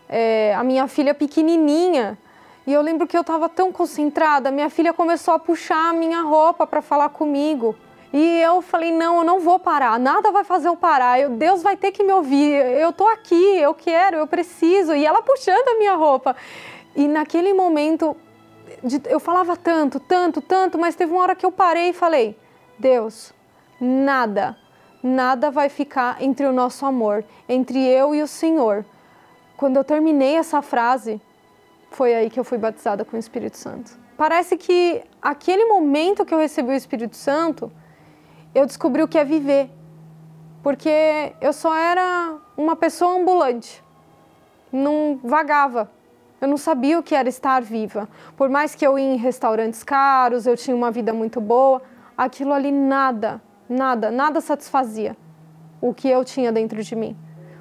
é, 0.08 0.54
a 0.54 0.62
minha 0.62 0.86
filha 0.86 1.12
pequenininha, 1.12 2.16
e 2.64 2.72
eu 2.72 2.80
lembro 2.80 3.04
que 3.04 3.16
eu 3.16 3.22
estava 3.22 3.48
tão 3.48 3.72
concentrada, 3.72 4.52
minha 4.52 4.70
filha 4.70 4.92
começou 4.92 5.34
a 5.34 5.40
puxar 5.40 5.90
a 5.90 5.92
minha 5.92 6.22
roupa 6.22 6.68
para 6.68 6.80
falar 6.80 7.08
comigo. 7.08 7.74
E 8.12 8.40
eu 8.40 8.62
falei: 8.62 8.92
não, 8.92 9.18
eu 9.18 9.24
não 9.24 9.40
vou 9.40 9.58
parar, 9.58 9.98
nada 9.98 10.30
vai 10.30 10.44
fazer 10.44 10.68
eu 10.68 10.76
parar, 10.76 11.18
eu, 11.18 11.30
Deus 11.30 11.64
vai 11.64 11.76
ter 11.76 11.90
que 11.90 12.04
me 12.04 12.12
ouvir, 12.12 12.64
eu 12.78 12.92
tô 12.92 13.08
aqui, 13.08 13.58
eu 13.58 13.74
quero, 13.74 14.18
eu 14.18 14.26
preciso. 14.28 14.94
E 14.94 15.04
ela 15.04 15.20
puxando 15.20 15.68
a 15.68 15.78
minha 15.78 15.96
roupa. 15.96 16.36
E 16.94 17.08
naquele 17.08 17.52
momento, 17.52 18.16
eu 19.08 19.20
falava 19.20 19.56
tanto, 19.56 20.00
tanto, 20.00 20.40
tanto, 20.40 20.78
mas 20.78 20.94
teve 20.94 21.12
uma 21.12 21.22
hora 21.22 21.34
que 21.34 21.44
eu 21.44 21.52
parei 21.52 21.90
e 21.90 21.92
falei: 21.92 22.38
Deus, 22.78 23.32
nada, 23.80 24.56
nada 25.02 25.50
vai 25.50 25.68
ficar 25.68 26.22
entre 26.22 26.46
o 26.46 26.52
nosso 26.52 26.86
amor, 26.86 27.24
entre 27.48 27.78
eu 27.86 28.14
e 28.14 28.22
o 28.22 28.26
Senhor. 28.26 28.84
Quando 29.56 29.76
eu 29.76 29.84
terminei 29.84 30.36
essa 30.36 30.62
frase, 30.62 31.20
foi 31.90 32.14
aí 32.14 32.30
que 32.30 32.40
eu 32.40 32.44
fui 32.44 32.56
batizada 32.56 33.04
com 33.04 33.16
o 33.16 33.20
Espírito 33.20 33.56
Santo. 33.56 33.98
Parece 34.16 34.56
que 34.56 35.02
aquele 35.20 35.66
momento 35.66 36.24
que 36.24 36.32
eu 36.32 36.38
recebi 36.38 36.70
o 36.70 36.74
Espírito 36.74 37.16
Santo, 37.16 37.70
eu 38.54 38.66
descobri 38.66 39.02
o 39.02 39.08
que 39.08 39.18
é 39.18 39.24
viver. 39.24 39.70
Porque 40.62 41.34
eu 41.40 41.52
só 41.52 41.74
era 41.74 42.38
uma 42.56 42.76
pessoa 42.76 43.18
ambulante, 43.18 43.82
não 44.70 45.18
vagava. 45.22 45.90
Eu 46.40 46.48
não 46.48 46.56
sabia 46.56 46.98
o 46.98 47.02
que 47.02 47.14
era 47.14 47.28
estar 47.28 47.60
viva. 47.62 48.08
Por 48.36 48.48
mais 48.48 48.74
que 48.74 48.86
eu 48.86 48.98
ia 48.98 49.14
em 49.14 49.16
restaurantes 49.16 49.84
caros, 49.84 50.46
eu 50.46 50.56
tinha 50.56 50.74
uma 50.74 50.90
vida 50.90 51.12
muito 51.12 51.40
boa, 51.40 51.82
aquilo 52.16 52.52
ali 52.52 52.72
nada, 52.72 53.40
nada, 53.68 54.10
nada 54.10 54.40
satisfazia 54.40 55.16
o 55.80 55.94
que 55.94 56.08
eu 56.08 56.24
tinha 56.24 56.52
dentro 56.52 56.82
de 56.82 56.94
mim. 56.94 57.16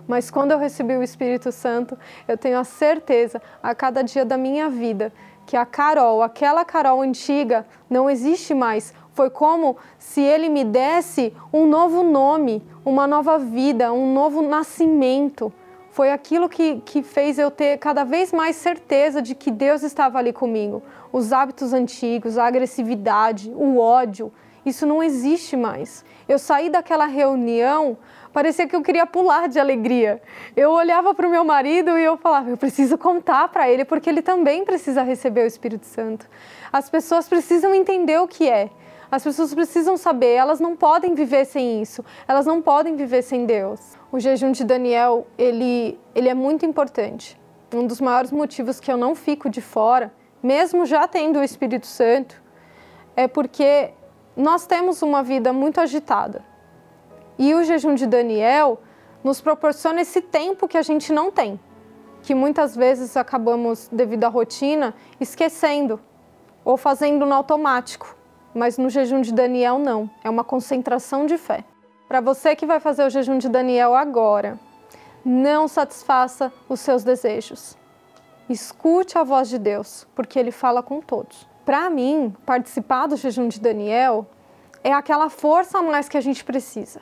Mas 0.08 0.32
quando 0.32 0.52
eu 0.52 0.58
recebi 0.58 0.96
o 0.96 1.04
Espírito 1.04 1.52
Santo, 1.52 1.98
eu 2.28 2.38
tenho 2.38 2.58
a 2.58 2.64
certeza, 2.64 3.42
a 3.62 3.76
cada 3.76 4.02
dia 4.02 4.26
da 4.26 4.38
minha 4.38 4.70
vida, 4.70 5.14
que 5.46 5.56
a 5.56 5.66
Carol, 5.66 6.24
aquela 6.24 6.66
Carol 6.66 7.02
antiga, 7.02 7.66
não 7.90 8.10
existe 8.10 8.54
mais. 8.54 8.94
Foi 9.14 9.30
como 9.30 9.78
se 9.98 10.22
ele 10.22 10.50
me 10.50 10.64
desse 10.64 11.34
um 11.54 11.68
novo 11.68 12.04
nome, 12.04 12.64
uma 12.84 13.06
nova 13.06 13.38
vida, 13.38 13.94
um 13.94 14.14
novo 14.14 14.42
nascimento. 14.42 15.54
Foi 15.92 16.12
aquilo 16.12 16.48
que, 16.48 16.82
que 16.86 17.02
fez 17.02 17.40
eu 17.40 17.50
ter 17.50 17.78
cada 17.78 18.04
vez 18.04 18.32
mais 18.32 18.56
certeza 18.56 19.22
de 19.22 19.34
que 19.34 19.52
Deus 19.52 19.84
estava 19.84 20.20
ali 20.20 20.32
comigo. 20.32 20.84
Os 21.12 21.34
hábitos 21.34 21.74
antigos, 21.74 22.38
a 22.38 22.46
agressividade, 22.46 23.52
o 23.56 23.80
ódio, 23.80 24.32
isso 24.66 24.86
não 24.86 25.02
existe 25.02 25.58
mais. 25.58 26.06
Eu 26.28 26.38
saí 26.38 26.70
daquela 26.70 27.06
reunião, 27.06 27.98
parecia 28.32 28.68
que 28.68 28.76
eu 28.76 28.84
queria 28.84 29.06
pular 29.06 29.50
de 29.50 29.60
alegria. 29.60 30.22
Eu 30.56 30.72
olhava 30.72 31.14
para 31.14 31.28
o 31.28 31.32
meu 31.32 31.44
marido 31.44 31.98
e 31.98 32.04
eu 32.04 32.18
falava: 32.18 32.50
eu 32.50 32.58
preciso 32.58 32.98
contar 32.98 33.48
para 33.48 33.70
ele, 33.70 33.84
porque 33.84 34.10
ele 34.10 34.22
também 34.22 34.64
precisa 34.64 35.02
receber 35.02 35.44
o 35.44 35.48
Espírito 35.48 35.86
Santo. 35.86 36.28
As 36.72 36.90
pessoas 36.90 37.28
precisam 37.28 37.74
entender 37.74 38.20
o 38.20 38.28
que 38.28 38.48
é. 38.48 38.70
As 39.12 39.24
pessoas 39.24 39.56
precisam 39.56 39.98
saber, 39.98 40.36
elas 40.36 40.60
não 40.60 40.76
podem 40.76 41.16
viver 41.16 41.44
sem 41.46 41.82
isso, 41.82 42.06
elas 42.28 42.46
não 42.46 42.62
podem 42.62 42.96
viver 42.96 43.24
sem 43.24 43.44
Deus. 43.44 43.98
O 44.12 44.20
jejum 44.20 44.52
de 44.52 44.64
Daniel, 44.64 45.26
ele, 45.36 46.00
ele 46.14 46.30
é 46.30 46.36
muito 46.36 46.64
importante. 46.64 47.40
Um 47.74 47.88
dos 47.88 48.00
maiores 48.00 48.32
motivos 48.32 48.80
que 48.80 48.92
eu 48.92 48.98
não 48.98 49.16
fico 49.16 49.50
de 49.50 49.62
fora, 49.62 50.14
mesmo 50.44 50.86
já 50.86 51.08
tendo 51.08 51.40
o 51.40 51.44
Espírito 51.44 51.88
Santo, 51.88 52.40
é 53.16 53.28
porque 53.28 53.92
nós 54.38 54.68
temos 54.68 55.02
uma 55.02 55.24
vida 55.24 55.52
muito 55.52 55.82
agitada. 55.82 56.46
E 57.38 57.56
o 57.56 57.64
jejum 57.64 57.96
de 57.96 58.06
Daniel 58.06 58.80
nos 59.24 59.42
proporciona 59.42 60.02
esse 60.02 60.22
tempo 60.22 60.68
que 60.68 60.78
a 60.78 60.84
gente 60.84 61.12
não 61.12 61.32
tem, 61.32 61.60
que 62.22 62.36
muitas 62.36 62.76
vezes 62.76 63.18
acabamos, 63.18 63.90
devido 63.92 64.26
à 64.26 64.28
rotina, 64.28 64.94
esquecendo 65.20 66.00
ou 66.64 66.78
fazendo 66.78 67.26
no 67.26 67.34
automático 67.34 68.19
mas 68.60 68.78
no 68.78 68.90
jejum 68.90 69.22
de 69.22 69.34
Daniel 69.34 69.80
não. 69.80 70.10
É 70.22 70.30
uma 70.30 70.44
concentração 70.44 71.26
de 71.26 71.38
fé. 71.38 71.64
Para 72.10 72.20
você 72.20 72.58
que 72.58 72.66
vai 72.66 72.82
fazer 72.82 73.06
o 73.06 73.10
jejum 73.10 73.38
de 73.38 73.48
Daniel 73.48 73.96
agora, 73.96 74.60
não 75.24 75.66
satisfaça 75.66 76.52
os 76.68 76.82
seus 76.82 77.02
desejos. 77.02 77.78
Escute 78.50 79.18
a 79.18 79.24
voz 79.24 79.48
de 79.48 79.58
Deus, 79.58 80.06
porque 80.14 80.38
ele 80.38 80.52
fala 80.52 80.84
com 80.84 81.00
todos. 81.00 81.48
Para 81.64 81.90
mim, 81.90 82.36
participar 82.46 83.08
do 83.08 83.16
jejum 83.16 83.48
de 83.48 83.62
Daniel 83.62 84.28
é 84.84 84.92
aquela 84.92 85.30
força 85.30 85.78
a 85.78 85.82
mais 85.82 86.10
que 86.10 86.18
a 86.18 86.22
gente 86.22 86.44
precisa. 86.44 87.00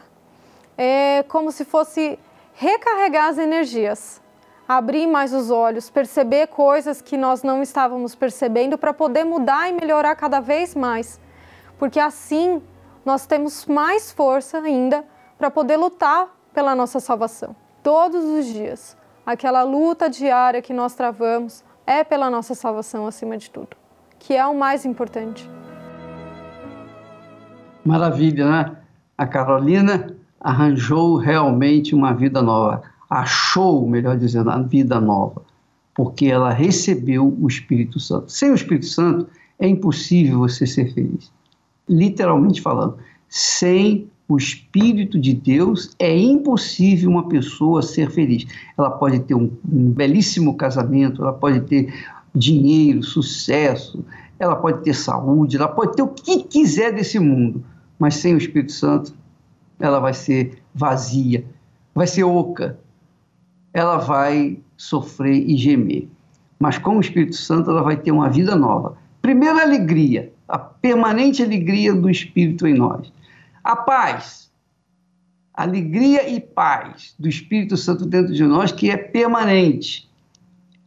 É 0.77 1.23
como 1.27 1.51
se 1.51 1.65
fosse 1.65 2.19
recarregar 2.53 3.29
as 3.29 3.39
energias, 3.39 4.21
abrir 4.67 5.07
mais 5.07 5.33
os 5.33 5.49
olhos, 5.49 5.89
perceber 5.89 6.47
coisas 6.47 7.01
que 7.01 7.17
nós 7.17 7.41
não 7.41 7.63
estávamos 7.63 8.13
percebendo 8.13 8.77
para 8.77 8.93
poder 8.93 9.23
mudar 9.23 9.67
e 9.69 9.73
melhorar 9.73 10.15
cada 10.15 10.39
vez 10.39 10.75
mais 10.75 11.19
porque 11.77 11.99
assim 11.99 12.61
nós 13.05 13.25
temos 13.25 13.65
mais 13.65 14.11
força 14.11 14.57
ainda 14.57 15.03
para 15.37 15.49
poder 15.49 15.77
lutar 15.77 16.27
pela 16.53 16.75
nossa 16.75 16.99
salvação. 16.99 17.55
Todos 17.83 18.23
os 18.23 18.45
dias, 18.45 18.97
aquela 19.25 19.63
luta 19.63 20.09
diária 20.09 20.61
que 20.61 20.73
nós 20.73 20.93
travamos 20.95 21.63
é 21.85 22.03
pela 22.03 22.29
nossa 22.29 22.53
salvação 22.53 23.07
acima 23.07 23.37
de 23.37 23.49
tudo, 23.49 23.69
que 24.19 24.35
é 24.35 24.45
o 24.45 24.57
mais 24.57 24.85
importante. 24.85 25.49
Maravilha, 27.85 28.49
né? 28.49 28.75
A 29.17 29.25
Carolina 29.25 30.13
arranjou 30.41 31.15
realmente 31.15 31.95
uma 31.95 32.13
vida 32.13 32.41
nova, 32.41 32.83
achou, 33.09 33.87
melhor 33.87 34.17
dizendo, 34.17 34.49
a 34.49 34.61
vida 34.61 34.99
nova, 34.99 35.43
porque 35.95 36.25
ela 36.25 36.51
recebeu 36.51 37.33
o 37.39 37.47
Espírito 37.47 37.99
Santo. 37.99 38.31
Sem 38.31 38.51
o 38.51 38.55
Espírito 38.55 38.87
Santo 38.87 39.27
é 39.57 39.67
impossível 39.67 40.39
você 40.39 40.67
ser 40.67 40.93
feliz 40.93 41.31
literalmente 41.87 42.61
falando. 42.61 42.97
Sem 43.29 44.09
o 44.27 44.37
Espírito 44.37 45.19
de 45.19 45.33
Deus 45.33 45.95
é 45.97 46.17
impossível 46.17 47.09
uma 47.09 47.29
pessoa 47.29 47.81
ser 47.81 48.09
feliz. 48.11 48.45
Ela 48.77 48.91
pode 48.91 49.19
ter 49.21 49.35
um, 49.35 49.49
um 49.69 49.91
belíssimo 49.91 50.55
casamento, 50.55 51.21
ela 51.21 51.33
pode 51.33 51.61
ter 51.61 51.93
dinheiro, 52.35 53.01
sucesso, 53.03 54.03
ela 54.37 54.55
pode 54.55 54.83
ter 54.83 54.93
saúde, 54.93 55.55
ela 55.55 55.67
pode 55.67 55.95
ter 55.95 56.01
o 56.01 56.09
que 56.09 56.43
quiser 56.43 56.93
desse 56.93 57.19
mundo, 57.19 57.63
mas 57.97 58.15
sem 58.15 58.35
o 58.35 58.37
Espírito 58.37 58.73
Santo, 58.73 59.13
ela 59.79 59.99
vai 59.99 60.13
ser 60.13 60.61
vazia, 60.73 61.45
vai 61.95 62.05
ser 62.05 62.23
oca, 62.23 62.77
ela 63.73 63.97
vai 63.97 64.59
sofrer 64.75 65.49
e 65.49 65.55
gemer. 65.55 66.07
Mas 66.59 66.77
com 66.77 66.97
o 66.97 67.01
Espírito 67.01 67.35
Santo, 67.35 67.69
ela 67.69 67.81
vai 67.81 67.95
ter 67.95 68.11
uma 68.11 68.29
vida 68.29 68.55
nova. 68.55 68.97
Primeiro, 69.21 69.59
alegria 69.59 70.33
a 70.47 70.57
permanente 70.57 71.43
alegria 71.43 71.93
do 71.93 72.09
Espírito 72.09 72.65
em 72.65 72.73
nós. 72.73 73.11
A 73.63 73.75
paz, 73.75 74.49
alegria 75.53 76.29
e 76.29 76.39
paz 76.39 77.13
do 77.19 77.27
Espírito 77.27 77.75
Santo 77.75 78.05
dentro 78.05 78.33
de 78.33 78.43
nós, 78.43 78.71
que 78.71 78.89
é 78.89 78.95
permanente, 78.95 80.09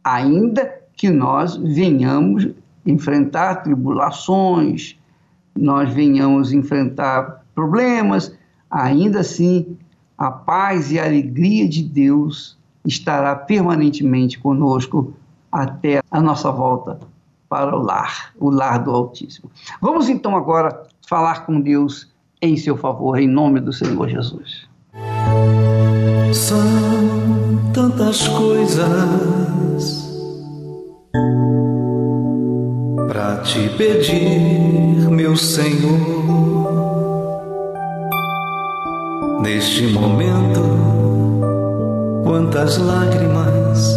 ainda 0.03 0.81
que 0.95 1.09
nós 1.09 1.55
venhamos 1.57 2.47
enfrentar 2.85 3.57
tribulações, 3.57 4.97
nós 5.55 5.93
venhamos 5.93 6.51
enfrentar 6.51 7.45
problemas, 7.53 8.35
ainda 8.69 9.19
assim 9.19 9.77
a 10.17 10.31
paz 10.31 10.91
e 10.91 10.99
a 10.99 11.05
alegria 11.05 11.67
de 11.67 11.83
Deus 11.83 12.57
estará 12.85 13.35
permanentemente 13.35 14.39
conosco 14.39 15.13
até 15.51 16.01
a 16.09 16.21
nossa 16.21 16.49
volta 16.51 16.99
para 17.51 17.75
o 17.75 17.81
lar, 17.81 18.31
o 18.39 18.49
lar 18.49 18.81
do 18.81 18.91
Altíssimo. 18.91 19.51
Vamos 19.81 20.07
então 20.07 20.37
agora 20.37 20.83
falar 21.05 21.45
com 21.45 21.59
Deus 21.59 22.07
em 22.41 22.55
seu 22.55 22.77
favor, 22.77 23.19
em 23.19 23.27
nome 23.27 23.59
do 23.59 23.73
Senhor 23.73 24.07
Jesus. 24.07 24.69
São 26.33 26.57
tantas 27.73 28.25
coisas 28.29 30.09
para 33.09 33.41
te 33.41 33.67
pedir, 33.77 35.09
meu 35.09 35.35
Senhor. 35.35 35.99
Neste 39.41 39.87
momento, 39.87 40.61
quantas 42.23 42.77
lágrimas 42.77 43.93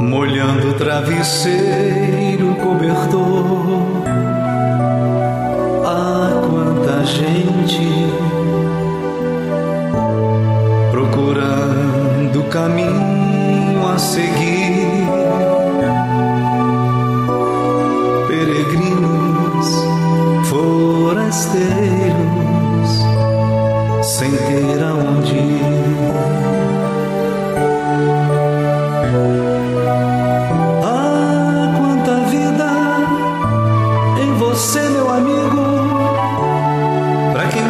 molhando 0.00 0.70
o 0.70 0.74
travesseiro 0.78 2.19
cobertor. 2.90 3.86
Ah, 5.84 6.30
quanta 6.48 7.04
gente 7.04 8.12
procurando 10.90 12.42
caminho 12.50 13.86
a 13.88 13.98
seguir. 13.98 15.06
Peregrinos, 18.28 19.68
forasteiros, 20.48 21.79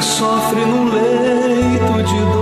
sofre 0.03 0.65
num 0.65 0.85
leito 0.91 2.03
de 2.03 2.33
dor. 2.33 2.40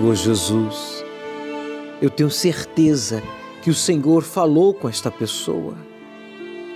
Senhor 0.00 0.14
Jesus, 0.14 1.04
eu 2.00 2.08
tenho 2.08 2.30
certeza 2.30 3.22
que 3.60 3.68
o 3.68 3.74
Senhor 3.74 4.22
falou 4.22 4.72
com 4.72 4.88
esta 4.88 5.10
pessoa, 5.10 5.76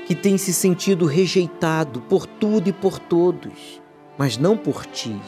que 0.06 0.14
tem 0.14 0.36
se 0.36 0.52
sentido 0.52 1.06
rejeitado 1.06 2.02
por 2.02 2.26
tudo 2.26 2.68
e 2.68 2.72
por 2.72 2.98
todos, 2.98 3.80
mas 4.18 4.36
não 4.36 4.58
por 4.58 4.84
ti. 4.84 5.18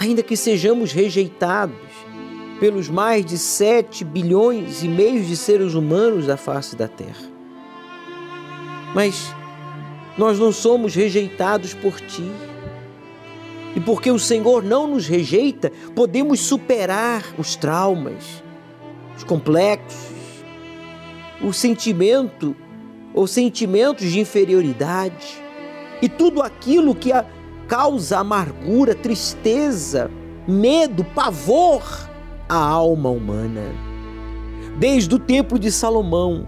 Ainda 0.00 0.20
que 0.20 0.36
sejamos 0.36 0.90
rejeitados 0.90 1.78
pelos 2.58 2.88
mais 2.88 3.24
de 3.24 3.38
sete 3.38 4.04
bilhões 4.04 4.82
e 4.82 4.88
meio 4.88 5.22
de 5.22 5.36
seres 5.36 5.74
humanos 5.74 6.26
da 6.26 6.36
face 6.36 6.74
da 6.74 6.88
Terra. 6.88 7.30
Mas 8.92 9.32
nós 10.18 10.40
não 10.40 10.50
somos 10.50 10.92
rejeitados 10.92 11.72
por 11.72 12.00
ti. 12.00 12.28
E 13.76 13.80
porque 13.80 14.10
o 14.10 14.18
Senhor 14.18 14.64
não 14.64 14.86
nos 14.86 15.06
rejeita, 15.06 15.70
podemos 15.94 16.40
superar 16.40 17.22
os 17.36 17.56
traumas, 17.56 18.42
os 19.14 19.22
complexos, 19.22 20.16
o 21.42 21.52
sentimento 21.52 22.56
ou 23.12 23.26
sentimentos 23.26 24.10
de 24.10 24.18
inferioridade 24.18 25.42
e 26.00 26.08
tudo 26.08 26.42
aquilo 26.42 26.94
que 26.94 27.12
a 27.12 27.26
causa 27.68 28.18
amargura, 28.18 28.94
tristeza, 28.94 30.10
medo, 30.48 31.04
pavor 31.04 31.82
à 32.48 32.56
alma 32.56 33.10
humana. 33.10 33.62
Desde 34.78 35.14
o 35.14 35.18
templo 35.18 35.58
de 35.58 35.70
Salomão, 35.70 36.46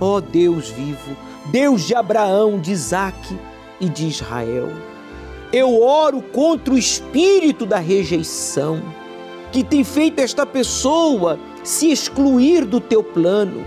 ó 0.00 0.20
Deus 0.20 0.70
vivo, 0.70 1.16
Deus 1.52 1.82
de 1.82 1.94
Abraão, 1.94 2.58
de 2.58 2.72
Isaque 2.72 3.38
e 3.80 3.88
de 3.88 4.08
Israel. 4.08 4.93
Eu 5.52 5.82
oro 5.82 6.20
contra 6.20 6.74
o 6.74 6.78
espírito 6.78 7.64
da 7.64 7.78
rejeição 7.78 8.82
que 9.52 9.62
tem 9.62 9.84
feito 9.84 10.18
esta 10.18 10.44
pessoa 10.44 11.38
se 11.62 11.90
excluir 11.90 12.64
do 12.64 12.80
teu 12.80 13.04
plano, 13.04 13.64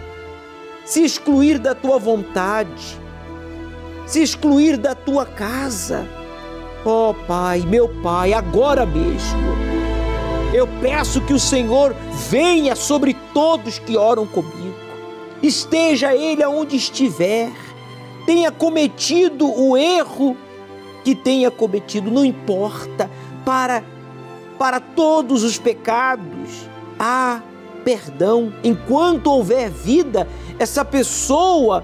se 0.84 1.04
excluir 1.04 1.58
da 1.58 1.74
tua 1.74 1.98
vontade, 1.98 3.00
se 4.06 4.22
excluir 4.22 4.76
da 4.78 4.94
tua 4.94 5.26
casa. 5.26 6.06
Ó 6.86 7.10
oh, 7.10 7.14
Pai, 7.14 7.62
meu 7.62 7.88
Pai, 8.04 8.34
agora 8.34 8.86
mesmo, 8.86 9.40
eu 10.54 10.68
peço 10.82 11.22
que 11.22 11.34
o 11.34 11.40
Senhor 11.40 11.96
venha 12.30 12.76
sobre 12.76 13.16
todos 13.34 13.80
que 13.80 13.96
oram 13.96 14.28
comigo, 14.28 14.76
esteja 15.42 16.14
Ele 16.14 16.44
aonde 16.44 16.76
estiver, 16.76 17.50
tenha 18.26 18.52
cometido 18.52 19.50
o 19.50 19.78
erro 19.78 20.36
que 21.08 21.16
tenha 21.16 21.49
cometido, 21.49 22.12
não 22.12 22.26
importa, 22.26 23.10
para, 23.45 23.82
para 24.60 24.78
todos 24.82 25.41
os 25.41 25.58
pecados 25.58 26.68
há 26.99 27.41
perdão. 27.86 28.51
Enquanto 28.62 29.28
houver 29.28 29.70
vida, 29.70 30.28
essa 30.60 30.84
pessoa 30.84 31.82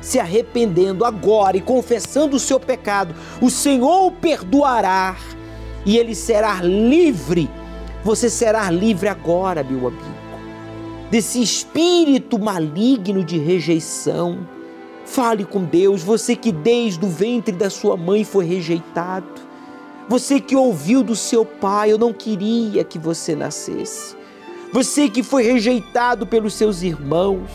se 0.00 0.18
arrependendo 0.18 1.04
agora 1.04 1.54
e 1.54 1.60
confessando 1.60 2.34
o 2.34 2.40
seu 2.40 2.58
pecado, 2.58 3.14
o 3.42 3.50
Senhor 3.50 4.06
o 4.06 4.10
perdoará 4.10 5.16
e 5.84 5.98
ele 5.98 6.14
será 6.14 6.62
livre. 6.62 7.50
Você 8.02 8.30
será 8.30 8.70
livre 8.70 9.06
agora, 9.06 9.62
meu 9.62 9.88
amigo, 9.88 10.02
desse 11.10 11.42
espírito 11.42 12.38
maligno 12.38 13.22
de 13.22 13.36
rejeição 13.36 14.48
Fale 15.12 15.44
com 15.44 15.62
Deus, 15.62 16.02
você 16.02 16.34
que 16.34 16.50
desde 16.50 17.04
o 17.04 17.08
ventre 17.10 17.54
da 17.54 17.68
sua 17.68 17.98
mãe 17.98 18.24
foi 18.24 18.46
rejeitado. 18.46 19.26
Você 20.08 20.40
que 20.40 20.56
ouviu 20.56 21.02
do 21.02 21.14
seu 21.14 21.44
pai, 21.44 21.92
eu 21.92 21.98
não 21.98 22.14
queria 22.14 22.82
que 22.82 22.98
você 22.98 23.36
nascesse. 23.36 24.16
Você 24.72 25.10
que 25.10 25.22
foi 25.22 25.42
rejeitado 25.42 26.26
pelos 26.26 26.54
seus 26.54 26.80
irmãos. 26.80 27.50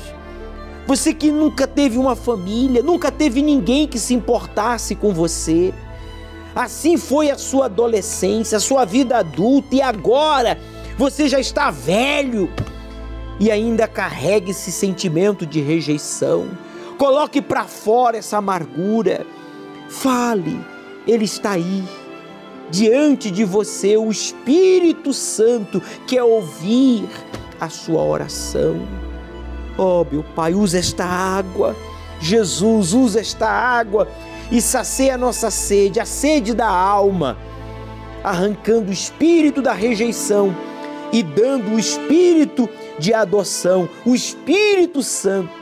Você 0.85 1.11
que 1.15 1.31
nunca 1.31 1.65
teve 1.65 1.97
uma 1.97 2.15
família, 2.15 2.83
nunca 2.83 3.11
teve 3.11 3.41
ninguém 3.41 3.87
que 3.87 3.97
se 3.97 4.13
importasse 4.13 4.93
com 4.93 5.11
você. 5.11 5.73
Assim 6.55 6.95
foi 6.95 7.31
a 7.31 7.39
sua 7.39 7.65
adolescência, 7.65 8.57
a 8.57 8.61
sua 8.61 8.85
vida 8.85 9.17
adulta 9.17 9.73
e 9.73 9.81
agora 9.81 10.59
você 10.95 11.27
já 11.27 11.39
está 11.39 11.71
velho 11.71 12.51
e 13.39 13.49
ainda 13.49 13.87
carrega 13.87 14.51
esse 14.51 14.71
sentimento 14.71 15.43
de 15.43 15.59
rejeição 15.59 16.47
Coloque 16.97 17.41
para 17.41 17.65
fora 17.65 18.17
essa 18.17 18.37
amargura. 18.37 19.25
Fale, 19.89 20.59
Ele 21.05 21.25
está 21.25 21.51
aí, 21.51 21.83
diante 22.69 23.31
de 23.31 23.45
você, 23.45 23.95
o 23.95 24.09
Espírito 24.09 25.13
Santo 25.13 25.81
quer 26.07 26.23
ouvir 26.23 27.07
a 27.59 27.69
sua 27.69 28.03
oração. 28.03 28.81
Oh, 29.77 30.05
meu 30.11 30.23
Pai, 30.35 30.53
usa 30.53 30.79
esta 30.79 31.05
água. 31.05 31.75
Jesus, 32.19 32.93
usa 32.93 33.19
esta 33.19 33.47
água 33.47 34.07
e 34.51 34.59
sacia 34.59 35.13
a 35.13 35.17
nossa 35.17 35.51
sede, 35.51 35.99
a 35.99 36.05
sede 36.05 36.53
da 36.53 36.67
alma, 36.67 37.37
arrancando 38.23 38.89
o 38.89 38.93
espírito 38.93 39.61
da 39.61 39.73
rejeição 39.73 40.55
e 41.13 41.21
dando 41.21 41.75
o 41.75 41.79
espírito 41.79 42.67
de 42.97 43.13
adoção, 43.13 43.87
o 44.03 44.15
Espírito 44.15 45.03
Santo 45.03 45.56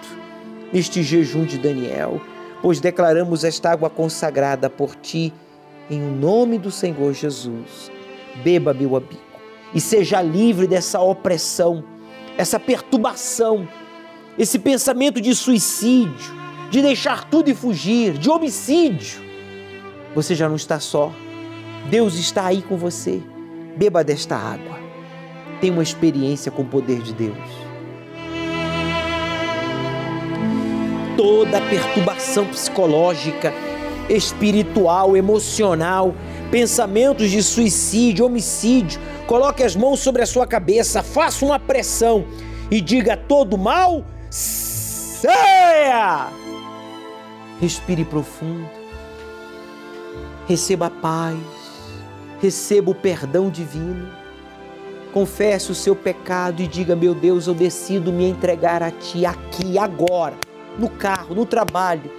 neste 0.72 1.04
jejum 1.04 1.46
de 1.46 1.58
Daniel, 1.58 2.22
pois 2.62 2.80
declaramos 2.80 3.44
esta 3.44 3.72
água 3.72 3.90
consagrada 3.90 4.70
por 4.70 4.96
ti, 4.96 5.34
em 5.90 6.02
o 6.02 6.12
nome 6.16 6.58
do 6.58 6.72
Senhor 6.72 7.14
Jesus. 7.14 7.92
Beba, 8.44 8.74
meu 8.74 8.96
amigo, 8.96 9.22
e 9.74 9.80
seja 9.80 10.22
livre 10.22 10.68
dessa 10.68 11.00
opressão, 11.00 11.84
essa 12.38 12.60
perturbação, 12.60 13.68
esse 14.38 14.60
pensamento 14.60 15.22
de 15.22 15.34
suicídio, 15.36 16.36
de 16.70 16.82
deixar 16.82 17.30
tudo 17.30 17.50
e 17.50 17.56
fugir, 17.56 18.18
de 18.18 18.30
homicídio. 18.30 19.24
Você 20.14 20.36
já 20.36 20.50
não 20.50 20.56
está 20.56 20.80
só. 20.80 21.12
Deus 21.90 22.16
está 22.16 22.46
aí 22.48 22.62
com 22.62 22.78
você. 22.78 23.22
Beba 23.78 24.04
desta 24.04 24.36
água. 24.36 24.80
Tenha 25.62 25.74
uma 25.74 25.84
experiência 25.84 26.52
com 26.52 26.64
o 26.64 26.66
poder 26.66 27.02
de 27.02 27.14
Deus. 27.14 27.65
Toda 31.18 31.62
perturbação 31.62 32.46
psicológica, 32.48 33.54
espiritual, 34.10 35.16
emocional, 35.16 36.14
pensamentos 36.52 37.32
de 37.32 37.42
suicídio, 37.42 38.26
homicídio. 38.26 39.00
Coloque 39.28 39.64
as 39.64 39.76
mãos 39.76 40.00
sobre 40.00 40.22
a 40.22 40.26
sua 40.26 40.46
cabeça, 40.46 41.02
faça 41.02 41.46
uma 41.46 41.60
pressão 41.60 42.26
e 42.70 42.82
diga 42.82 43.18
todo 43.18 43.58
mal, 43.58 44.06
saia! 44.30 46.28
Respire 47.60 48.04
profundo. 48.06 48.70
Receba 50.48 50.88
a 50.88 50.90
paz, 50.92 51.38
receba 52.42 52.92
o 52.92 52.96
perdão 52.96 53.50
divino. 53.50 54.08
confesse 55.16 55.72
o 55.72 55.76
seu 55.76 55.96
pecado 55.96 56.62
e 56.62 56.68
diga: 56.68 56.94
Meu 56.94 57.16
Deus, 57.16 57.48
eu 57.48 57.54
decido 57.54 58.12
me 58.12 58.28
entregar 58.28 58.84
a 58.84 58.92
Ti 58.92 59.26
aqui, 59.26 59.80
agora, 59.80 60.36
no 60.78 60.90
carro, 60.90 61.36
no 61.36 61.46
trabalho, 61.46 62.12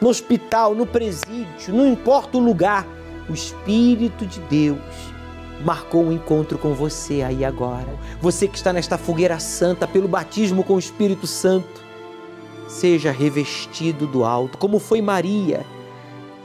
no 0.00 0.08
hospital, 0.08 0.74
no 0.74 0.86
presídio, 0.86 1.74
não 1.74 1.86
importa 1.86 2.38
o 2.38 2.40
lugar. 2.40 2.86
O 3.28 3.32
Espírito 3.32 4.26
de 4.26 4.40
Deus 4.40 4.78
marcou 5.64 6.04
um 6.04 6.12
encontro 6.12 6.58
com 6.58 6.74
você 6.74 7.22
aí 7.22 7.44
agora. 7.44 7.88
Você 8.20 8.48
que 8.48 8.56
está 8.56 8.72
nesta 8.72 8.98
fogueira 8.98 9.38
santa 9.38 9.86
pelo 9.86 10.08
batismo 10.08 10.64
com 10.64 10.74
o 10.74 10.78
Espírito 10.78 11.26
Santo, 11.26 11.82
seja 12.68 13.10
revestido 13.10 14.06
do 14.06 14.24
alto, 14.24 14.56
como 14.58 14.78
foi 14.78 15.02
Maria, 15.02 15.64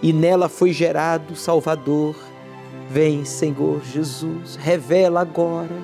e 0.02 0.12
nela 0.12 0.50
foi 0.50 0.74
gerado 0.74 1.34
o 1.34 1.38
Salvador. 1.38 2.16
Vem, 2.90 3.26
Senhor 3.26 3.82
Jesus, 3.84 4.56
revela 4.56 5.22
agora, 5.22 5.76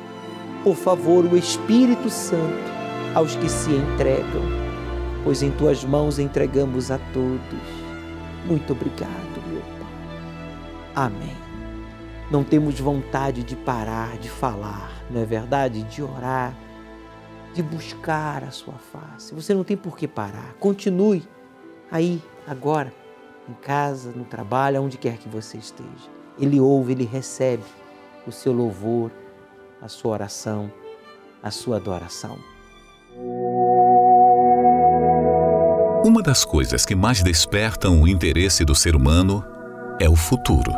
por 0.63 0.75
favor, 0.75 1.25
o 1.25 1.37
Espírito 1.37 2.09
Santo 2.09 2.71
aos 3.15 3.35
que 3.35 3.49
se 3.49 3.71
entregam, 3.71 4.60
pois 5.23 5.41
em 5.41 5.51
tuas 5.51 5.83
mãos 5.83 6.19
entregamos 6.19 6.91
a 6.91 6.97
todos. 7.13 7.59
Muito 8.45 8.73
obrigado, 8.73 9.41
meu 9.47 9.61
Pai. 9.61 11.07
Amém 11.07 11.41
não 12.31 12.45
temos 12.45 12.79
vontade 12.79 13.43
de 13.43 13.57
parar 13.57 14.17
de 14.17 14.29
falar, 14.29 14.89
não 15.11 15.21
é 15.21 15.25
verdade? 15.25 15.83
De 15.83 16.01
orar, 16.01 16.55
de 17.53 17.61
buscar 17.61 18.41
a 18.45 18.51
sua 18.51 18.75
face. 18.75 19.35
Você 19.35 19.53
não 19.53 19.65
tem 19.65 19.75
por 19.75 19.97
que 19.97 20.07
parar. 20.07 20.55
Continue 20.57 21.27
aí, 21.91 22.23
agora, 22.47 22.93
em 23.49 23.53
casa, 23.53 24.11
no 24.11 24.23
trabalho, 24.23 24.81
onde 24.81 24.97
quer 24.97 25.17
que 25.17 25.27
você 25.27 25.57
esteja. 25.57 26.09
Ele 26.39 26.61
ouve, 26.61 26.93
ele 26.93 27.03
recebe 27.03 27.65
o 28.25 28.31
seu 28.31 28.53
louvor, 28.53 29.11
a 29.81 29.89
sua 29.89 30.11
oração, 30.11 30.71
a 31.43 31.51
sua 31.51 31.75
adoração. 31.75 32.39
Uma 36.03 36.23
das 36.23 36.43
coisas 36.43 36.83
que 36.83 36.95
mais 36.95 37.21
despertam 37.21 38.01
o 38.01 38.07
interesse 38.07 38.65
do 38.65 38.73
ser 38.73 38.95
humano 38.95 39.45
é 39.99 40.09
o 40.09 40.15
futuro. 40.15 40.71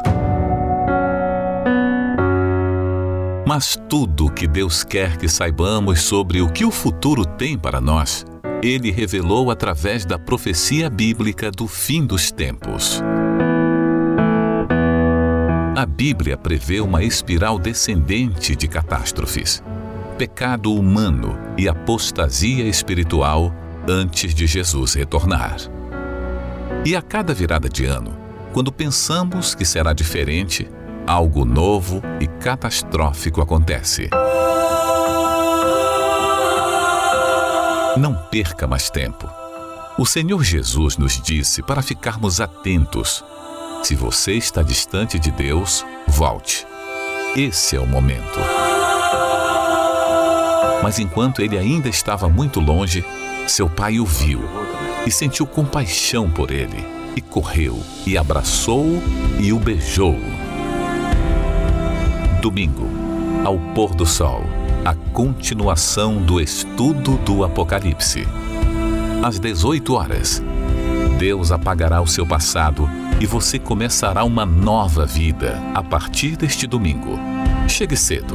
Mas 3.48 3.78
tudo 3.88 4.30
que 4.30 4.46
Deus 4.46 4.84
quer 4.84 5.16
que 5.16 5.30
saibamos 5.30 6.02
sobre 6.02 6.42
o 6.42 6.52
que 6.52 6.66
o 6.66 6.72
futuro 6.72 7.26
tem 7.26 7.58
para 7.58 7.80
nós, 7.80 8.26
Ele 8.62 8.92
revelou 8.92 9.50
através 9.50 10.04
da 10.06 10.20
profecia 10.20 10.90
bíblica 10.90 11.50
do 11.50 11.70
fim 11.70 12.06
dos 12.06 12.30
tempos. 12.30 13.02
A 15.78 15.86
Bíblia 15.86 16.38
prevê 16.38 16.82
uma 16.82 17.02
espiral 17.02 17.58
descendente 17.58 18.58
de 18.58 18.68
catástrofes, 18.68 19.64
pecado 20.18 20.74
humano 20.74 21.38
e 21.58 21.70
apostasia 21.70 22.66
espiritual 22.66 23.54
antes 23.88 24.34
de 24.34 24.48
Jesus 24.48 24.94
retornar. 24.94 25.58
E 26.86 26.96
a 26.96 27.02
cada 27.02 27.34
virada 27.34 27.70
de 27.70 27.86
ano, 27.86 28.18
quando 28.52 28.72
pensamos 28.72 29.56
que 29.56 29.66
será 29.66 29.94
diferente, 29.94 30.70
algo 31.08 31.46
novo 31.46 32.02
e 32.20 32.28
catastrófico 32.28 33.42
acontece. 33.42 34.10
Não 37.98 38.16
perca 38.32 38.66
mais 38.66 38.90
tempo. 38.90 39.30
O 39.98 40.06
Senhor 40.06 40.44
Jesus 40.44 40.98
nos 40.98 41.22
disse 41.22 41.62
para 41.62 41.82
ficarmos 41.82 42.42
atentos. 42.42 43.24
Se 43.84 43.96
você 43.96 44.34
está 44.34 44.64
distante 44.64 45.20
de 45.20 45.30
Deus, 45.30 45.86
volte. 46.08 46.66
Esse 47.36 47.76
é 47.76 47.80
o 47.80 47.86
momento. 47.86 48.40
Mas 50.82 51.00
enquanto 51.00 51.42
ele 51.42 51.58
ainda 51.58 51.88
estava 51.88 52.28
muito 52.28 52.60
longe, 52.60 53.06
seu 53.48 53.70
pai 53.70 54.00
o 54.00 54.06
viu 54.06 54.42
e 55.06 55.12
sentiu 55.12 55.46
compaixão 55.46 56.30
por 56.30 56.52
ele, 56.52 56.86
e 57.16 57.22
correu 57.22 57.80
e 58.06 58.18
abraçou-o 58.18 59.02
e 59.40 59.52
o 59.52 59.60
beijou. 59.60 60.16
Domingo, 62.42 62.88
ao 63.46 63.60
pôr 63.74 63.94
do 63.94 64.06
sol, 64.06 64.44
a 64.86 64.94
continuação 64.94 66.22
do 66.22 66.40
estudo 66.40 67.18
do 67.20 67.44
Apocalipse. 67.44 68.26
Às 69.22 69.40
18 69.40 69.94
horas, 69.94 70.42
Deus 71.18 71.52
apagará 71.52 72.02
o 72.02 72.08
seu 72.08 72.26
passado 72.26 72.90
e 73.22 73.26
você 73.26 73.60
começará 73.60 74.24
uma 74.24 74.46
nova 74.46 75.06
vida 75.06 75.62
a 75.74 75.82
partir 75.84 76.36
deste 76.36 76.68
domingo. 76.68 77.18
Chegue 77.68 77.96
cedo. 77.96 78.34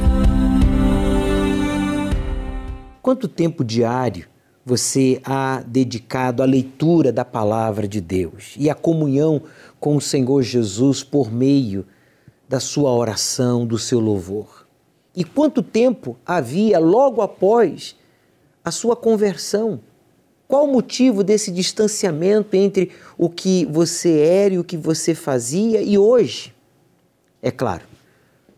Quanto 3.01 3.27
tempo 3.27 3.63
diário 3.63 4.27
você 4.65 5.21
há 5.23 5.63
dedicado 5.65 6.43
à 6.43 6.45
leitura 6.45 7.11
da 7.11 7.25
palavra 7.25 7.87
de 7.87 8.01
Deus 8.01 8.55
e 8.57 8.69
à 8.69 8.75
comunhão 8.75 9.41
com 9.79 9.95
o 9.95 10.01
Senhor 10.01 10.41
Jesus 10.43 11.03
por 11.03 11.31
meio 11.31 11.85
da 12.47 12.59
sua 12.59 12.91
oração, 12.91 13.65
do 13.65 13.77
seu 13.77 13.99
louvor. 13.99 14.67
E 15.15 15.23
quanto 15.23 15.61
tempo 15.61 16.17
havia 16.25 16.79
logo 16.79 17.21
após 17.21 17.95
a 18.63 18.71
sua 18.71 18.95
conversão? 18.95 19.79
Qual 20.47 20.65
o 20.65 20.71
motivo 20.71 21.23
desse 21.23 21.51
distanciamento 21.51 22.55
entre 22.55 22.91
o 23.17 23.29
que 23.29 23.65
você 23.65 24.19
era 24.19 24.55
e 24.55 24.59
o 24.59 24.63
que 24.63 24.77
você 24.77 25.13
fazia 25.13 25.81
e 25.81 25.97
hoje? 25.97 26.55
É 27.41 27.51
claro, 27.51 27.83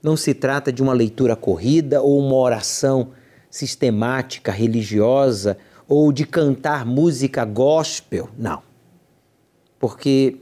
não 0.02 0.16
se 0.16 0.34
trata 0.34 0.72
de 0.72 0.82
uma 0.82 0.93
leitura 0.93 1.36
corrida 1.36 2.02
ou 2.02 2.18
uma 2.20 2.36
oração 2.36 3.10
sistemática, 3.49 4.52
religiosa 4.52 5.58
ou 5.91 6.09
de 6.09 6.25
cantar 6.25 6.85
música 6.85 7.43
gospel, 7.43 8.29
não. 8.37 8.63
Porque 9.77 10.37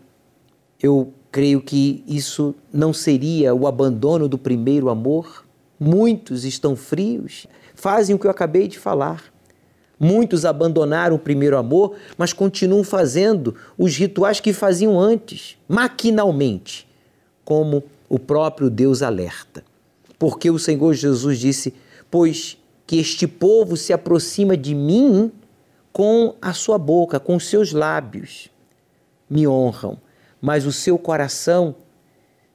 eu 0.79 1.11
creio 1.31 1.59
que 1.59 2.03
isso 2.07 2.53
não 2.71 2.93
seria 2.93 3.55
o 3.55 3.65
abandono 3.65 4.29
do 4.29 4.37
primeiro 4.37 4.89
amor. 4.89 5.43
Muitos 5.79 6.45
estão 6.45 6.75
frios, 6.75 7.47
fazem 7.73 8.15
o 8.15 8.19
que 8.19 8.27
eu 8.27 8.31
acabei 8.31 8.67
de 8.67 8.77
falar. 8.77 9.23
Muitos 9.99 10.45
abandonaram 10.45 11.15
o 11.15 11.19
primeiro 11.19 11.57
amor, 11.57 11.95
mas 12.15 12.31
continuam 12.31 12.83
fazendo 12.83 13.55
os 13.75 13.97
rituais 13.97 14.39
que 14.39 14.53
faziam 14.53 14.99
antes, 14.99 15.57
maquinalmente, 15.67 16.87
como 17.43 17.83
o 18.07 18.19
próprio 18.19 18.69
Deus 18.69 19.01
alerta. 19.01 19.63
Porque 20.19 20.51
o 20.51 20.59
Senhor 20.59 20.93
Jesus 20.93 21.39
disse: 21.39 21.73
Pois 22.11 22.58
que 22.89 22.97
este 22.97 23.27
povo 23.27 23.77
se 23.77 23.93
aproxima 23.93 24.57
de 24.57 24.73
mim 24.73 25.31
com 25.93 26.33
a 26.41 26.53
sua 26.53 26.79
boca, 26.79 27.19
com 27.19 27.35
os 27.35 27.45
seus 27.45 27.71
lábios, 27.71 28.49
me 29.29 29.47
honram, 29.47 29.99
mas 30.41 30.65
o 30.65 30.71
seu 30.71 30.97
coração 30.97 31.75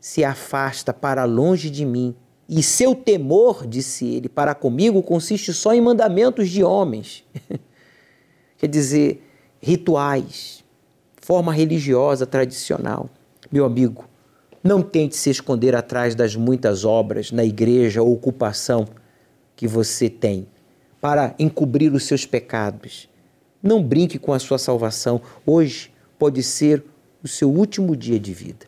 se 0.01 0.25
afasta 0.25 0.93
para 0.93 1.23
longe 1.23 1.71
de 1.71 1.87
mim. 1.87 2.17
E 2.49 2.65
seu 2.65 2.97
temor, 2.97 3.65
disse 3.65 4.07
ele, 4.07 4.29
para 4.29 4.57
comigo 4.57 5.05
consiste 5.05 5.53
só 5.53 5.73
em 5.73 5.81
mandamentos 5.81 6.51
de 6.51 6.65
homens. 6.65 7.25
Quer 8.59 8.67
dizer, 8.67 9.25
rituais, 9.63 10.65
forma 11.15 11.53
religiosa 11.53 12.27
tradicional. 12.27 13.09
Meu 13.53 13.65
amigo, 13.65 14.09
não 14.65 14.83
tente 14.83 15.15
se 15.15 15.31
esconder 15.31 15.77
atrás 15.77 16.17
das 16.17 16.35
muitas 16.35 16.85
obras 16.85 17.31
na 17.31 17.45
igreja 17.45 18.03
ou 18.03 18.13
ocupação 18.13 18.85
que 19.57 19.67
você 19.67 20.09
tem 20.09 20.47
para 21.01 21.35
encobrir 21.39 21.93
os 21.93 22.05
seus 22.05 22.25
pecados. 22.25 23.09
Não 23.63 23.83
brinque 23.83 24.19
com 24.19 24.33
a 24.33 24.39
sua 24.39 24.59
salvação. 24.59 25.21
Hoje 25.45 25.93
pode 26.19 26.43
ser 26.43 26.85
o 27.23 27.29
seu 27.29 27.51
último 27.51 27.97
dia 27.97 28.19
de 28.19 28.33
vida. 28.33 28.67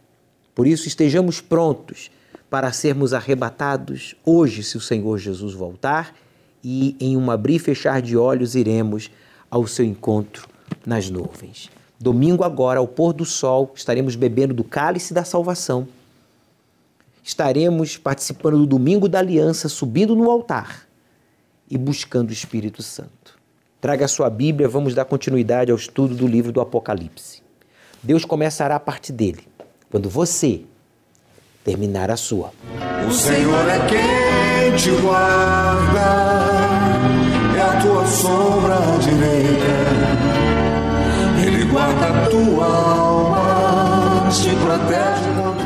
Por 0.55 0.67
isso, 0.67 0.89
estejamos 0.89 1.41
prontos 1.41 2.11
para 2.49 2.73
sermos 2.73 3.13
arrebatados 3.13 4.15
hoje, 4.25 4.63
se 4.63 4.77
o 4.77 4.81
Senhor 4.81 5.19
Jesus 5.19 5.53
voltar, 5.53 6.15
e 6.63 6.97
em 6.99 7.17
um 7.17 7.31
abrir 7.31 7.57
e 7.57 7.59
fechar 7.59 8.01
de 8.01 8.17
olhos 8.17 8.55
iremos 8.55 9.11
ao 9.51 9.67
seu 9.67 9.85
encontro 9.85 10.49
nas 10.85 11.11
nuvens. 11.11 11.71
Domingo, 11.99 12.45
agora, 12.45 12.79
ao 12.79 12.89
pôr 12.89 13.13
do 13.13 13.25
sol, 13.25 13.73
estaremos 13.75 14.17
bebendo 14.17 14.53
do 14.53 14.65
cálice 14.65 15.15
da 15.15 15.25
salvação. 15.25 15.89
Estaremos 17.27 17.97
participando 17.97 18.57
do 18.59 18.67
domingo 18.67 19.09
da 19.09 19.19
aliança, 19.19 19.69
subindo 19.69 20.15
no 20.15 20.31
altar 20.31 20.87
e 21.69 21.77
buscando 21.77 22.31
o 22.31 22.33
Espírito 22.33 22.85
Santo. 22.85 23.37
Traga 23.81 24.05
a 24.05 24.09
sua 24.09 24.31
Bíblia, 24.31 24.69
vamos 24.69 24.95
dar 24.95 25.05
continuidade 25.05 25.73
ao 25.73 25.77
estudo 25.77 26.15
do 26.15 26.25
livro 26.25 26.53
do 26.53 26.61
Apocalipse. 26.61 27.43
Deus 28.01 28.25
começará 28.25 28.77
a 28.77 28.81
parte 28.81 29.13
dele 29.13 29.43
quando 29.91 30.09
você 30.09 30.61
terminar 31.65 32.13
a 32.13 32.17
sua. 32.17 32.53
O 33.09 33.13
Senhor 33.13 33.69
é 33.71 33.81
quem 33.89 34.77
te 34.77 34.91
guarda, 35.03 35.99
é 37.57 37.61
a 37.61 37.81
tua 37.83 38.07
sombra 38.07 38.77
direita. 39.03 39.75
Ele 41.45 41.65
guarda 41.65 42.07
a 42.07 42.29
tua 42.29 42.67
alma, 42.67 44.31
te 44.31 44.51
protege 44.65 45.66